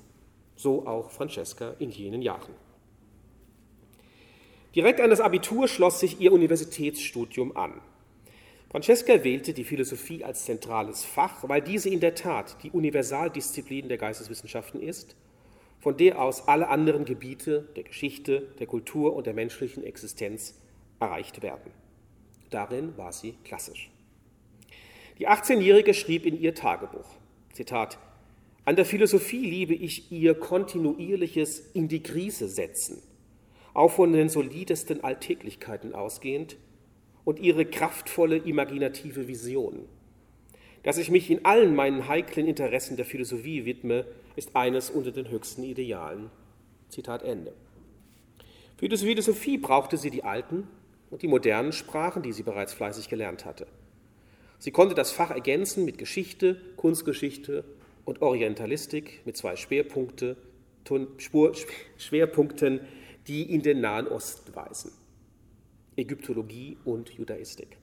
So 0.56 0.88
auch 0.88 1.12
Francesca 1.12 1.76
in 1.80 1.92
jenen 1.92 2.22
Jahren. 2.22 2.54
Direkt 4.74 5.02
an 5.02 5.10
das 5.10 5.22
Abitur 5.22 5.68
schloss 5.68 6.00
sich 6.00 6.22
ihr 6.22 6.32
Universitätsstudium 6.32 7.58
an. 7.58 7.82
Francesca 8.72 9.24
wählte 9.24 9.54
die 9.54 9.64
Philosophie 9.64 10.24
als 10.24 10.46
zentrales 10.46 11.04
Fach, 11.04 11.48
weil 11.48 11.62
diese 11.62 11.90
in 11.90 12.00
der 12.00 12.16
Tat 12.16 12.58
die 12.64 12.72
Universaldisziplin 12.72 13.90
der 13.90 13.98
Geisteswissenschaften 13.98 14.82
ist, 14.82 15.16
von 15.88 15.96
der 15.96 16.22
aus 16.22 16.50
alle 16.50 16.68
anderen 16.68 17.06
Gebiete 17.06 17.70
der 17.78 17.84
Geschichte, 17.84 18.42
der 18.60 18.68
Kultur 18.68 19.16
und 19.16 19.26
der 19.26 19.34
menschlichen 19.34 19.86
Existenz 19.86 20.60
erreicht 21.00 21.42
werden. 21.42 21.72
Darin 22.50 22.98
war 22.98 23.14
sie 23.14 23.36
klassisch. 23.46 23.90
Die 25.18 25.30
18-Jährige 25.30 25.94
schrieb 25.94 26.26
in 26.26 26.38
ihr 26.38 26.54
Tagebuch, 26.54 27.08
Zitat, 27.54 28.00
an 28.66 28.76
der 28.76 28.84
Philosophie 28.84 29.50
liebe 29.50 29.74
ich 29.76 30.12
ihr 30.12 30.36
kontinuierliches 30.36 31.72
in 31.74 31.88
die 31.88 32.04
Krise 32.04 32.50
setzen, 32.50 33.02
auch 33.74 33.92
von 33.92 34.12
den 34.12 34.28
solidesten 34.28 35.06
Alltäglichkeiten 35.06 35.96
ausgehend, 35.96 36.58
und 37.24 37.40
ihre 37.40 37.66
kraftvolle 37.66 38.36
imaginative 38.36 39.30
Vision. 39.30 39.86
Dass 40.84 40.98
ich 40.98 41.10
mich 41.10 41.32
in 41.32 41.46
allen 41.46 41.76
meinen 41.76 42.10
heiklen 42.10 42.46
Interessen 42.46 42.98
der 42.98 43.06
Philosophie 43.06 43.64
widme, 43.64 44.06
ist 44.38 44.56
eines 44.56 44.90
unter 44.90 45.12
den 45.12 45.30
höchsten 45.30 45.64
Idealen. 45.64 46.30
Zitat 46.88 47.24
Ende. 47.24 47.54
Für 48.78 48.88
die 48.88 48.96
Philosophie 48.96 49.58
brauchte 49.58 49.98
sie 49.98 50.12
die 50.12 50.24
alten 50.24 50.68
und 51.10 51.24
die 51.24 51.28
modernen 51.28 51.74
Sprachen, 51.74 52.22
die 52.22 52.32
sie 52.32 52.44
bereits 52.44 52.74
fleißig 52.74 53.10
gelernt 53.10 53.44
hatte. 53.44 53.68
Sie 54.60 54.72
konnte 54.72 54.96
das 54.96 55.12
Fach 55.12 55.32
ergänzen 55.32 55.84
mit 55.84 55.98
Geschichte, 55.98 56.62
Kunstgeschichte 56.78 57.64
und 58.06 58.22
Orientalistik 58.22 59.22
mit 59.26 59.36
zwei 59.36 59.56
Schwerpunkte, 59.56 60.38
Schwerpunkten, 61.98 62.82
die 63.28 63.52
in 63.52 63.64
den 63.64 63.82
Nahen 63.82 64.08
Osten 64.08 64.56
weisen. 64.56 64.92
Ägyptologie 65.96 66.78
und 66.86 67.10
Judaistik. 67.10 67.78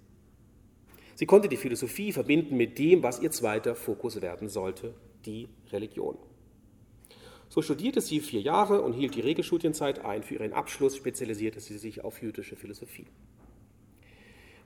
Sie 1.16 1.26
konnte 1.26 1.48
die 1.48 1.56
Philosophie 1.56 2.12
verbinden 2.12 2.56
mit 2.56 2.78
dem, 2.78 3.02
was 3.02 3.20
ihr 3.20 3.32
zweiter 3.32 3.74
Fokus 3.74 4.22
werden 4.22 4.48
sollte, 4.48 4.94
die 5.26 5.48
Religion. 5.72 6.16
So 7.48 7.62
studierte 7.62 8.00
sie 8.00 8.20
vier 8.20 8.40
Jahre 8.40 8.82
und 8.82 8.94
hielt 8.94 9.14
die 9.14 9.20
Regelstudienzeit 9.20 10.04
ein. 10.04 10.22
Für 10.22 10.34
ihren 10.34 10.52
Abschluss 10.52 10.96
spezialisierte 10.96 11.60
sie 11.60 11.78
sich 11.78 12.02
auf 12.02 12.20
jüdische 12.20 12.56
Philosophie. 12.56 13.06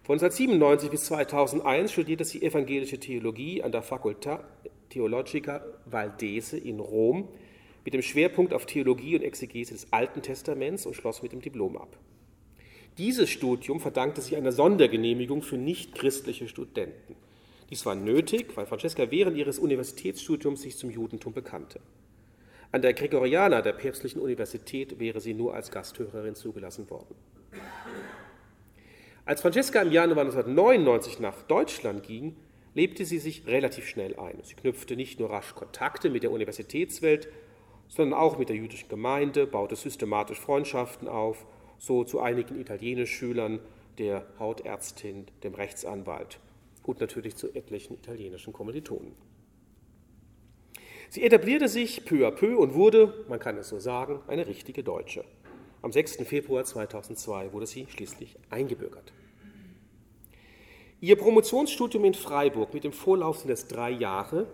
Von 0.03 0.15
1997 0.15 0.91
bis 0.91 1.05
2001 1.05 1.93
studierte 1.93 2.25
sie 2.25 2.41
evangelische 2.43 2.99
Theologie 2.99 3.63
an 3.63 3.73
der 3.73 3.85
Facultà 3.85 4.41
Theologica 4.89 5.63
Valdese 5.85 6.57
in 6.57 6.81
Rom 6.81 7.29
mit 7.85 7.95
dem 7.95 8.03
Schwerpunkt 8.03 8.55
auf 8.55 8.65
Theologie 8.65 9.17
und 9.17 9.23
Exegese 9.23 9.75
des 9.75 9.93
Alten 9.93 10.23
Testaments 10.23 10.87
und 10.87 10.95
schloss 10.95 11.23
mit 11.23 11.33
dem 11.33 11.43
Diplom 11.43 11.77
ab. 11.77 11.97
Dieses 12.97 13.31
Studium 13.31 13.81
verdankte 13.81 14.21
sich 14.21 14.37
einer 14.37 14.53
Sondergenehmigung 14.53 15.43
für 15.43 15.57
nichtchristliche 15.57 16.49
Studenten. 16.49 17.15
Dies 17.71 17.85
war 17.85 17.95
nötig, 17.95 18.57
weil 18.57 18.67
Francesca 18.67 19.11
während 19.11 19.37
ihres 19.37 19.59
Universitätsstudiums 19.59 20.63
sich 20.63 20.77
zum 20.77 20.91
Judentum 20.91 21.33
bekannte. 21.33 21.81
An 22.71 22.83
der 22.83 22.93
Gregoriana 22.93 23.63
der 23.63 23.73
Päpstlichen 23.73 24.21
Universität 24.21 24.99
wäre 25.01 25.21
sie 25.21 25.33
nur 25.33 25.55
als 25.55 25.71
Gasthörerin 25.71 26.35
zugelassen 26.35 26.91
worden. 26.91 27.15
Als 29.25 29.41
Francesca 29.41 29.81
im 29.81 29.91
Januar 29.91 30.25
1999 30.25 31.19
nach 31.19 31.43
Deutschland 31.43 32.03
ging, 32.03 32.37
lebte 32.75 33.07
sie 33.07 33.19
sich 33.19 33.47
relativ 33.47 33.87
schnell 33.87 34.19
ein. 34.19 34.39
Sie 34.43 34.55
knüpfte 34.55 34.97
nicht 34.97 35.19
nur 35.19 35.31
rasch 35.31 35.55
Kontakte 35.55 36.11
mit 36.11 36.23
der 36.23 36.31
Universitätswelt, 36.31 37.29
sondern 37.89 38.19
auch 38.19 38.39
mit 38.39 38.51
der 38.51 38.57
jüdischen 38.57 38.91
Gemeinde, 38.91 39.47
baute 39.47 39.75
systematisch 39.75 40.39
Freundschaften 40.39 41.09
auf, 41.09 41.47
so 41.79 42.05
zu 42.05 42.21
einigen 42.21 42.61
Italienischschülern, 42.61 43.61
der 43.99 44.27
Hautärztin, 44.39 45.27
dem 45.43 45.55
Rechtsanwalt 45.55 46.39
und 46.85 47.01
natürlich 47.01 47.35
zu 47.37 47.55
etlichen 47.55 47.95
italienischen 47.95 48.53
Kommilitonen. 48.53 49.28
Sie 51.11 51.23
etablierte 51.23 51.69
sich 51.69 52.05
peu 52.05 52.27
à 52.27 52.31
peu 52.31 52.59
und 52.59 52.75
wurde, 52.75 53.25
man 53.29 53.39
kann 53.39 53.57
es 53.57 53.69
so 53.69 53.79
sagen, 53.79 54.21
eine 54.27 54.47
richtige 54.47 54.83
Deutsche. 54.83 55.25
Am 55.81 55.91
6. 55.91 56.17
Februar 56.27 56.65
2002 56.65 57.53
wurde 57.53 57.67
sie 57.67 57.87
schließlich 57.89 58.37
eingebürgert. 58.51 59.13
Ihr 61.01 61.17
Promotionsstudium 61.17 62.05
in 62.05 62.15
Freiburg 62.15 62.75
mit 62.75 62.85
dem 62.85 62.93
Vorlauf 62.93 63.39
sind 63.39 63.51
es 63.51 63.69
drei 63.69 63.91
Jahre, 63.91 64.49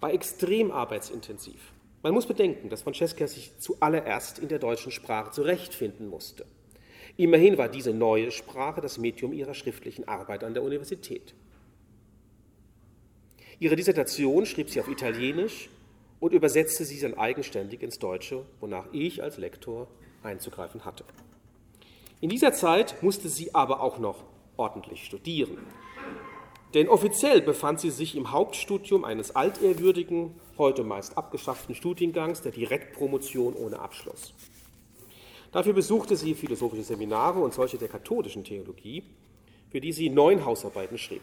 war 0.00 0.12
extrem 0.12 0.72
arbeitsintensiv. 0.72 1.72
Man 2.02 2.12
muss 2.12 2.26
bedenken, 2.26 2.68
dass 2.68 2.82
Francesca 2.82 3.26
sich 3.26 3.52
zuallererst 3.58 4.38
in 4.38 4.48
der 4.48 4.58
deutschen 4.58 4.92
Sprache 4.92 5.30
zurechtfinden 5.30 6.08
musste. 6.08 6.44
Immerhin 7.16 7.56
war 7.56 7.68
diese 7.68 7.94
neue 7.94 8.30
Sprache 8.30 8.82
das 8.82 8.98
Medium 8.98 9.32
ihrer 9.32 9.54
schriftlichen 9.54 10.06
Arbeit 10.06 10.44
an 10.44 10.52
der 10.52 10.64
Universität. 10.64 11.34
Ihre 13.58 13.76
Dissertation 13.76 14.44
schrieb 14.44 14.68
sie 14.68 14.80
auf 14.80 14.88
Italienisch 14.88 15.70
und 16.24 16.32
übersetzte 16.32 16.86
sie 16.86 16.98
dann 16.98 17.18
eigenständig 17.18 17.82
ins 17.82 17.98
Deutsche, 17.98 18.46
wonach 18.58 18.86
ich 18.92 19.22
als 19.22 19.36
Lektor 19.36 19.88
einzugreifen 20.22 20.86
hatte. 20.86 21.04
In 22.22 22.30
dieser 22.30 22.54
Zeit 22.54 23.02
musste 23.02 23.28
sie 23.28 23.54
aber 23.54 23.82
auch 23.82 23.98
noch 23.98 24.24
ordentlich 24.56 25.04
studieren. 25.04 25.58
Denn 26.72 26.88
offiziell 26.88 27.42
befand 27.42 27.80
sie 27.80 27.90
sich 27.90 28.16
im 28.16 28.32
Hauptstudium 28.32 29.04
eines 29.04 29.36
altehrwürdigen, 29.36 30.34
heute 30.56 30.82
meist 30.82 31.18
abgeschafften 31.18 31.74
Studiengangs 31.74 32.40
der 32.40 32.52
Direktpromotion 32.52 33.52
ohne 33.52 33.80
Abschluss. 33.80 34.32
Dafür 35.52 35.74
besuchte 35.74 36.16
sie 36.16 36.34
philosophische 36.34 36.84
Seminare 36.84 37.40
und 37.40 37.52
solche 37.52 37.76
der 37.76 37.88
katholischen 37.88 38.44
Theologie, 38.44 39.02
für 39.68 39.82
die 39.82 39.92
sie 39.92 40.08
neun 40.08 40.46
Hausarbeiten 40.46 40.96
schrieb. 40.96 41.20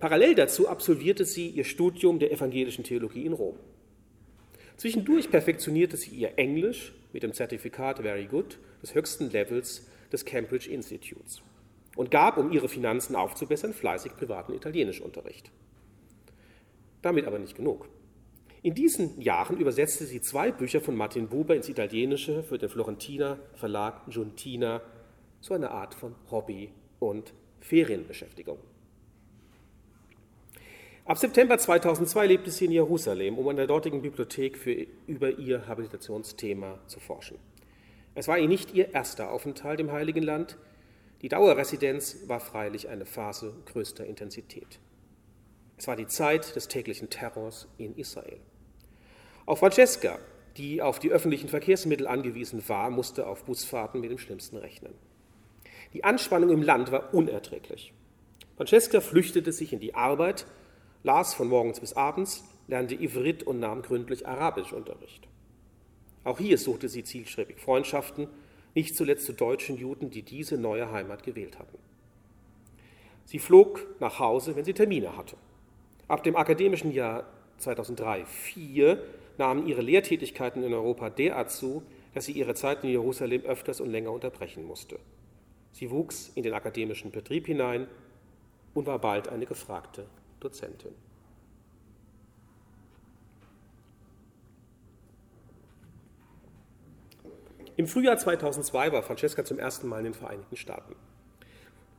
Parallel 0.00 0.34
dazu 0.34 0.66
absolvierte 0.66 1.26
sie 1.26 1.48
ihr 1.48 1.64
Studium 1.64 2.18
der 2.18 2.32
evangelischen 2.32 2.84
Theologie 2.84 3.26
in 3.26 3.34
Rom. 3.34 3.56
Zwischendurch 4.80 5.30
perfektionierte 5.30 5.98
sie 5.98 6.08
ihr 6.12 6.38
Englisch 6.38 6.94
mit 7.12 7.22
dem 7.22 7.34
Zertifikat 7.34 7.98
Very 7.98 8.24
Good 8.24 8.58
des 8.82 8.94
höchsten 8.94 9.28
Levels 9.28 9.86
des 10.10 10.24
Cambridge 10.24 10.70
Institutes 10.70 11.42
und 11.96 12.10
gab, 12.10 12.38
um 12.38 12.50
ihre 12.50 12.70
Finanzen 12.70 13.14
aufzubessern, 13.14 13.74
fleißig 13.74 14.16
privaten 14.16 14.54
Italienischunterricht. 14.54 15.50
Damit 17.02 17.26
aber 17.26 17.38
nicht 17.38 17.54
genug. 17.54 17.90
In 18.62 18.74
diesen 18.74 19.20
Jahren 19.20 19.58
übersetzte 19.58 20.06
sie 20.06 20.22
zwei 20.22 20.50
Bücher 20.50 20.80
von 20.80 20.96
Martin 20.96 21.28
Buber 21.28 21.54
ins 21.54 21.68
Italienische 21.68 22.42
für 22.42 22.56
den 22.56 22.70
Florentiner 22.70 23.38
Verlag 23.56 24.06
Giuntina, 24.08 24.80
so 25.42 25.52
eine 25.52 25.72
Art 25.72 25.94
von 25.94 26.14
Hobby 26.30 26.72
und 27.00 27.34
Ferienbeschäftigung. 27.60 28.56
Ab 31.10 31.18
September 31.18 31.58
2002 31.58 32.24
lebte 32.28 32.52
sie 32.52 32.66
in 32.66 32.70
Jerusalem, 32.70 33.36
um 33.36 33.48
an 33.48 33.56
der 33.56 33.66
dortigen 33.66 34.00
Bibliothek 34.00 34.56
für, 34.56 34.86
über 35.08 35.40
ihr 35.40 35.66
Habilitationsthema 35.66 36.78
zu 36.86 37.00
forschen. 37.00 37.36
Es 38.14 38.28
war 38.28 38.38
ihr 38.38 38.46
nicht 38.46 38.74
ihr 38.74 38.94
erster 38.94 39.32
Aufenthalt 39.32 39.80
im 39.80 39.90
Heiligen 39.90 40.22
Land. 40.22 40.56
Die 41.22 41.28
Dauerresidenz 41.28 42.28
war 42.28 42.38
freilich 42.38 42.88
eine 42.88 43.06
Phase 43.06 43.54
größter 43.66 44.06
Intensität. 44.06 44.78
Es 45.76 45.88
war 45.88 45.96
die 45.96 46.06
Zeit 46.06 46.54
des 46.54 46.68
täglichen 46.68 47.10
Terrors 47.10 47.66
in 47.76 47.96
Israel. 47.96 48.38
Auch 49.46 49.58
Francesca, 49.58 50.20
die 50.58 50.80
auf 50.80 51.00
die 51.00 51.10
öffentlichen 51.10 51.48
Verkehrsmittel 51.48 52.06
angewiesen 52.06 52.62
war, 52.68 52.88
musste 52.88 53.26
auf 53.26 53.42
Busfahrten 53.42 54.00
mit 54.00 54.12
dem 54.12 54.18
Schlimmsten 54.18 54.58
rechnen. 54.58 54.94
Die 55.92 56.04
Anspannung 56.04 56.50
im 56.50 56.62
Land 56.62 56.92
war 56.92 57.12
unerträglich. 57.12 57.92
Francesca 58.56 59.00
flüchtete 59.00 59.50
sich 59.50 59.72
in 59.72 59.80
die 59.80 59.96
Arbeit, 59.96 60.46
las 61.02 61.34
von 61.34 61.48
morgens 61.48 61.80
bis 61.80 61.94
abends, 61.94 62.44
lernte 62.68 62.94
Ivrit 62.94 63.42
und 63.42 63.60
nahm 63.60 63.82
gründlich 63.82 64.26
Arabischunterricht. 64.26 65.28
Auch 66.24 66.38
hier 66.38 66.58
suchte 66.58 66.88
sie 66.88 67.04
zielstrebig 67.04 67.58
Freundschaften, 67.58 68.28
nicht 68.74 68.94
zuletzt 68.94 69.26
zu 69.26 69.32
deutschen 69.32 69.76
Juden, 69.76 70.10
die 70.10 70.22
diese 70.22 70.56
neue 70.56 70.92
Heimat 70.92 71.22
gewählt 71.22 71.58
hatten. 71.58 71.78
Sie 73.24 73.38
flog 73.38 73.86
nach 74.00 74.18
Hause, 74.18 74.54
wenn 74.56 74.64
sie 74.64 74.74
Termine 74.74 75.16
hatte. 75.16 75.36
Ab 76.08 76.22
dem 76.24 76.36
akademischen 76.36 76.92
Jahr 76.92 77.24
2003-2004 77.60 78.98
nahmen 79.38 79.66
ihre 79.66 79.80
Lehrtätigkeiten 79.80 80.62
in 80.62 80.74
Europa 80.74 81.10
derart 81.10 81.50
zu, 81.50 81.82
dass 82.14 82.26
sie 82.26 82.32
ihre 82.32 82.54
Zeit 82.54 82.84
in 82.84 82.90
Jerusalem 82.90 83.42
öfters 83.42 83.80
und 83.80 83.90
länger 83.90 84.10
unterbrechen 84.10 84.64
musste. 84.64 84.98
Sie 85.72 85.90
wuchs 85.90 86.30
in 86.34 86.42
den 86.42 86.52
akademischen 86.52 87.10
Betrieb 87.10 87.46
hinein 87.46 87.86
und 88.74 88.86
war 88.86 88.98
bald 88.98 89.28
eine 89.28 89.46
gefragte 89.46 90.06
Dozentin. 90.40 90.94
Im 97.76 97.86
Frühjahr 97.86 98.18
2002 98.18 98.92
war 98.92 99.02
Francesca 99.02 99.44
zum 99.44 99.58
ersten 99.58 99.88
Mal 99.88 99.98
in 99.98 100.04
den 100.04 100.14
Vereinigten 100.14 100.56
Staaten. 100.56 100.94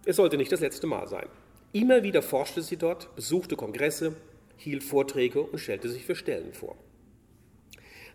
Es 0.06 0.18
sollte 0.18 0.38
nicht 0.38 0.52
das 0.52 0.60
letzte 0.60 0.86
Mal 0.86 1.08
sein. 1.08 1.28
Immer 1.74 2.04
wieder 2.04 2.22
forschte 2.22 2.62
sie 2.62 2.78
dort, 2.78 3.16
besuchte 3.16 3.56
Kongresse, 3.56 4.16
hielt 4.58 4.84
Vorträge 4.84 5.42
und 5.42 5.58
stellte 5.58 5.89
sich 5.89 6.06
für 6.06 6.16
Stellen 6.16 6.54
vor. 6.54 6.76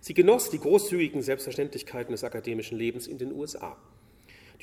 Sie 0.01 0.14
genoss 0.14 0.51
die 0.51 0.61
großzügigen 0.61 1.22
Selbstverständlichkeiten 1.22 2.12
des 2.12 2.22
akademischen 2.22 2.79
Lebens 2.79 3.09
in 3.09 3.18
den 3.18 3.33
USA, 3.33 3.77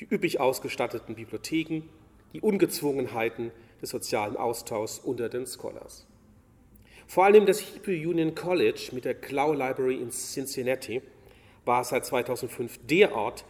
die 0.00 0.06
üppig 0.10 0.40
ausgestatteten 0.40 1.14
Bibliotheken, 1.14 1.82
die 2.32 2.40
Ungezwungenheiten 2.40 3.50
des 3.84 3.90
sozialen 3.90 4.36
Austauschs 4.36 4.98
unter 4.98 5.28
den 5.28 5.46
Scholars. 5.46 6.06
Vor 7.06 7.24
allem 7.24 7.44
das 7.44 7.60
Hebrew 7.60 7.92
Union 7.92 8.34
College 8.34 8.88
mit 8.92 9.04
der 9.04 9.14
Clow 9.14 9.52
Library 9.52 9.96
in 9.96 10.10
Cincinnati 10.10 11.02
war 11.66 11.84
seit 11.84 12.06
2005 12.06 12.80
der 12.86 13.14
Ort, 13.14 13.44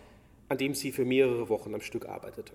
an 0.48 0.58
dem 0.58 0.74
sie 0.74 0.90
für 0.90 1.04
mehrere 1.04 1.48
Wochen 1.48 1.72
am 1.72 1.80
Stück 1.80 2.06
arbeitete. 2.06 2.52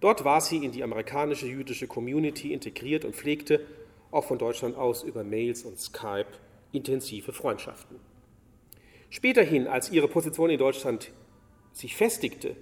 Dort 0.00 0.24
war 0.24 0.40
sie 0.40 0.64
in 0.64 0.72
die 0.72 0.82
amerikanische 0.82 1.46
jüdische 1.46 1.86
Community 1.86 2.52
integriert 2.52 3.04
und 3.04 3.14
pflegte, 3.14 3.60
auch 4.10 4.24
von 4.24 4.38
Deutschland 4.38 4.76
aus 4.76 5.02
über 5.02 5.22
Mails 5.22 5.64
und 5.64 5.78
Skype, 5.78 6.26
intensive 6.72 7.32
Freundschaften. 7.32 7.98
Späterhin, 9.10 9.66
als 9.66 9.90
ihre 9.90 10.08
Position 10.08 10.50
in 10.50 10.58
Deutschland 10.58 11.12
sich 11.72 11.94
festigte, 11.94 12.56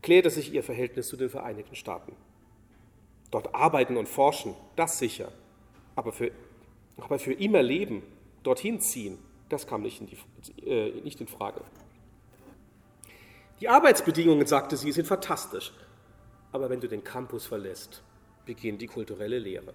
klärte 0.00 0.30
sich 0.30 0.52
ihr 0.52 0.62
Verhältnis 0.62 1.08
zu 1.08 1.16
den 1.16 1.28
Vereinigten 1.28 1.74
Staaten. 1.74 2.12
Dort 3.30 3.54
arbeiten 3.54 3.96
und 3.96 4.08
forschen, 4.08 4.54
das 4.76 4.98
sicher, 4.98 5.30
aber 5.96 6.12
für, 6.12 6.30
aber 6.96 7.18
für 7.18 7.32
immer 7.32 7.62
leben, 7.62 8.02
dorthin 8.42 8.80
ziehen, 8.80 9.18
das 9.48 9.66
kam 9.66 9.82
nicht 9.82 10.00
in, 10.00 10.06
die, 10.06 10.66
äh, 10.66 11.00
nicht 11.02 11.20
in 11.20 11.28
Frage. 11.28 11.60
Die 13.60 13.68
Arbeitsbedingungen, 13.68 14.46
sagte 14.46 14.76
sie, 14.76 14.92
sind 14.92 15.06
fantastisch, 15.06 15.72
aber 16.52 16.70
wenn 16.70 16.80
du 16.80 16.88
den 16.88 17.04
Campus 17.04 17.46
verlässt, 17.46 18.02
beginnt 18.46 18.80
die 18.80 18.86
kulturelle 18.86 19.38
Lehre. 19.38 19.74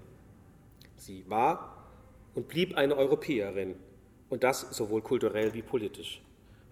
Sie 0.96 1.30
war 1.30 1.86
und 2.34 2.48
blieb 2.48 2.76
eine 2.78 2.96
Europäerin 2.96 3.76
und 4.30 4.44
das 4.44 4.62
sowohl 4.76 5.02
kulturell 5.02 5.54
wie 5.54 5.62
politisch. 5.62 6.22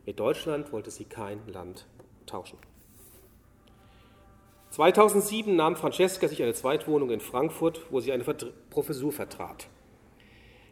Mit 0.05 0.19
Deutschland 0.19 0.71
wollte 0.71 0.89
sie 0.89 1.05
kein 1.05 1.45
Land 1.47 1.85
tauschen. 2.25 2.57
2007 4.71 5.53
nahm 5.53 5.75
Francesca 5.75 6.29
sich 6.29 6.41
eine 6.41 6.53
Zweitwohnung 6.53 7.11
in 7.11 7.19
Frankfurt, 7.19 7.81
wo 7.91 7.99
sie 7.99 8.13
eine 8.13 8.23
Professur 8.23 9.11
vertrat. 9.11 9.67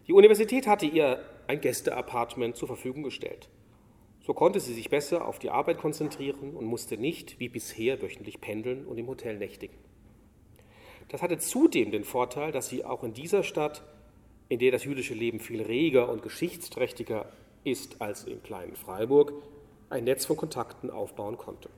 Die 0.08 0.14
Universität 0.14 0.68
hatte 0.68 0.86
ihr 0.86 1.22
ein 1.48 1.60
Gästeapartment 1.60 2.56
zur 2.56 2.70
Verfügung 2.70 3.04
gestellt. 3.04 3.50
So 4.26 4.34
konnte 4.34 4.62
sie 4.62 4.74
sich 4.74 4.90
besser 4.90 5.28
auf 5.28 5.38
die 5.38 5.50
Arbeit 5.50 5.80
konzentrieren 5.80 6.56
und 6.56 6.66
musste 6.66 6.98
nicht 6.98 7.40
wie 7.42 7.50
bisher 7.50 8.02
wöchentlich 8.02 8.40
pendeln 8.40 8.86
und 8.86 8.98
im 8.98 9.08
Hotel 9.08 9.38
nächtigen. 9.38 9.76
Das 11.10 11.22
hatte 11.22 11.38
zudem 11.38 11.92
den 11.92 12.06
Vorteil, 12.06 12.54
dass 12.54 12.70
sie 12.70 12.86
auch 12.86 13.04
in 13.04 13.14
dieser 13.14 13.44
Stadt, 13.44 13.84
in 14.48 14.60
der 14.60 14.72
das 14.72 14.86
jüdische 14.86 15.14
Leben 15.14 15.42
viel 15.42 15.62
reger 15.62 16.08
und 16.08 16.22
geschichtsträchtiger 16.22 17.30
ist 17.66 18.02
als 18.02 18.24
im 18.24 18.42
kleinen 18.44 18.78
Freiburg, 18.78 19.34
ein 19.90 20.06
Netz 20.06 20.26
von 20.26 20.38
Kontakten 20.38 20.90
aufbauen 20.90 21.38
konnte. 21.38 21.70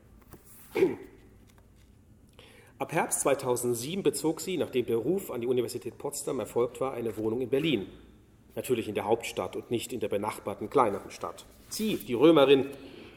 Ab 2.82 2.94
Herbst 2.94 3.20
2007 3.20 4.02
bezog 4.02 4.42
sie, 4.42 4.58
nachdem 4.58 4.88
der 4.88 4.98
Ruf 4.98 5.30
an 5.30 5.40
die 5.40 5.46
Universität 5.46 6.00
Potsdam 6.00 6.40
erfolgt 6.40 6.82
war, 6.82 6.96
eine 6.96 7.16
Wohnung 7.16 7.40
in 7.40 7.50
Berlin. 7.52 7.86
Natürlich 8.56 8.88
in 8.88 8.96
der 8.96 9.06
Hauptstadt 9.06 9.56
und 9.56 9.70
nicht 9.70 9.94
in 9.94 10.00
der 10.00 10.08
benachbarten 10.08 10.68
kleineren 10.68 11.12
Stadt. 11.12 11.46
Sie, 11.70 11.98
die 11.98 12.16
Römerin, 12.16 12.66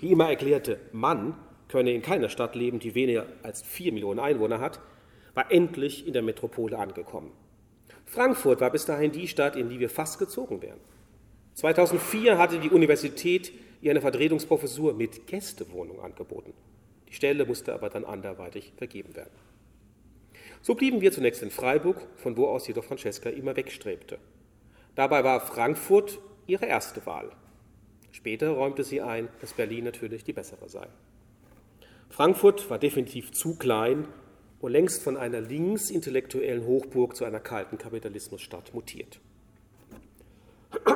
die 0.02 0.12
immer 0.12 0.28
erklärte, 0.28 0.78
Mann 0.92 1.34
könne 1.68 1.94
in 1.94 2.02
keiner 2.02 2.28
Stadt 2.28 2.54
leben, 2.54 2.78
die 2.78 2.94
weniger 2.94 3.24
als 3.42 3.62
vier 3.62 3.90
Millionen 3.90 4.20
Einwohner 4.20 4.60
hat, 4.60 4.80
war 5.32 5.50
endlich 5.50 6.06
in 6.06 6.12
der 6.12 6.20
Metropole 6.20 6.78
angekommen. 6.78 7.32
Frankfurt 8.04 8.60
war 8.60 8.70
bis 8.70 8.84
dahin 8.84 9.12
die 9.12 9.28
Stadt, 9.28 9.56
in 9.56 9.70
die 9.70 9.80
wir 9.80 9.88
fast 9.88 10.18
gezogen 10.18 10.60
wären. 10.60 10.80
2004 11.54 12.36
hatte 12.36 12.58
die 12.58 12.68
Universität 12.68 13.50
ihr 13.80 13.92
eine 13.92 14.02
Vertretungsprofessur 14.02 14.92
mit 14.92 15.26
Gästewohnung 15.26 16.00
angeboten. 16.00 16.52
Die 17.08 17.14
Stelle 17.14 17.46
musste 17.46 17.72
aber 17.72 17.88
dann 17.88 18.04
anderweitig 18.04 18.74
vergeben 18.76 19.16
werden. 19.16 19.30
So 20.64 20.74
blieben 20.74 21.02
wir 21.02 21.12
zunächst 21.12 21.42
in 21.42 21.50
Freiburg, 21.50 21.98
von 22.16 22.38
wo 22.38 22.46
aus 22.46 22.66
jedoch 22.66 22.84
Francesca 22.84 23.28
immer 23.28 23.54
wegstrebte. 23.54 24.16
Dabei 24.94 25.22
war 25.22 25.42
Frankfurt 25.42 26.18
ihre 26.46 26.64
erste 26.64 27.04
Wahl. 27.04 27.32
Später 28.12 28.48
räumte 28.48 28.82
sie 28.82 29.02
ein, 29.02 29.28
dass 29.42 29.52
Berlin 29.52 29.84
natürlich 29.84 30.24
die 30.24 30.32
bessere 30.32 30.70
sei. 30.70 30.86
Frankfurt 32.08 32.70
war 32.70 32.78
definitiv 32.78 33.32
zu 33.32 33.56
klein 33.56 34.08
und 34.58 34.72
längst 34.72 35.02
von 35.02 35.18
einer 35.18 35.42
linksintellektuellen 35.42 36.64
Hochburg 36.64 37.14
zu 37.14 37.26
einer 37.26 37.40
kalten 37.40 37.76
Kapitalismusstadt 37.76 38.72
mutiert. 38.72 39.20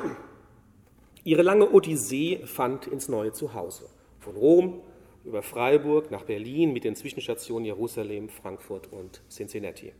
Ihre 1.25 1.43
lange 1.43 1.71
Odyssee 1.71 2.41
fand 2.47 2.87
ins 2.87 3.11
neue 3.11 3.33
Zuhause. 3.33 3.91
Von 4.19 4.35
Rom 4.35 4.81
über 5.29 5.43
Freiburg 5.43 6.11
nach 6.11 6.24
Berlin 6.24 6.72
mit 6.72 6.85
den 6.85 6.97
Zwischenstationen 6.97 7.66
Jerusalem, 7.66 8.29
Frankfurt 8.29 8.91
und 8.91 9.22
Cincinnati. 9.31 9.93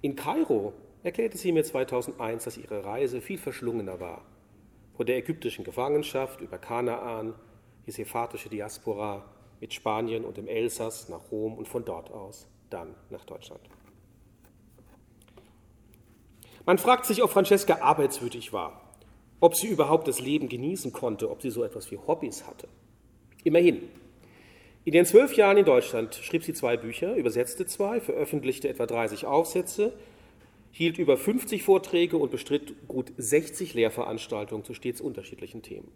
In 0.00 0.16
Kairo 0.16 0.72
erklärte 1.02 1.36
sie 1.36 1.52
mir 1.52 1.62
2001, 1.62 2.44
dass 2.44 2.56
ihre 2.56 2.84
Reise 2.84 3.20
viel 3.20 3.38
verschlungener 3.38 4.00
war. 4.00 4.24
Von 4.96 5.06
der 5.06 5.18
ägyptischen 5.18 5.64
Gefangenschaft 5.64 6.40
über 6.40 6.58
Kanaan, 6.58 7.34
die 7.86 7.90
sephartische 7.90 8.48
Diaspora 8.48 9.24
mit 9.60 9.74
Spanien 9.74 10.24
und 10.24 10.36
dem 10.38 10.48
Elsass 10.48 11.08
nach 11.08 11.30
Rom 11.30 11.54
und 11.54 11.68
von 11.68 11.84
dort 11.84 12.10
aus 12.10 12.48
dann 12.70 12.94
nach 13.10 13.24
Deutschland. 13.24 13.60
Man 16.64 16.78
fragt 16.78 17.06
sich, 17.06 17.22
ob 17.22 17.30
Francesca 17.30 17.78
arbeitswütig 17.80 18.52
war, 18.52 18.80
ob 19.38 19.54
sie 19.54 19.68
überhaupt 19.68 20.08
das 20.08 20.18
Leben 20.18 20.48
genießen 20.48 20.92
konnte, 20.92 21.30
ob 21.30 21.42
sie 21.42 21.50
so 21.50 21.62
etwas 21.62 21.90
wie 21.90 21.98
Hobbys 21.98 22.46
hatte. 22.46 22.68
Immerhin. 23.46 23.88
In 24.84 24.92
den 24.92 25.06
zwölf 25.06 25.34
Jahren 25.34 25.56
in 25.56 25.64
Deutschland 25.64 26.16
schrieb 26.16 26.42
sie 26.42 26.52
zwei 26.52 26.76
Bücher, 26.76 27.14
übersetzte 27.14 27.64
zwei, 27.64 28.00
veröffentlichte 28.00 28.68
etwa 28.68 28.86
30 28.86 29.24
Aufsätze, 29.24 29.92
hielt 30.72 30.98
über 30.98 31.16
50 31.16 31.62
Vorträge 31.62 32.16
und 32.16 32.32
bestritt 32.32 32.74
gut 32.88 33.12
60 33.16 33.74
Lehrveranstaltungen 33.74 34.64
zu 34.64 34.74
stets 34.74 35.00
unterschiedlichen 35.00 35.62
Themen. 35.62 35.86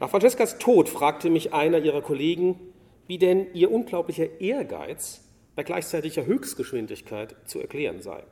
Nach 0.00 0.10
Francescas 0.10 0.58
Tod 0.58 0.90
fragte 0.90 1.30
mich 1.30 1.54
einer 1.54 1.78
ihrer 1.78 2.02
Kollegen, 2.02 2.60
wie 3.06 3.16
denn 3.16 3.46
ihr 3.54 3.70
unglaublicher 3.70 4.38
Ehrgeiz 4.38 5.24
bei 5.56 5.62
gleichzeitiger 5.62 6.26
Höchstgeschwindigkeit 6.26 7.36
zu 7.46 7.58
erklären 7.58 8.02
sei. 8.02 8.22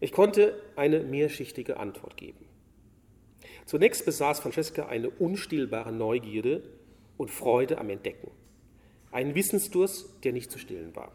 Ich 0.00 0.12
konnte 0.12 0.60
eine 0.76 1.00
mehrschichtige 1.00 1.78
Antwort 1.78 2.18
geben. 2.18 2.51
Zunächst 3.72 4.04
besaß 4.04 4.40
Francesca 4.40 4.88
eine 4.88 5.08
unstillbare 5.08 5.92
Neugierde 5.92 6.62
und 7.16 7.30
Freude 7.30 7.78
am 7.78 7.88
Entdecken, 7.88 8.30
einen 9.10 9.34
Wissensdurst, 9.34 10.22
der 10.24 10.34
nicht 10.34 10.50
zu 10.50 10.58
stillen 10.58 10.94
war. 10.94 11.10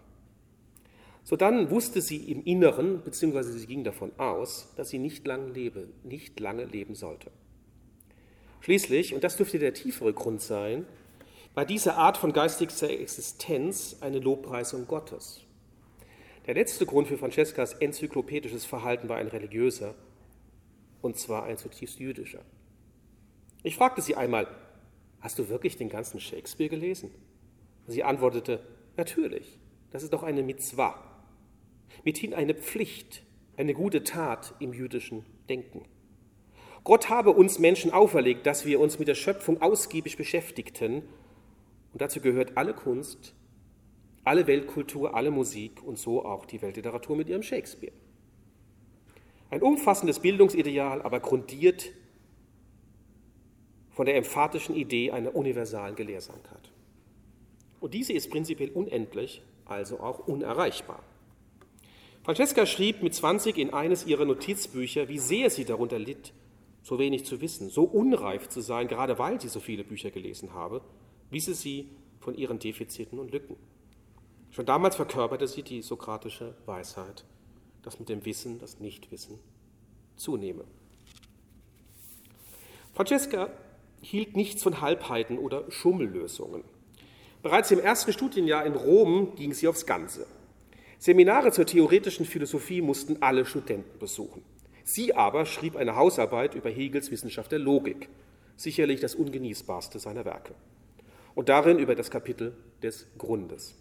Sodann 1.24 1.70
wusste 1.70 2.01
sie 2.01 2.32
im 2.32 2.43
Inneren, 2.43 3.03
beziehungsweise 3.03 3.51
sie 3.53 3.68
ging 3.68 3.84
davon 3.84 4.12
aus, 4.18 4.74
dass 4.76 4.89
sie 4.89 4.97
nicht 4.97 5.28
lange 5.28 5.51
lebe, 5.51 5.88
nicht 6.03 6.39
lange 6.39 6.66
leben 6.66 6.95
sollte. 6.95 7.30
Schließlich, 8.62 9.14
und 9.14 9.24
das 9.24 9.38
dürfte 9.38 9.60
der 9.60 9.76
tiefere 9.76 10.14
Grund 10.14 10.41
sein, 10.41 10.88
war 11.53 11.64
diese 11.64 11.93
Art 11.93 12.18
von 12.18 12.34
geistiger 12.34 12.89
Existenz 12.89 13.97
eine 14.01 14.18
Lobpreisung 14.18 14.88
Gottes. 14.88 15.41
Der 16.47 16.55
letzte 16.55 16.88
Grund 16.88 17.08
für 17.08 17.20
Francescas 17.20 17.74
enzyklopädisches 17.74 18.66
Verhalten 18.66 19.10
war 19.10 19.18
ein 19.18 19.28
religiöser, 19.28 19.93
und 21.01 21.17
zwar 21.17 21.43
ein 21.43 21.57
zutiefst 21.57 21.99
jüdischer. 21.99 22.41
Ich 23.63 23.75
fragte 23.75 24.01
sie 24.01 24.15
einmal, 24.15 24.47
hast 25.19 25.39
du 25.39 25.49
wirklich 25.49 25.77
den 25.77 25.89
ganzen 25.89 26.19
Shakespeare 26.19 26.69
gelesen? 26.69 27.11
Sie 27.87 28.03
antwortete, 28.03 28.61
natürlich, 28.95 29.59
das 29.91 30.03
ist 30.03 30.13
doch 30.13 30.23
eine 30.23 30.43
Mitzwa, 30.43 31.01
mithin 32.03 32.33
eine 32.33 32.53
Pflicht, 32.53 33.23
eine 33.55 33.73
gute 33.73 34.03
Tat 34.03 34.53
im 34.59 34.73
jüdischen 34.73 35.25
Denken. 35.49 35.85
Gott 36.83 37.09
habe 37.09 37.31
uns 37.31 37.59
Menschen 37.59 37.91
auferlegt, 37.91 38.45
dass 38.45 38.65
wir 38.65 38.79
uns 38.79 38.99
mit 38.99 39.07
der 39.07 39.15
Schöpfung 39.15 39.61
ausgiebig 39.61 40.17
beschäftigten, 40.17 41.03
und 41.93 42.01
dazu 42.01 42.21
gehört 42.21 42.57
alle 42.57 42.73
Kunst, 42.73 43.33
alle 44.23 44.45
Weltkultur, 44.45 45.15
alle 45.15 45.31
Musik 45.31 45.81
und 45.83 45.97
so 45.97 46.23
auch 46.25 46.45
die 46.45 46.61
Weltliteratur 46.61 47.15
mit 47.15 47.29
ihrem 47.29 47.43
Shakespeare. 47.43 47.93
Ein 49.49 49.61
umfassendes 49.61 50.19
Bildungsideal, 50.19 51.01
aber 51.01 51.19
grundiert 51.19 51.91
von 53.91 54.05
der 54.05 54.15
emphatischen 54.15 54.75
Idee 54.75 55.11
einer 55.11 55.35
universalen 55.35 55.95
Gelehrsamkeit. 55.95 56.71
Und 57.79 57.93
diese 57.93 58.13
ist 58.13 58.29
prinzipiell 58.29 58.69
unendlich, 58.71 59.41
also 59.65 59.99
auch 59.99 60.27
unerreichbar. 60.27 61.01
Francesca 62.23 62.65
schrieb 62.65 63.01
mit 63.03 63.13
20 63.13 63.57
in 63.57 63.73
eines 63.73 64.05
ihrer 64.05 64.25
Notizbücher, 64.25 65.07
wie 65.07 65.19
sehr 65.19 65.49
sie 65.49 65.63
darunter 65.63 65.97
litt, 65.97 66.33
so 66.83 66.99
wenig 66.99 67.25
zu 67.25 67.39
wissen, 67.41 67.69
so 67.69 67.83
unreif 67.83 68.49
zu 68.49 68.61
sein, 68.61 68.87
gerade 68.87 69.17
weil 69.17 69.39
sie 69.39 69.47
so 69.47 69.59
viele 69.59 69.83
Bücher 69.83 70.11
gelesen 70.11 70.53
habe, 70.53 70.81
wisse 71.29 71.53
sie 71.53 71.89
von 72.19 72.35
ihren 72.35 72.59
Defiziten 72.59 73.17
und 73.17 73.31
Lücken. 73.31 73.55
Schon 74.51 74.65
damals 74.65 74.95
verkörperte 74.95 75.47
sie 75.47 75.63
die 75.63 75.81
sokratische 75.81 76.55
Weisheit, 76.65 77.23
dass 77.88 77.99
mit 77.99 78.09
dem 78.09 78.25
Wissen 78.25 78.59
das 78.59 78.81
Nichtwissen 78.81 79.39
zunehme. 80.17 80.65
Francesca 82.93 83.49
hielt 84.01 84.35
nichts 84.35 84.61
von 84.61 84.81
Halbheiten 84.81 85.38
oder 85.38 85.71
Schummellösungen. 85.71 86.65
Bereits 87.41 87.71
im 87.71 87.79
ersten 87.79 88.11
Studienjahr 88.11 88.65
in 88.65 88.75
Rom 88.75 89.35
ging 89.38 89.53
sie 89.53 89.69
aufs 89.69 89.85
Ganze. 89.85 90.27
Seminare 90.99 91.53
zur 91.53 91.65
theoretischen 91.65 92.25
Philosophie 92.25 92.81
mussten 92.81 93.21
alle 93.21 93.45
Studenten 93.45 93.99
besuchen. 93.99 94.43
Sie 94.83 95.15
aber 95.15 95.45
schrieb 95.45 95.77
eine 95.77 95.95
Hausarbeit 95.95 96.55
über 96.55 96.69
Hegels 96.69 97.09
Wissenschaft 97.09 97.53
der 97.53 97.59
Logik, 97.59 98.09
sicherlich 98.57 98.99
das 98.99 99.15
ungenießbarste 99.15 99.99
seiner 99.99 100.25
Werke, 100.25 100.55
und 101.35 101.47
darin 101.47 101.79
über 101.79 101.95
das 101.95 102.11
Kapitel 102.11 102.53
des 102.83 103.07
Grundes. 103.17 103.75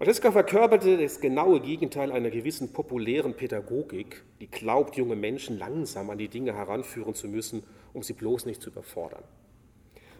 Francesca 0.00 0.32
verkörperte 0.32 0.96
das 0.96 1.20
genaue 1.20 1.60
Gegenteil 1.60 2.10
einer 2.10 2.30
gewissen 2.30 2.72
populären 2.72 3.34
Pädagogik, 3.34 4.24
die 4.40 4.46
glaubt, 4.46 4.96
junge 4.96 5.14
Menschen 5.14 5.58
langsam 5.58 6.08
an 6.08 6.16
die 6.16 6.28
Dinge 6.28 6.54
heranführen 6.54 7.14
zu 7.14 7.28
müssen, 7.28 7.64
um 7.92 8.02
sie 8.02 8.14
bloß 8.14 8.46
nicht 8.46 8.62
zu 8.62 8.70
überfordern. 8.70 9.22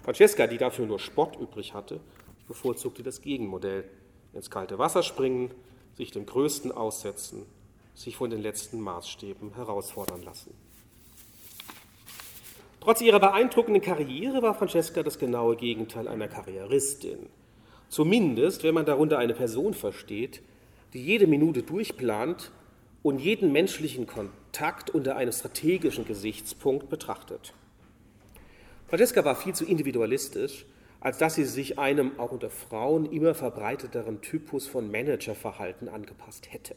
Francesca, 0.02 0.46
die 0.46 0.58
dafür 0.58 0.84
nur 0.84 0.98
Spott 0.98 1.40
übrig 1.40 1.72
hatte, 1.72 2.00
bevorzugte 2.46 3.02
das 3.02 3.22
Gegenmodell. 3.22 3.88
Ins 4.34 4.50
kalte 4.50 4.78
Wasser 4.78 5.02
springen, 5.02 5.50
sich 5.94 6.10
dem 6.10 6.26
Größten 6.26 6.72
aussetzen, 6.72 7.46
sich 7.94 8.16
von 8.16 8.28
den 8.28 8.42
letzten 8.42 8.80
Maßstäben 8.80 9.54
herausfordern 9.54 10.22
lassen. 10.22 10.52
Trotz 12.80 13.00
ihrer 13.00 13.18
beeindruckenden 13.18 13.82
Karriere 13.82 14.42
war 14.42 14.52
Francesca 14.52 15.02
das 15.02 15.18
genaue 15.18 15.56
Gegenteil 15.56 16.06
einer 16.06 16.28
Karrieristin. 16.28 17.30
Zumindest, 17.90 18.62
wenn 18.62 18.74
man 18.74 18.86
darunter 18.86 19.18
eine 19.18 19.34
Person 19.34 19.74
versteht, 19.74 20.42
die 20.94 21.04
jede 21.04 21.26
Minute 21.26 21.64
durchplant 21.64 22.52
und 23.02 23.18
jeden 23.18 23.50
menschlichen 23.50 24.06
Kontakt 24.06 24.90
unter 24.90 25.16
einem 25.16 25.32
strategischen 25.32 26.04
Gesichtspunkt 26.06 26.88
betrachtet. 26.88 27.52
Francesca 28.86 29.24
war 29.24 29.34
viel 29.34 29.54
zu 29.54 29.64
individualistisch, 29.64 30.66
als 31.00 31.18
dass 31.18 31.34
sie 31.34 31.44
sich 31.44 31.80
einem 31.80 32.18
auch 32.20 32.30
unter 32.30 32.50
Frauen 32.50 33.10
immer 33.10 33.34
verbreiteteren 33.34 34.20
Typus 34.20 34.68
von 34.68 34.88
Managerverhalten 34.90 35.88
angepasst 35.88 36.52
hätte. 36.52 36.76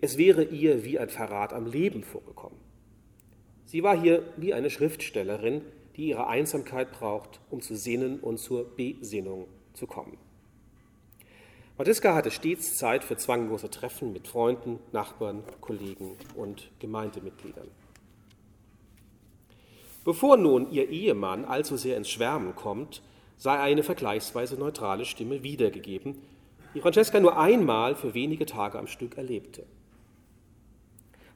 es 0.00 0.18
wäre 0.18 0.42
ihr 0.42 0.84
wie 0.84 0.98
ein 0.98 1.08
Verrat 1.08 1.52
am 1.52 1.66
Leben 1.66 2.02
vorgekommen. 2.02 2.58
Sie 3.64 3.84
war 3.84 4.00
hier 4.00 4.24
wie 4.36 4.54
eine 4.54 4.70
Schriftstellerin, 4.70 5.62
die 5.96 6.08
ihre 6.08 6.26
Einsamkeit 6.26 6.92
braucht, 6.92 7.40
um 7.50 7.60
zu 7.60 7.76
sinnen 7.76 8.20
und 8.20 8.38
zur 8.38 8.64
Besinnung 8.76 9.46
zu 9.74 9.86
kommen. 9.86 10.18
Matiska 11.76 12.14
hatte 12.14 12.30
stets 12.30 12.76
Zeit 12.76 13.02
für 13.02 13.16
zwanglose 13.16 13.68
Treffen 13.68 14.12
mit 14.12 14.28
Freunden, 14.28 14.78
Nachbarn, 14.92 15.42
Kollegen 15.60 16.16
und 16.36 16.70
Gemeindemitgliedern. 16.78 17.68
Bevor 20.04 20.36
nun 20.36 20.70
ihr 20.70 20.88
Ehemann 20.88 21.44
allzu 21.44 21.76
sehr 21.76 21.96
ins 21.96 22.10
Schwärmen 22.10 22.54
kommt, 22.54 23.02
sei 23.36 23.58
eine 23.58 23.82
vergleichsweise 23.82 24.56
neutrale 24.56 25.04
Stimme 25.04 25.42
wiedergegeben, 25.42 26.22
die 26.74 26.80
Francesca 26.80 27.18
nur 27.20 27.38
einmal 27.38 27.94
für 27.94 28.14
wenige 28.14 28.46
Tage 28.46 28.78
am 28.78 28.86
Stück 28.86 29.16
erlebte. 29.16 29.66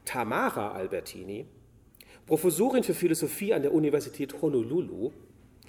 Tamara 0.05 0.73
Albertini, 0.73 1.47
Professorin 2.29 2.85
für 2.85 2.93
Philosophie 2.93 3.55
an 3.55 3.63
der 3.63 3.73
Universität 3.73 4.43
Honolulu, 4.43 5.13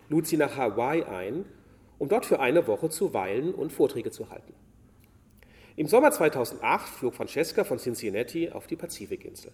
lud 0.10 0.28
sie 0.28 0.36
nach 0.36 0.58
Hawaii 0.58 1.04
ein, 1.04 1.46
um 1.98 2.10
dort 2.10 2.26
für 2.26 2.42
eine 2.42 2.68
Woche 2.68 2.90
zu 2.90 3.14
weilen 3.14 3.54
und 3.54 3.72
Vorträge 3.72 4.12
zu 4.12 4.30
halten. 4.30 4.54
Im 5.78 5.88
Sommer 5.88 6.12
2008 6.12 6.90
flog 6.90 7.16
Francesca 7.16 7.64
von 7.64 7.78
Cincinnati 7.80 8.50
auf 8.50 8.68
die 8.68 8.76
Pazifikinsel. 8.76 9.54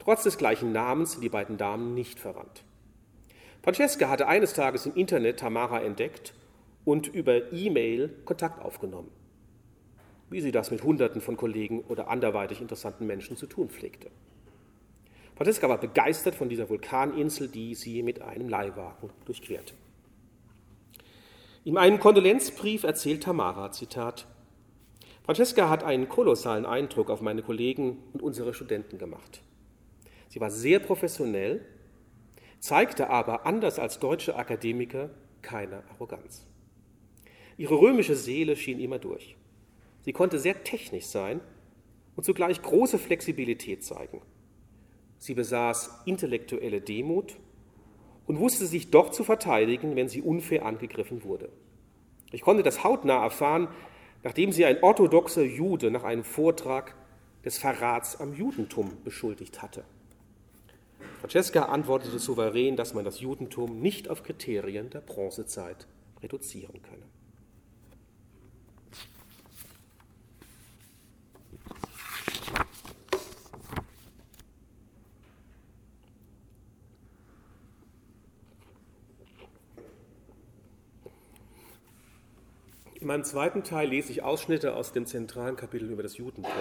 Trotz 0.00 0.24
des 0.24 0.36
gleichen 0.36 0.70
Namens 0.70 1.12
sind 1.12 1.22
die 1.22 1.30
beiden 1.30 1.56
Damen 1.56 1.94
nicht 1.94 2.20
verwandt. 2.20 2.62
Francesca 3.62 4.10
hatte 4.10 4.28
eines 4.28 4.52
Tages 4.52 4.84
im 4.84 4.94
Internet 4.94 5.40
Tamara 5.40 5.80
entdeckt 5.80 6.34
und 6.84 7.06
über 7.06 7.54
E-Mail 7.54 8.10
Kontakt 8.26 8.60
aufgenommen, 8.60 9.10
wie 10.28 10.42
sie 10.42 10.52
das 10.52 10.70
mit 10.70 10.82
Hunderten 10.82 11.22
von 11.22 11.38
Kollegen 11.38 11.80
oder 11.88 12.08
anderweitig 12.08 12.60
interessanten 12.60 13.06
Menschen 13.06 13.38
zu 13.38 13.46
tun 13.46 13.70
pflegte. 13.70 14.10
Francesca 15.34 15.68
war 15.68 15.78
begeistert 15.78 16.34
von 16.34 16.48
dieser 16.48 16.68
Vulkaninsel, 16.68 17.48
die 17.48 17.74
sie 17.74 18.02
mit 18.02 18.20
einem 18.20 18.48
Leihwagen 18.48 19.10
durchquerte. 19.24 19.74
In 21.64 21.78
einem 21.78 22.00
Kondolenzbrief 22.00 22.82
erzählt 22.82 23.22
Tamara, 23.22 23.70
Zitat, 23.70 24.26
Francesca 25.24 25.68
hat 25.68 25.84
einen 25.84 26.08
kolossalen 26.08 26.66
Eindruck 26.66 27.08
auf 27.08 27.20
meine 27.20 27.42
Kollegen 27.42 27.98
und 28.12 28.22
unsere 28.22 28.52
Studenten 28.52 28.98
gemacht. 28.98 29.40
Sie 30.28 30.40
war 30.40 30.50
sehr 30.50 30.80
professionell, 30.80 31.64
zeigte 32.58 33.08
aber, 33.08 33.46
anders 33.46 33.78
als 33.78 34.00
deutsche 34.00 34.34
Akademiker, 34.34 35.10
keine 35.40 35.84
Arroganz. 35.90 36.46
Ihre 37.56 37.78
römische 37.80 38.16
Seele 38.16 38.56
schien 38.56 38.80
immer 38.80 38.98
durch. 38.98 39.36
Sie 40.00 40.12
konnte 40.12 40.38
sehr 40.38 40.64
technisch 40.64 41.06
sein 41.06 41.40
und 42.16 42.24
zugleich 42.24 42.60
große 42.60 42.98
Flexibilität 42.98 43.84
zeigen. 43.84 44.20
Sie 45.22 45.34
besaß 45.34 46.02
intellektuelle 46.04 46.80
Demut 46.80 47.36
und 48.26 48.40
wusste 48.40 48.66
sich 48.66 48.90
doch 48.90 49.10
zu 49.10 49.22
verteidigen, 49.22 49.94
wenn 49.94 50.08
sie 50.08 50.20
unfair 50.20 50.66
angegriffen 50.66 51.22
wurde. 51.22 51.48
Ich 52.32 52.40
konnte 52.40 52.64
das 52.64 52.82
hautnah 52.82 53.22
erfahren, 53.22 53.68
nachdem 54.24 54.50
sie 54.50 54.64
ein 54.64 54.82
orthodoxer 54.82 55.44
Jude 55.44 55.92
nach 55.92 56.02
einem 56.02 56.24
Vortrag 56.24 56.96
des 57.44 57.56
Verrats 57.56 58.20
am 58.20 58.34
Judentum 58.34 58.96
beschuldigt 59.04 59.62
hatte. 59.62 59.84
Francesca 61.20 61.66
antwortete 61.66 62.18
souverän, 62.18 62.74
dass 62.74 62.92
man 62.92 63.04
das 63.04 63.20
Judentum 63.20 63.78
nicht 63.78 64.10
auf 64.10 64.24
Kriterien 64.24 64.90
der 64.90 65.02
Bronzezeit 65.02 65.86
reduzieren 66.20 66.82
könne. 66.82 67.04
In 83.02 83.08
meinem 83.08 83.24
zweiten 83.24 83.64
Teil 83.64 83.88
lese 83.88 84.12
ich 84.12 84.22
Ausschnitte 84.22 84.76
aus 84.76 84.92
dem 84.92 85.06
zentralen 85.06 85.56
Kapitel 85.56 85.90
über 85.90 86.04
das 86.04 86.18
Judentum. 86.18 86.52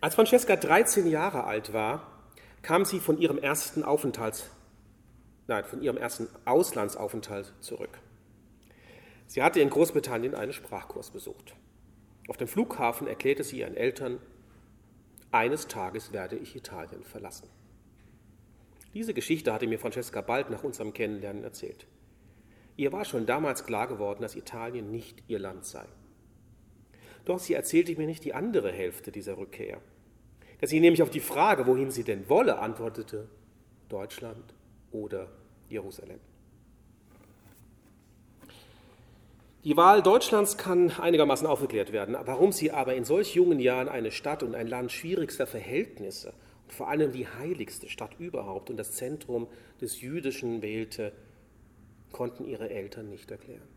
Als 0.00 0.16
Francesca 0.16 0.56
13 0.56 1.06
Jahre 1.06 1.44
alt 1.44 1.72
war, 1.72 2.24
kam 2.62 2.84
sie 2.84 2.98
von 2.98 3.16
ihrem 3.20 3.38
ersten 3.38 3.84
Aufenthalts, 3.84 4.50
nein, 5.46 5.64
von 5.66 5.80
ihrem 5.80 5.96
ersten 5.96 6.26
Auslandsaufenthalt 6.46 7.54
zurück. 7.60 8.00
Sie 9.28 9.44
hatte 9.44 9.60
in 9.60 9.70
Großbritannien 9.70 10.34
einen 10.34 10.52
Sprachkurs 10.52 11.12
besucht. 11.12 11.54
Auf 12.26 12.38
dem 12.38 12.48
Flughafen 12.48 13.06
erklärte 13.06 13.44
sie 13.44 13.60
ihren 13.60 13.76
Eltern, 13.76 14.18
eines 15.30 15.68
Tages 15.68 16.12
werde 16.12 16.34
ich 16.34 16.56
Italien 16.56 17.04
verlassen. 17.04 17.48
Diese 18.94 19.14
Geschichte 19.14 19.52
hatte 19.52 19.68
mir 19.68 19.78
Francesca 19.78 20.22
bald 20.22 20.50
nach 20.50 20.64
unserem 20.64 20.92
Kennenlernen 20.92 21.44
erzählt. 21.44 21.86
Ihr 22.76 22.92
war 22.92 23.04
schon 23.04 23.26
damals 23.26 23.64
klar 23.64 23.88
geworden, 23.88 24.22
dass 24.22 24.36
Italien 24.36 24.90
nicht 24.90 25.22
ihr 25.28 25.38
Land 25.38 25.64
sei. 25.64 25.84
Doch 27.24 27.38
sie 27.38 27.54
erzählte 27.54 27.96
mir 27.96 28.06
nicht 28.06 28.24
die 28.24 28.34
andere 28.34 28.70
Hälfte 28.70 29.10
dieser 29.10 29.38
Rückkehr. 29.38 29.80
Dass 30.60 30.70
sie 30.70 30.80
nämlich 30.80 31.02
auf 31.02 31.10
die 31.10 31.20
Frage, 31.20 31.66
wohin 31.66 31.90
sie 31.90 32.04
denn 32.04 32.28
wolle, 32.28 32.58
antwortete, 32.58 33.28
Deutschland 33.88 34.54
oder 34.92 35.28
Jerusalem. 35.68 36.20
Die 39.64 39.76
Wahl 39.76 40.00
Deutschlands 40.00 40.56
kann 40.56 40.92
einigermaßen 40.92 41.46
aufgeklärt 41.46 41.92
werden. 41.92 42.16
Warum 42.24 42.52
sie 42.52 42.70
aber 42.70 42.94
in 42.94 43.04
solch 43.04 43.34
jungen 43.34 43.58
Jahren 43.58 43.88
eine 43.88 44.12
Stadt 44.12 44.44
und 44.44 44.54
ein 44.54 44.68
Land 44.68 44.92
schwierigster 44.92 45.46
Verhältnisse 45.46 46.32
und 46.64 46.72
vor 46.72 46.88
allem 46.88 47.10
die 47.10 47.26
heiligste 47.26 47.88
Stadt 47.88 48.12
überhaupt 48.20 48.70
und 48.70 48.76
das 48.76 48.92
Zentrum 48.92 49.48
des 49.80 50.00
Jüdischen 50.00 50.62
wählte, 50.62 51.12
konnten 52.16 52.46
ihre 52.46 52.70
Eltern 52.70 53.10
nicht 53.10 53.30
erklären. 53.30 53.68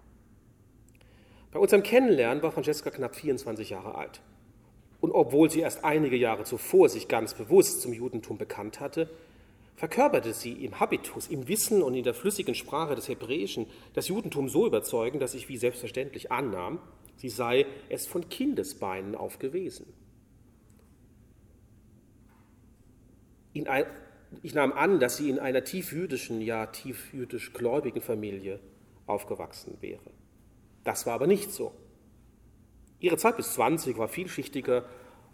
Bei 1.51 1.59
unserem 1.59 1.83
Kennenlernen 1.83 2.41
war 2.41 2.53
Francesca 2.53 2.89
knapp 2.89 3.15
24 3.17 3.71
Jahre 3.71 3.95
alt. 3.95 4.21
Und 5.01 5.11
obwohl 5.11 5.49
sie 5.49 5.59
erst 5.59 5.83
einige 5.83 6.15
Jahre 6.15 6.45
zuvor 6.45 6.87
sich 6.87 7.09
ganz 7.09 7.33
bewusst 7.33 7.81
zum 7.81 7.91
Judentum 7.91 8.37
bekannt 8.37 8.79
hatte, 8.79 9.09
verkörperte 9.75 10.33
sie 10.33 10.53
im 10.53 10.79
Habitus, 10.79 11.27
im 11.27 11.49
Wissen 11.49 11.83
und 11.83 11.95
in 11.95 12.03
der 12.03 12.13
flüssigen 12.13 12.55
Sprache 12.55 12.95
des 12.95 13.09
Hebräischen 13.09 13.67
das 13.93 14.07
Judentum 14.07 14.47
so 14.47 14.65
überzeugend, 14.65 15.21
dass 15.21 15.33
ich 15.33 15.49
wie 15.49 15.57
selbstverständlich 15.57 16.31
annahm, 16.31 16.79
sie 17.17 17.29
sei 17.29 17.65
es 17.89 18.07
von 18.07 18.29
Kindesbeinen 18.29 19.15
auf 19.15 19.39
gewesen. 19.39 19.85
In 23.51 23.67
ein, 23.67 23.85
ich 24.43 24.53
nahm 24.53 24.71
an, 24.73 24.99
dass 24.99 25.17
sie 25.17 25.29
in 25.29 25.39
einer 25.39 25.63
tiefjüdischen, 25.63 26.41
ja 26.41 26.67
tiefjüdisch 26.67 27.53
gläubigen 27.53 28.01
Familie 28.01 28.59
aufgewachsen 29.07 29.77
wäre. 29.81 30.11
Das 30.83 31.05
war 31.05 31.13
aber 31.13 31.27
nicht 31.27 31.51
so. 31.51 31.73
Ihre 32.99 33.17
Zeit 33.17 33.37
bis 33.37 33.53
20 33.53 33.97
war 33.97 34.07
vielschichtiger 34.07 34.85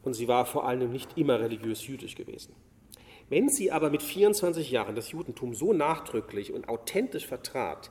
und 0.03 0.13
sie 0.13 0.27
war 0.27 0.45
vor 0.45 0.67
allem 0.67 0.91
nicht 0.91 1.17
immer 1.17 1.39
religiös 1.39 1.85
jüdisch 1.85 2.15
gewesen. 2.15 2.53
Wenn 3.27 3.49
sie 3.49 3.71
aber 3.71 3.89
mit 3.89 4.03
24 4.03 4.69
Jahren 4.69 4.95
das 4.95 5.11
Judentum 5.11 5.55
so 5.55 5.73
nachdrücklich 5.73 6.53
und 6.53 6.69
authentisch 6.69 7.25
vertrat, 7.25 7.89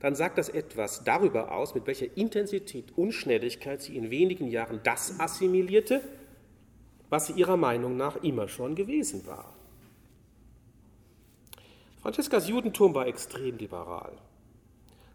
dann 0.00 0.14
sagt 0.14 0.38
das 0.38 0.48
etwas 0.48 1.04
darüber 1.04 1.52
aus, 1.52 1.74
mit 1.74 1.86
welcher 1.86 2.16
Intensität 2.16 2.96
und 2.96 3.12
Schnelligkeit 3.12 3.82
sie 3.82 3.96
in 3.96 4.10
wenigen 4.10 4.48
Jahren 4.48 4.80
das 4.82 5.20
assimilierte, 5.20 6.00
was 7.10 7.26
sie 7.26 7.34
ihrer 7.34 7.56
Meinung 7.56 7.96
nach 7.96 8.16
immer 8.22 8.48
schon 8.48 8.74
gewesen 8.74 9.26
war. 9.26 9.53
Francescas 12.04 12.48
Judentum 12.48 12.94
war 12.94 13.06
extrem 13.06 13.56
liberal. 13.56 14.12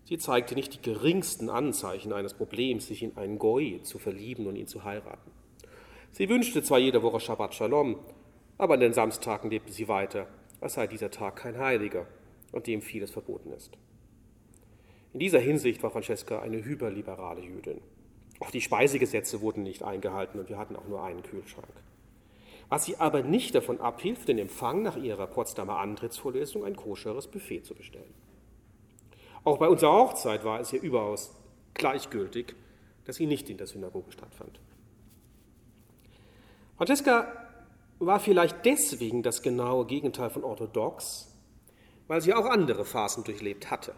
Sie 0.05 0.17
zeigte 0.17 0.55
nicht 0.55 0.73
die 0.73 0.81
geringsten 0.81 1.47
Anzeichen 1.47 2.11
eines 2.11 2.33
Problems, 2.33 2.87
sich 2.87 3.03
in 3.03 3.15
einen 3.15 3.37
Goi 3.37 3.79
zu 3.83 3.99
verlieben 3.99 4.47
und 4.47 4.55
ihn 4.55 4.65
zu 4.65 4.83
heiraten. 4.83 5.29
Sie 6.13 6.27
wünschte 6.29 6.63
zwar 6.63 6.79
jede 6.79 7.03
Woche 7.03 7.19
Shabbat 7.19 7.53
Shalom, 7.53 7.99
aber 8.57 8.73
an 8.73 8.79
den 8.79 8.93
Samstagen 8.93 9.51
lebte 9.51 9.71
sie 9.71 9.87
weiter, 9.87 10.25
als 10.61 10.73
sei 10.73 10.87
dieser 10.87 11.11
Tag 11.11 11.35
kein 11.35 11.59
Heiliger 11.59 12.07
und 12.53 12.65
dem 12.65 12.81
vieles 12.81 13.11
verboten 13.11 13.51
ist. 13.51 13.77
In 15.13 15.19
dieser 15.19 15.37
Hinsicht 15.37 15.83
war 15.83 15.91
Francesca 15.91 16.39
eine 16.39 16.65
hyperliberale 16.65 17.41
Jüdin. 17.41 17.81
Auch 18.39 18.49
die 18.49 18.61
Speisegesetze 18.61 19.41
wurden 19.41 19.61
nicht 19.61 19.83
eingehalten 19.83 20.39
und 20.39 20.49
wir 20.49 20.57
hatten 20.57 20.75
auch 20.75 20.87
nur 20.87 21.03
einen 21.03 21.21
Kühlschrank 21.21 21.67
was 22.69 22.85
sie 22.85 22.97
aber 22.97 23.23
nicht 23.23 23.55
davon 23.55 23.81
abhielt, 23.81 24.27
den 24.27 24.37
Empfang 24.37 24.83
nach 24.83 24.95
ihrer 24.95 25.27
Potsdamer 25.27 25.79
Antrittsvorlesung 25.79 26.63
ein 26.63 26.75
koscheres 26.75 27.27
Buffet 27.27 27.61
zu 27.61 27.73
bestellen. 27.73 28.13
Auch 29.43 29.57
bei 29.57 29.67
unserer 29.67 29.93
Hochzeit 29.93 30.43
war 30.43 30.59
es 30.59 30.71
ihr 30.71 30.81
überaus 30.81 31.35
gleichgültig, 31.73 32.55
dass 33.05 33.15
sie 33.15 33.25
nicht 33.25 33.49
in 33.49 33.57
der 33.57 33.67
Synagoge 33.67 34.11
stattfand. 34.11 34.59
Francesca 36.77 37.27
war 37.97 38.19
vielleicht 38.19 38.65
deswegen 38.65 39.23
das 39.23 39.41
genaue 39.41 39.85
Gegenteil 39.85 40.29
von 40.29 40.43
orthodox, 40.43 41.35
weil 42.07 42.21
sie 42.21 42.33
auch 42.33 42.45
andere 42.45 42.85
Phasen 42.85 43.23
durchlebt 43.23 43.71
hatte. 43.71 43.93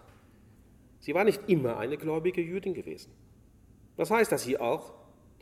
Sie 1.00 1.14
war 1.14 1.24
nicht 1.24 1.42
immer 1.48 1.78
eine 1.78 1.98
gläubige 1.98 2.42
Jüdin 2.42 2.74
gewesen. 2.74 3.12
Das 3.98 4.10
heißt, 4.10 4.32
dass 4.32 4.44
sie 4.44 4.60
auch 4.60 4.94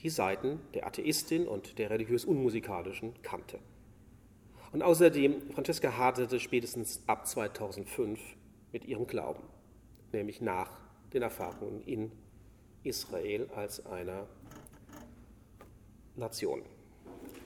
die 0.02 0.10
Seiten 0.10 0.60
der 0.74 0.88
Atheistin 0.88 1.48
und 1.48 1.78
der 1.78 1.90
religiös 1.90 2.26
Unmusikalischen 2.26 3.14
kannte. 3.22 3.60
Und 4.72 4.82
außerdem, 4.82 5.52
Francesca 5.54 5.98
haderte 5.98 6.40
spätestens 6.40 7.02
ab 7.08 7.28
2005 7.28 8.20
mit 8.72 8.86
ihrem 8.86 9.08
Glauben, 9.08 9.44
nämlich 10.12 10.42
nach 10.42 10.72
den 11.14 11.24
Erfahrungen 11.24 11.82
in 11.86 12.12
Israel 12.84 13.50
als 13.56 13.86
einer 13.86 14.28
Nation. 16.16 16.62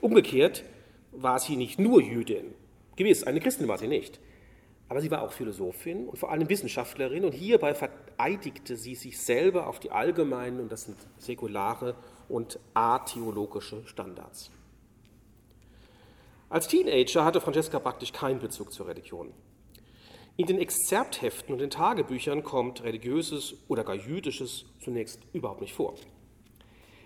Umgekehrt 0.00 0.64
war 1.12 1.38
sie 1.38 1.56
nicht 1.56 1.78
nur 1.78 2.02
Jüdin, 2.02 2.54
gewiss, 2.96 3.24
eine 3.24 3.40
Christin 3.40 3.68
war 3.68 3.78
sie 3.78 3.88
nicht, 3.88 4.20
aber 4.88 5.00
sie 5.00 5.10
war 5.10 5.22
auch 5.22 5.32
Philosophin 5.32 6.08
und 6.08 6.18
vor 6.18 6.30
allem 6.30 6.48
Wissenschaftlerin 6.48 7.24
und 7.24 7.32
hierbei 7.32 7.74
vereidigte 7.74 8.76
sie 8.76 8.94
sich 8.94 9.18
selber 9.18 9.66
auf 9.66 9.80
die 9.80 9.90
allgemeinen 9.90 10.60
und 10.60 10.70
das 10.70 10.84
sind 10.84 10.98
säkulare 11.18 11.96
und 12.28 12.58
atheologische 12.74 13.86
Standards. 13.86 14.50
Als 16.48 16.68
Teenager 16.68 17.24
hatte 17.24 17.40
Francesca 17.40 17.78
praktisch 17.78 18.12
keinen 18.12 18.38
Bezug 18.38 18.72
zur 18.72 18.86
Religion. 18.86 19.32
In 20.36 20.46
den 20.46 20.58
Exzerptheften 20.58 21.52
und 21.52 21.60
den 21.60 21.70
Tagebüchern 21.70 22.42
kommt 22.42 22.82
religiöses 22.82 23.56
oder 23.68 23.84
gar 23.84 23.94
jüdisches 23.94 24.64
zunächst 24.80 25.20
überhaupt 25.32 25.60
nicht 25.60 25.74
vor. 25.74 25.94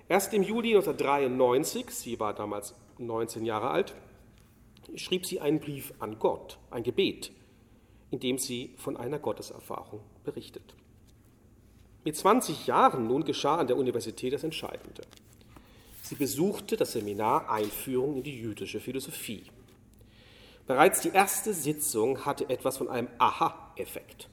Erst 0.08 0.32
im 0.32 0.42
Juli 0.42 0.70
1993, 0.74 1.90
sie 1.90 2.18
war 2.18 2.32
damals 2.34 2.74
19 2.96 3.44
Jahre 3.44 3.70
alt, 3.70 3.94
schrieb 4.94 5.26
sie 5.26 5.40
einen 5.40 5.60
Brief 5.60 5.92
an 5.98 6.18
Gott, 6.18 6.58
ein 6.70 6.82
Gebet, 6.82 7.30
in 8.10 8.18
dem 8.20 8.38
sie 8.38 8.74
von 8.78 8.96
einer 8.96 9.18
Gotteserfahrung 9.18 10.00
berichtet. 10.24 10.74
Mit 12.04 12.16
20 12.16 12.66
Jahren 12.66 13.06
nun 13.06 13.24
geschah 13.24 13.56
an 13.56 13.66
der 13.66 13.76
Universität 13.76 14.32
das 14.32 14.44
Entscheidende. 14.44 15.02
Sie 16.02 16.14
besuchte 16.14 16.76
das 16.76 16.92
Seminar 16.92 17.50
Einführung 17.50 18.16
in 18.16 18.22
die 18.22 18.38
jüdische 18.38 18.80
Philosophie. 18.80 19.42
Bereits 20.66 21.00
die 21.00 21.10
erste 21.10 21.52
Sitzung 21.52 22.24
hatte 22.24 22.48
etwas 22.48 22.78
von 22.78 22.88
einem 22.88 23.08
Aha-Effekt. 23.18 24.28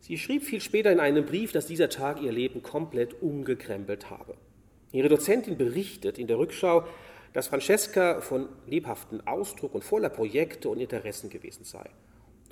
Sie 0.00 0.18
schrieb 0.18 0.44
viel 0.44 0.60
später 0.60 0.92
in 0.92 1.00
einem 1.00 1.24
Brief, 1.24 1.52
dass 1.52 1.66
dieser 1.66 1.88
Tag 1.88 2.20
ihr 2.20 2.32
Leben 2.32 2.62
komplett 2.62 3.22
umgekrempelt 3.22 4.10
habe. 4.10 4.34
Ihre 4.92 5.08
Dozentin 5.08 5.56
berichtet 5.56 6.18
in 6.18 6.26
der 6.26 6.38
Rückschau, 6.38 6.86
dass 7.32 7.48
Francesca 7.48 8.20
von 8.20 8.48
lebhaftem 8.66 9.26
Ausdruck 9.26 9.74
und 9.74 9.82
voller 9.82 10.10
Projekte 10.10 10.68
und 10.68 10.78
Interessen 10.78 11.30
gewesen 11.30 11.64
sei. 11.64 11.88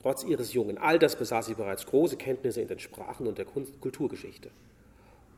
Trotz 0.03 0.25
ihres 0.25 0.53
jungen 0.53 0.79
Alters 0.79 1.17
besaß 1.17 1.47
sie 1.47 1.55
bereits 1.55 1.87
große 1.87 2.17
Kenntnisse 2.17 2.61
in 2.61 2.69
den 2.69 2.81
Sprachen 2.81 3.27
und 3.27 3.39
der 3.39 3.45
Kunst 3.45 3.81
Kulturgeschichte 3.81 4.51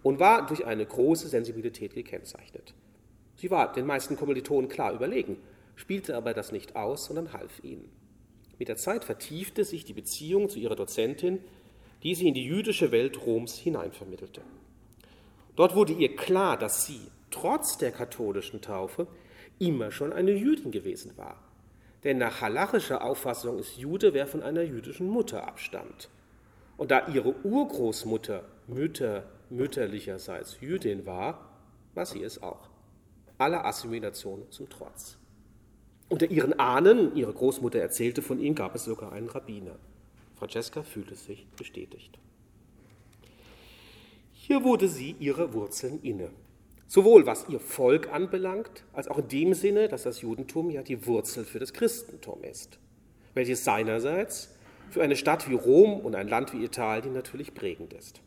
und 0.02 0.20
war 0.20 0.46
durch 0.46 0.64
eine 0.64 0.86
große 0.86 1.28
Sensibilität 1.28 1.94
gekennzeichnet. 1.94 2.74
Sie 3.36 3.50
war 3.50 3.72
den 3.72 3.86
meisten 3.86 4.16
Kommilitonen 4.16 4.70
klar 4.70 4.92
überlegen, 4.92 5.36
spielte 5.76 6.16
aber 6.16 6.32
das 6.32 6.52
nicht 6.52 6.76
aus, 6.76 7.06
sondern 7.06 7.32
half 7.32 7.62
ihnen. 7.62 7.90
Mit 8.58 8.68
der 8.68 8.76
Zeit 8.76 9.04
vertiefte 9.04 9.64
sich 9.64 9.84
die 9.84 9.92
Beziehung 9.92 10.48
zu 10.48 10.58
ihrer 10.58 10.76
Dozentin, 10.76 11.40
die 12.02 12.14
sie 12.14 12.28
in 12.28 12.34
die 12.34 12.44
jüdische 12.44 12.92
Welt 12.92 13.26
Roms 13.26 13.58
hineinvermittelte. 13.58 14.42
Dort 15.56 15.74
wurde 15.74 15.92
ihr 15.92 16.16
klar, 16.16 16.56
dass 16.56 16.86
sie, 16.86 17.00
trotz 17.30 17.78
der 17.78 17.90
katholischen 17.90 18.60
Taufe, 18.60 19.06
immer 19.58 19.90
schon 19.90 20.12
eine 20.12 20.32
Jüdin 20.32 20.70
gewesen 20.70 21.12
war. 21.16 21.42
Denn 22.04 22.18
nach 22.18 22.42
halachischer 22.42 23.02
Auffassung 23.02 23.58
ist 23.58 23.78
Jude, 23.78 24.12
wer 24.12 24.26
von 24.26 24.42
einer 24.42 24.62
jüdischen 24.62 25.08
Mutter 25.08 25.48
abstammt. 25.48 26.10
Und 26.76 26.90
da 26.90 27.08
ihre 27.08 27.34
Urgroßmutter 27.44 28.44
Mütter 28.66 29.24
mütterlicherseits 29.50 30.58
Jüdin 30.60 31.06
war, 31.06 31.50
war 31.94 32.06
sie 32.06 32.22
es 32.22 32.42
auch. 32.42 32.68
Aller 33.38 33.64
Assimilation 33.64 34.50
zum 34.50 34.68
Trotz. 34.68 35.16
Unter 36.08 36.30
ihren 36.30 36.58
Ahnen, 36.58 37.16
ihre 37.16 37.32
Großmutter 37.32 37.78
erzählte 37.78 38.22
von 38.22 38.38
ihm, 38.38 38.54
gab 38.54 38.74
es 38.74 38.84
sogar 38.84 39.12
einen 39.12 39.28
Rabbiner. 39.28 39.76
Francesca 40.36 40.82
fühlte 40.82 41.14
sich 41.14 41.46
bestätigt. 41.56 42.18
Hier 44.32 44.62
wurde 44.62 44.88
sie 44.88 45.16
ihre 45.18 45.54
Wurzeln 45.54 46.00
inne. 46.02 46.30
Sowohl 46.94 47.26
was 47.26 47.48
ihr 47.48 47.58
Volk 47.58 48.12
anbelangt, 48.12 48.84
als 48.92 49.08
auch 49.08 49.18
in 49.18 49.26
dem 49.26 49.54
Sinne, 49.54 49.88
dass 49.88 50.04
das 50.04 50.20
Judentum 50.20 50.70
ja 50.70 50.80
die 50.80 51.08
Wurzel 51.08 51.44
für 51.44 51.58
das 51.58 51.72
Christentum 51.72 52.44
ist, 52.44 52.78
welches 53.34 53.64
seinerseits 53.64 54.56
für 54.90 55.02
eine 55.02 55.16
Stadt 55.16 55.50
wie 55.50 55.54
Rom 55.54 55.98
und 55.98 56.14
ein 56.14 56.28
Land 56.28 56.52
wie 56.52 56.62
Italien 56.64 57.12
natürlich 57.12 57.52
prägend 57.52 57.92
ist. 57.94 58.20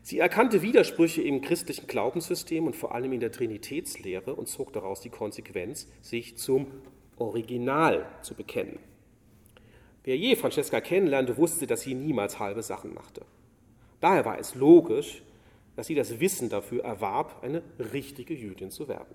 Sie 0.00 0.20
erkannte 0.20 0.62
Widersprüche 0.62 1.20
im 1.20 1.42
christlichen 1.42 1.86
Glaubenssystem 1.86 2.66
und 2.66 2.76
vor 2.76 2.94
allem 2.94 3.12
in 3.12 3.20
der 3.20 3.30
Trinitätslehre 3.30 4.34
und 4.34 4.48
zog 4.48 4.72
daraus 4.72 5.02
die 5.02 5.10
Konsequenz, 5.10 5.86
sich 6.00 6.38
zum 6.38 6.68
Original 7.18 8.06
zu 8.22 8.34
bekennen. 8.34 8.78
Wer 10.02 10.16
je 10.16 10.34
Francesca 10.36 10.80
kennenlernte, 10.80 11.36
wusste, 11.36 11.66
dass 11.66 11.82
sie 11.82 11.92
niemals 11.92 12.38
halbe 12.38 12.62
Sachen 12.62 12.94
machte. 12.94 13.20
Daher 14.00 14.24
war 14.24 14.38
es 14.38 14.54
logisch, 14.54 15.22
dass 15.76 15.86
sie 15.86 15.94
das 15.94 16.20
Wissen 16.20 16.48
dafür 16.48 16.84
erwarb, 16.84 17.42
eine 17.42 17.62
richtige 17.92 18.34
Jüdin 18.34 18.70
zu 18.70 18.88
werden. 18.88 19.14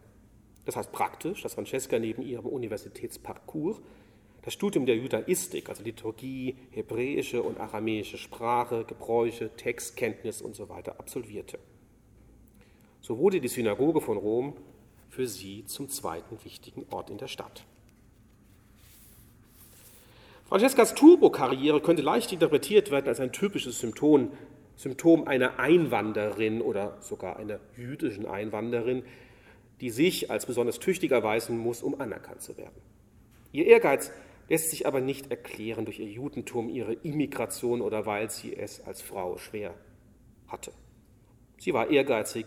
Das 0.65 0.75
heißt 0.75 0.91
praktisch, 0.91 1.41
dass 1.41 1.55
Francesca 1.55 1.97
neben 1.99 2.21
ihrem 2.21 2.45
Universitätsparcours 2.45 3.79
das 4.43 4.53
Studium 4.53 4.85
der 4.85 4.95
Judaistik, 4.95 5.69
also 5.69 5.83
Liturgie, 5.83 6.55
hebräische 6.71 7.43
und 7.43 7.59
aramäische 7.59 8.17
Sprache, 8.17 8.85
Gebräuche, 8.85 9.49
Textkenntnis 9.55 10.41
und 10.41 10.55
so 10.55 10.67
absolvierte. 10.69 11.59
So 13.01 13.17
wurde 13.17 13.41
die 13.41 13.47
Synagoge 13.47 14.01
von 14.01 14.17
Rom 14.17 14.55
für 15.09 15.27
sie 15.27 15.65
zum 15.65 15.89
zweiten 15.89 16.43
wichtigen 16.43 16.85
Ort 16.91 17.09
in 17.09 17.17
der 17.17 17.27
Stadt. 17.27 17.65
Francescas 20.47 20.95
Turbo-Karriere 20.95 21.79
könnte 21.81 22.01
leicht 22.01 22.31
interpretiert 22.31 22.89
werden 22.89 23.07
als 23.07 23.19
ein 23.19 23.31
typisches 23.31 23.79
Symptom, 23.79 24.31
Symptom 24.79 25.27
einer 25.27 25.59
Einwanderin 25.59 26.61
oder 26.61 26.95
sogar 27.01 27.35
einer 27.35 27.59
jüdischen 27.75 28.25
Einwanderin, 28.25 29.03
die 29.81 29.89
sich 29.89 30.31
als 30.31 30.45
besonders 30.45 30.79
tüchtig 30.79 31.11
erweisen 31.11 31.57
muss, 31.57 31.83
um 31.83 31.99
anerkannt 31.99 32.41
zu 32.41 32.55
werden. 32.55 32.81
Ihr 33.51 33.65
Ehrgeiz 33.65 34.09
lässt 34.47 34.69
sich 34.69 34.87
aber 34.87 35.01
nicht 35.01 35.31
erklären 35.31 35.83
durch 35.83 35.99
ihr 35.99 36.07
Judentum, 36.07 36.69
ihre 36.69 36.93
Immigration 36.93 37.81
oder 37.81 38.05
weil 38.05 38.29
sie 38.29 38.55
es 38.55 38.79
als 38.79 39.01
Frau 39.01 39.37
schwer 39.37 39.75
hatte. 40.47 40.71
Sie 41.57 41.73
war 41.73 41.89
ehrgeizig, 41.89 42.45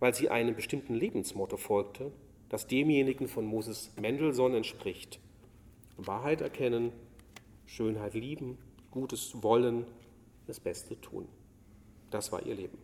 weil 0.00 0.12
sie 0.12 0.28
einem 0.28 0.54
bestimmten 0.54 0.92
Lebensmotto 0.92 1.56
folgte, 1.56 2.12
das 2.50 2.66
demjenigen 2.66 3.26
von 3.26 3.46
Moses 3.46 3.90
Mendelssohn 3.98 4.54
entspricht. 4.54 5.18
Wahrheit 5.96 6.42
erkennen, 6.42 6.92
Schönheit 7.64 8.12
lieben, 8.12 8.58
Gutes 8.90 9.42
wollen, 9.42 9.86
das 10.46 10.60
Beste 10.60 11.00
tun. 11.00 11.26
Das 12.10 12.32
war 12.32 12.44
ihr 12.44 12.54
Leben. 12.54 12.78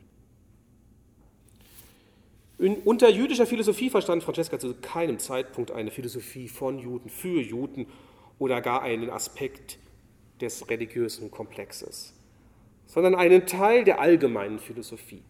In, 2.59 2.77
unter 2.77 3.11
jüdischer 3.11 3.47
Philosophie 3.47 3.91
verstand 3.91 4.23
Francesca 4.23 4.59
zu 4.59 4.75
keinem 4.75 5.19
Zeitpunkt 5.19 5.71
eine 5.71 5.91
Philosophie 5.91 6.49
von 6.49 6.79
Juden, 6.79 7.11
für 7.11 7.41
Juden 7.43 7.87
oder 8.39 8.63
gar 8.63 8.83
einen 8.83 9.11
Aspekt 9.11 9.79
des 10.41 10.69
religiösen 10.69 11.31
Komplexes, 11.31 12.15
sondern 12.87 13.15
einen 13.15 13.47
Teil 13.47 13.85
der 13.85 14.01
allgemeinen 14.01 14.59
Philosophie. 14.59 15.23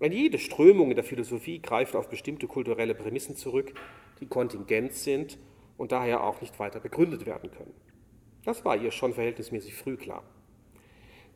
Denn 0.00 0.12
jede 0.12 0.38
Strömung 0.38 0.90
in 0.90 0.96
der 0.96 1.04
Philosophie 1.04 1.60
greift 1.60 1.96
auf 1.96 2.08
bestimmte 2.08 2.46
kulturelle 2.46 2.94
Prämissen 2.94 3.36
zurück, 3.36 3.74
die 4.20 4.26
kontingent 4.26 4.94
sind 4.94 5.38
und 5.76 5.92
daher 5.92 6.22
auch 6.24 6.40
nicht 6.40 6.58
weiter 6.58 6.80
begründet 6.80 7.26
werden 7.26 7.50
können. 7.50 7.74
Das 8.44 8.64
war 8.64 8.76
ihr 8.76 8.90
schon 8.90 9.12
verhältnismäßig 9.12 9.74
früh 9.74 9.96
klar. 9.96 10.22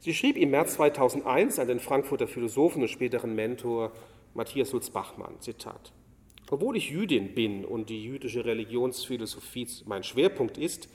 Sie 0.03 0.14
schrieb 0.14 0.36
im 0.36 0.50
März 0.50 0.74
2001 0.74 1.61
an 1.61 1.68
den 1.68 1.78
Frankfurter 1.78 2.26
Philosophen 2.26 2.82
und 2.82 2.88
späteren 2.88 3.36
Mentor 3.36 3.92
Matthias 4.34 4.72
Lutz 4.72 4.90
Bachmann, 4.90 5.38
Zitat, 5.38 5.92
obwohl 6.50 6.76
ich 6.76 6.90
Jüdin 6.90 7.36
bin 7.36 7.64
und 7.64 7.88
die 7.88 8.03
jüdische 8.03 8.44
Religionsphilosophie 8.44 9.68
mein 9.86 10.03
Schwerpunkt 10.03 10.59
ist, 10.59 10.88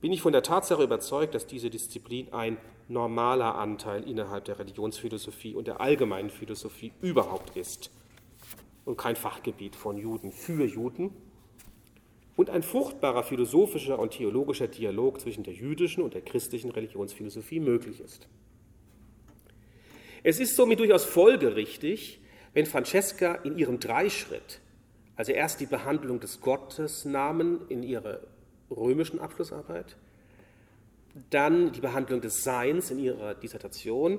bin 0.00 0.10
ich 0.10 0.22
von 0.22 0.32
der 0.32 0.42
Tatsache 0.42 0.82
überzeugt, 0.82 1.34
dass 1.34 1.46
diese 1.46 1.68
Disziplin 1.68 2.32
ein 2.32 2.56
normaler 2.88 3.56
Anteil 3.56 4.08
innerhalb 4.08 4.46
der 4.46 4.58
Religionsphilosophie 4.58 5.54
und 5.54 5.66
der 5.66 5.82
allgemeinen 5.82 6.30
Philosophie 6.30 6.92
überhaupt 7.02 7.58
ist 7.58 7.90
und 8.86 8.96
kein 8.96 9.16
Fachgebiet 9.16 9.76
von 9.76 9.98
Juden 9.98 10.32
für 10.32 10.64
Juden 10.64 11.10
und 12.40 12.48
ein 12.48 12.62
fruchtbarer 12.62 13.22
philosophischer 13.22 13.98
und 13.98 14.12
theologischer 14.12 14.66
Dialog 14.66 15.20
zwischen 15.20 15.44
der 15.44 15.52
jüdischen 15.52 16.02
und 16.02 16.14
der 16.14 16.22
christlichen 16.22 16.70
Religionsphilosophie 16.70 17.60
möglich 17.60 18.00
ist. 18.00 18.28
Es 20.22 20.40
ist 20.40 20.56
somit 20.56 20.78
durchaus 20.78 21.04
folgerichtig, 21.04 22.18
wenn 22.54 22.64
Francesca 22.64 23.34
in 23.34 23.58
ihrem 23.58 23.78
Dreischritt 23.78 24.62
also 25.16 25.32
erst 25.32 25.60
die 25.60 25.66
Behandlung 25.66 26.18
des 26.18 26.40
Gottesnamen 26.40 27.68
in 27.68 27.82
ihrer 27.82 28.20
römischen 28.70 29.20
Abschlussarbeit, 29.20 29.98
dann 31.28 31.72
die 31.72 31.82
Behandlung 31.82 32.22
des 32.22 32.42
Seins 32.42 32.90
in 32.90 33.00
ihrer 33.00 33.34
Dissertation 33.34 34.18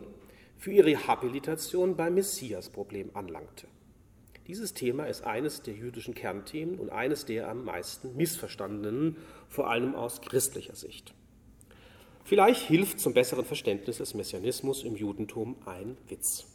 für 0.59 0.71
ihre 0.71 1.07
Habilitation 1.07 1.95
beim 1.95 2.13
Messias-Problem 2.13 3.09
anlangte. 3.15 3.65
Dieses 4.51 4.73
Thema 4.73 5.05
ist 5.05 5.23
eines 5.23 5.61
der 5.61 5.75
jüdischen 5.75 6.13
Kernthemen 6.13 6.77
und 6.77 6.89
eines 6.89 7.23
der 7.23 7.47
am 7.47 7.63
meisten 7.63 8.17
missverstandenen, 8.17 9.15
vor 9.47 9.69
allem 9.69 9.95
aus 9.95 10.19
christlicher 10.19 10.75
Sicht. 10.75 11.13
Vielleicht 12.25 12.67
hilft 12.67 12.99
zum 12.99 13.13
besseren 13.13 13.45
Verständnis 13.45 13.99
des 13.99 14.13
Messianismus 14.13 14.83
im 14.83 14.97
Judentum 14.97 15.55
ein 15.65 15.95
Witz. 16.09 16.47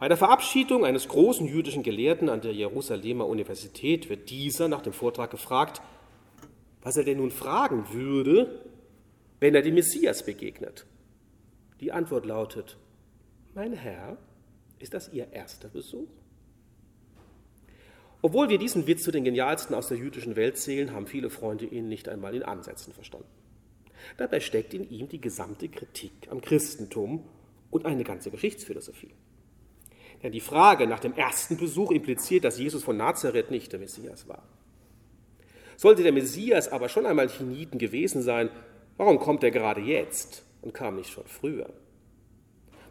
Bei 0.00 0.08
der 0.08 0.16
Verabschiedung 0.16 0.84
eines 0.84 1.06
großen 1.06 1.46
jüdischen 1.46 1.84
Gelehrten 1.84 2.28
an 2.28 2.40
der 2.40 2.52
Jerusalemer 2.52 3.28
Universität 3.28 4.10
wird 4.10 4.28
dieser 4.28 4.66
nach 4.66 4.82
dem 4.82 4.92
Vortrag 4.92 5.30
gefragt, 5.30 5.80
was 6.82 6.96
er 6.96 7.04
denn 7.04 7.18
nun 7.18 7.30
fragen 7.30 7.92
würde, 7.92 8.60
wenn 9.38 9.54
er 9.54 9.62
dem 9.62 9.74
Messias 9.74 10.26
begegnet. 10.26 10.84
Die 11.78 11.92
Antwort 11.92 12.26
lautet, 12.26 12.76
mein 13.54 13.72
Herr, 13.72 14.16
ist 14.80 14.94
das 14.94 15.12
Ihr 15.12 15.32
erster 15.32 15.68
Besuch? 15.68 16.08
Obwohl 18.24 18.48
wir 18.48 18.58
diesen 18.58 18.86
Witz 18.86 19.02
zu 19.02 19.10
den 19.10 19.24
genialsten 19.24 19.74
aus 19.74 19.88
der 19.88 19.98
jüdischen 19.98 20.36
Welt 20.36 20.56
zählen, 20.56 20.92
haben 20.92 21.08
viele 21.08 21.28
Freunde 21.28 21.66
ihn 21.66 21.88
nicht 21.88 22.08
einmal 22.08 22.36
in 22.36 22.44
Ansätzen 22.44 22.92
verstanden. 22.92 23.26
Dabei 24.16 24.38
steckt 24.38 24.74
in 24.74 24.88
ihm 24.88 25.08
die 25.08 25.20
gesamte 25.20 25.68
Kritik 25.68 26.12
am 26.30 26.40
Christentum 26.40 27.24
und 27.72 27.84
eine 27.84 28.04
ganze 28.04 28.30
Geschichtsphilosophie. 28.30 29.14
Denn 30.22 30.30
die 30.30 30.40
Frage 30.40 30.86
nach 30.86 31.00
dem 31.00 31.14
ersten 31.14 31.56
Besuch 31.56 31.90
impliziert, 31.90 32.44
dass 32.44 32.60
Jesus 32.60 32.84
von 32.84 32.96
Nazareth 32.96 33.50
nicht 33.50 33.72
der 33.72 33.80
Messias 33.80 34.28
war. 34.28 34.44
Sollte 35.76 36.04
der 36.04 36.12
Messias 36.12 36.68
aber 36.68 36.88
schon 36.88 37.06
einmal 37.06 37.28
Chiniten 37.28 37.78
gewesen 37.78 38.22
sein, 38.22 38.50
warum 38.98 39.18
kommt 39.18 39.42
er 39.42 39.50
gerade 39.50 39.80
jetzt 39.80 40.44
und 40.60 40.74
kam 40.74 40.94
nicht 40.94 41.10
schon 41.10 41.26
früher? 41.26 41.68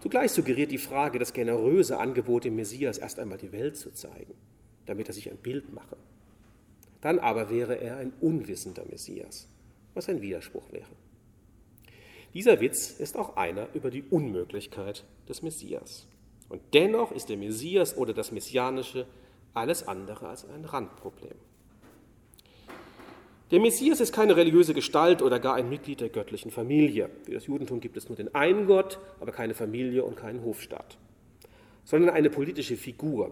Zugleich 0.01 0.31
suggeriert 0.31 0.71
die 0.71 0.77
Frage 0.77 1.19
das 1.19 1.31
generöse 1.31 1.99
Angebot, 1.99 2.43
dem 2.43 2.57
Messias 2.57 2.97
erst 2.97 3.17
einmal 3.17 3.37
die 3.37 3.53
Welt 3.53 3.77
zu 3.77 3.93
zeigen 3.93 4.33
damit 4.91 5.07
er 5.07 5.13
sich 5.13 5.31
ein 5.31 5.37
Bild 5.37 5.73
mache. 5.73 5.95
Dann 6.99 7.17
aber 7.17 7.49
wäre 7.49 7.79
er 7.79 7.95
ein 7.95 8.11
unwissender 8.19 8.83
Messias, 8.89 9.47
was 9.93 10.09
ein 10.09 10.21
Widerspruch 10.21 10.69
wäre. 10.71 10.91
Dieser 12.33 12.59
Witz 12.59 12.91
ist 12.91 13.15
auch 13.15 13.37
einer 13.37 13.69
über 13.73 13.89
die 13.89 14.03
Unmöglichkeit 14.03 15.05
des 15.29 15.43
Messias. 15.43 16.07
Und 16.49 16.61
dennoch 16.73 17.13
ist 17.13 17.29
der 17.29 17.37
Messias 17.37 17.95
oder 17.95 18.13
das 18.13 18.33
Messianische 18.33 19.07
alles 19.53 19.87
andere 19.87 20.27
als 20.27 20.43
ein 20.49 20.65
Randproblem. 20.65 21.35
Der 23.51 23.61
Messias 23.61 24.01
ist 24.01 24.13
keine 24.13 24.35
religiöse 24.35 24.73
Gestalt 24.73 25.21
oder 25.21 25.39
gar 25.39 25.55
ein 25.55 25.69
Mitglied 25.69 26.01
der 26.01 26.09
göttlichen 26.09 26.51
Familie. 26.51 27.09
Für 27.23 27.31
das 27.31 27.47
Judentum 27.47 27.79
gibt 27.79 27.95
es 27.95 28.09
nur 28.09 28.17
den 28.17 28.35
einen 28.35 28.67
Gott, 28.67 28.99
aber 29.21 29.31
keine 29.31 29.53
Familie 29.53 30.03
und 30.03 30.17
keinen 30.17 30.43
Hofstaat, 30.43 30.97
sondern 31.85 32.09
eine 32.09 32.29
politische 32.29 32.75
Figur, 32.75 33.31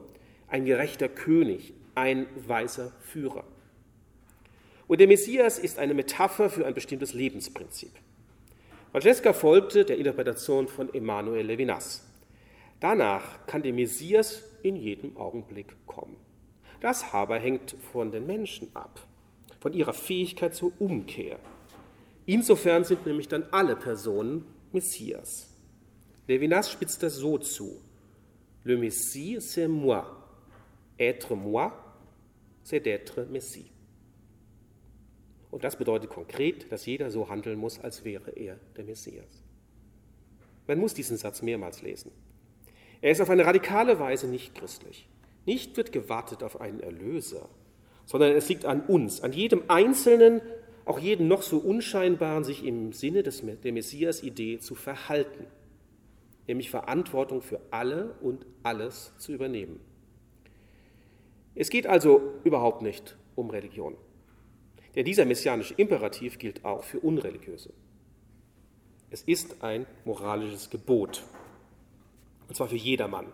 ein 0.50 0.66
gerechter 0.66 1.10
König, 1.10 1.74
ein 1.96 2.28
weiser 2.48 2.92
Führer. 3.02 3.44
Und 4.88 5.00
der 5.00 5.08
Messias 5.08 5.60
ist 5.60 5.78
eine 5.78 5.94
Metapher 5.94 6.50
für 6.50 6.66
ein 6.66 6.74
bestimmtes 6.74 7.14
Lebensprinzip. 7.14 7.92
Francesca 8.92 9.34
folgte 9.34 9.86
der 9.86 9.98
Interpretation 9.98 10.68
von 10.68 10.92
Emmanuel 10.94 11.46
Levinas. 11.46 12.08
Danach 12.80 13.46
kann 13.46 13.62
der 13.62 13.74
Messias 13.74 14.44
in 14.64 14.76
jedem 14.76 15.16
Augenblick 15.16 15.76
kommen. 15.86 16.16
Das 16.82 17.14
aber 17.14 17.38
hängt 17.38 17.76
von 17.92 18.12
den 18.12 18.26
Menschen 18.26 18.70
ab, 18.74 19.06
von 19.60 19.74
ihrer 19.74 19.94
Fähigkeit 19.94 20.56
zur 20.56 20.72
Umkehr. 20.80 21.38
Insofern 22.26 22.84
sind 22.84 23.06
nämlich 23.06 23.28
dann 23.28 23.44
alle 23.52 23.76
Personen 23.76 24.46
Messias. 24.72 25.50
Levinas 26.28 26.72
spitzt 26.72 27.04
das 27.04 27.16
so 27.16 27.38
zu. 27.38 27.82
Le 28.64 28.78
Messie, 28.78 29.38
c'est 29.40 29.68
moi. 29.68 30.19
Être 31.00 31.36
moi, 31.36 31.72
c'est 32.64 32.86
d'être 32.86 33.26
Messie. 33.30 33.72
Und 35.50 35.64
das 35.64 35.78
bedeutet 35.78 36.10
konkret, 36.10 36.72
dass 36.72 36.86
jeder 36.86 37.10
so 37.10 37.30
handeln 37.30 37.58
muss, 37.58 37.80
als 37.80 38.06
wäre 38.06 38.32
er 38.32 38.60
der 38.78 38.84
Messias. 38.84 39.44
Man 40.68 40.78
muss 40.78 40.94
diesen 40.94 41.18
Satz 41.18 41.42
mehrmals 41.42 41.82
lesen. 41.82 42.12
Er 43.02 43.12
ist 43.12 43.22
auf 43.22 43.30
eine 43.30 43.46
radikale 43.46 44.00
Weise 44.00 44.28
nicht 44.28 44.54
christlich. 44.54 45.08
Nicht 45.46 45.78
wird 45.78 45.92
gewartet 45.92 46.44
auf 46.44 46.62
einen 46.62 46.82
Erlöser, 46.82 47.50
sondern 48.06 48.34
es 48.34 48.50
liegt 48.50 48.66
an 48.66 48.82
uns, 48.82 49.22
an 49.22 49.34
jedem 49.34 49.64
Einzelnen, 49.68 50.42
auch 50.86 51.00
jeden 51.00 51.28
noch 51.28 51.42
so 51.42 51.58
unscheinbaren, 51.58 52.44
sich 52.44 52.64
im 52.66 52.92
Sinne 52.92 53.24
des, 53.24 53.42
der 53.64 53.72
Messias-Idee 53.72 54.60
zu 54.60 54.76
verhalten, 54.76 55.46
nämlich 56.48 56.70
Verantwortung 56.70 57.42
für 57.42 57.62
alle 57.72 58.16
und 58.22 58.46
alles 58.64 59.14
zu 59.18 59.32
übernehmen. 59.32 59.80
Es 61.56 61.70
geht 61.70 61.88
also 61.88 62.22
überhaupt 62.44 62.82
nicht 62.82 63.18
um 63.36 63.50
Religion. 63.50 63.96
Denn 64.96 65.06
dieser 65.06 65.26
messianische 65.26 65.74
Imperativ 65.76 66.40
gilt 66.40 66.66
auch 66.66 66.84
für 66.84 67.00
Unreligiöse. 67.00 67.72
Es 69.12 69.24
ist 69.24 69.64
ein 69.64 69.86
moralisches 70.06 70.70
Gebot. 70.70 71.24
Und 72.48 72.56
zwar 72.56 72.68
für 72.68 72.76
jedermann. 72.76 73.28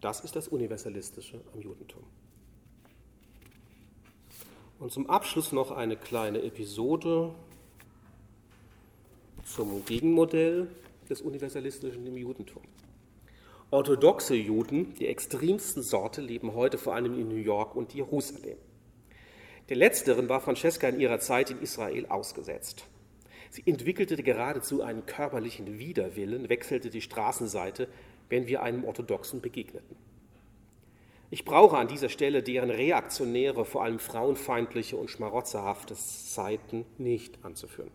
Das 0.00 0.20
ist 0.20 0.36
das 0.36 0.48
Universalistische 0.48 1.40
am 1.52 1.60
Judentum. 1.60 2.02
Und 4.78 4.92
zum 4.92 5.08
Abschluss 5.08 5.52
noch 5.52 5.70
eine 5.70 5.96
kleine 5.96 6.42
Episode 6.42 7.34
zum 9.44 9.84
Gegenmodell 9.84 10.68
des 11.08 11.22
Universalistischen 11.22 12.06
im 12.06 12.16
Judentum. 12.16 12.62
Orthodoxe 13.76 14.34
Juden, 14.34 14.94
die 14.94 15.06
extremsten 15.06 15.82
Sorte, 15.82 16.22
leben 16.22 16.54
heute 16.54 16.78
vor 16.78 16.94
allem 16.94 17.12
in 17.12 17.28
New 17.28 17.34
York 17.34 17.76
und 17.76 17.92
Jerusalem. 17.92 18.56
Der 19.68 19.76
letzteren 19.76 20.30
war 20.30 20.40
Francesca 20.40 20.88
in 20.88 20.98
ihrer 20.98 21.20
Zeit 21.20 21.50
in 21.50 21.60
Israel 21.60 22.06
ausgesetzt. 22.06 22.86
Sie 23.50 23.62
entwickelte 23.66 24.16
geradezu 24.22 24.80
einen 24.80 25.04
körperlichen 25.04 25.78
Widerwillen, 25.78 26.48
wechselte 26.48 26.88
die 26.88 27.02
Straßenseite, 27.02 27.86
wenn 28.30 28.46
wir 28.46 28.62
einem 28.62 28.82
Orthodoxen 28.82 29.42
begegneten. 29.42 29.94
Ich 31.28 31.44
brauche 31.44 31.76
an 31.76 31.88
dieser 31.88 32.08
Stelle 32.08 32.42
deren 32.42 32.70
reaktionäre, 32.70 33.66
vor 33.66 33.84
allem 33.84 33.98
frauenfeindliche 33.98 34.96
und 34.96 35.10
schmarotzerhafte 35.10 35.94
Seiten 35.96 36.86
nicht 36.96 37.44
anzuführen. 37.44 37.90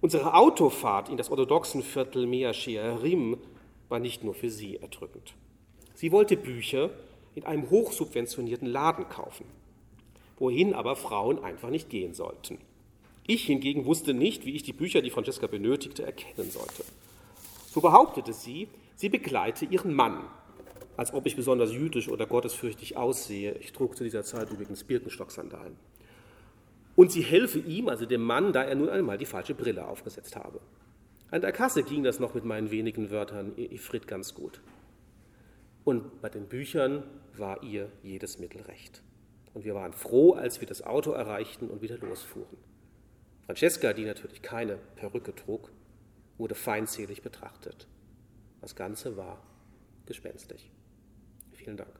Unsere 0.00 0.34
Autofahrt 0.34 1.08
in 1.08 1.16
das 1.16 1.32
orthodoxen 1.32 1.82
Viertel 1.82 2.28
Mea 2.28 2.52
Shearim 2.52 3.36
war 3.90 3.98
nicht 3.98 4.24
nur 4.24 4.34
für 4.34 4.50
sie 4.50 4.76
erdrückend. 4.76 5.34
Sie 5.94 6.12
wollte 6.12 6.36
Bücher 6.36 6.90
in 7.34 7.44
einem 7.44 7.68
hochsubventionierten 7.68 8.66
Laden 8.66 9.08
kaufen, 9.08 9.44
wohin 10.38 10.72
aber 10.74 10.96
Frauen 10.96 11.42
einfach 11.44 11.70
nicht 11.70 11.90
gehen 11.90 12.14
sollten. 12.14 12.58
Ich 13.26 13.44
hingegen 13.44 13.84
wusste 13.84 14.14
nicht, 14.14 14.46
wie 14.46 14.54
ich 14.54 14.62
die 14.62 14.72
Bücher, 14.72 15.02
die 15.02 15.10
Francesca 15.10 15.46
benötigte, 15.46 16.04
erkennen 16.04 16.50
sollte. 16.50 16.84
So 17.68 17.80
behauptete 17.80 18.32
sie, 18.32 18.68
sie 18.96 19.08
begleite 19.08 19.66
ihren 19.66 19.94
Mann, 19.94 20.24
als 20.96 21.12
ob 21.14 21.26
ich 21.26 21.36
besonders 21.36 21.72
jüdisch 21.72 22.08
oder 22.08 22.26
gottesfürchtig 22.26 22.96
aussehe. 22.96 23.54
Ich 23.60 23.72
trug 23.72 23.96
zu 23.96 24.04
dieser 24.04 24.24
Zeit 24.24 24.50
übrigens 24.50 24.82
Birkenstock-Sandalen. 24.84 25.76
Und 26.96 27.12
sie 27.12 27.22
helfe 27.22 27.60
ihm, 27.60 27.88
also 27.88 28.04
dem 28.04 28.22
Mann, 28.22 28.52
da 28.52 28.64
er 28.64 28.74
nun 28.74 28.88
einmal 28.88 29.16
die 29.16 29.26
falsche 29.26 29.54
Brille 29.54 29.86
aufgesetzt 29.86 30.34
habe. 30.36 30.60
An 31.30 31.40
der 31.40 31.52
Kasse 31.52 31.84
ging 31.84 32.02
das 32.02 32.18
noch 32.18 32.34
mit 32.34 32.44
meinen 32.44 32.70
wenigen 32.72 33.10
Wörtern, 33.10 33.52
Ifrit, 33.56 34.08
ganz 34.08 34.34
gut. 34.34 34.60
Und 35.84 36.20
bei 36.20 36.28
den 36.28 36.48
Büchern 36.48 37.04
war 37.36 37.62
ihr 37.62 37.90
jedes 38.02 38.38
Mittel 38.38 38.62
recht. 38.62 39.02
Und 39.54 39.64
wir 39.64 39.74
waren 39.74 39.92
froh, 39.92 40.32
als 40.32 40.60
wir 40.60 40.66
das 40.66 40.82
Auto 40.82 41.12
erreichten 41.12 41.68
und 41.68 41.82
wieder 41.82 41.98
losfuhren. 41.98 42.58
Francesca, 43.46 43.92
die 43.92 44.04
natürlich 44.04 44.42
keine 44.42 44.76
Perücke 44.96 45.34
trug, 45.34 45.70
wurde 46.36 46.54
feindselig 46.54 47.22
betrachtet. 47.22 47.86
Das 48.60 48.74
Ganze 48.74 49.16
war 49.16 49.42
gespenstisch. 50.06 50.70
Vielen 51.52 51.76
Dank. 51.76 51.90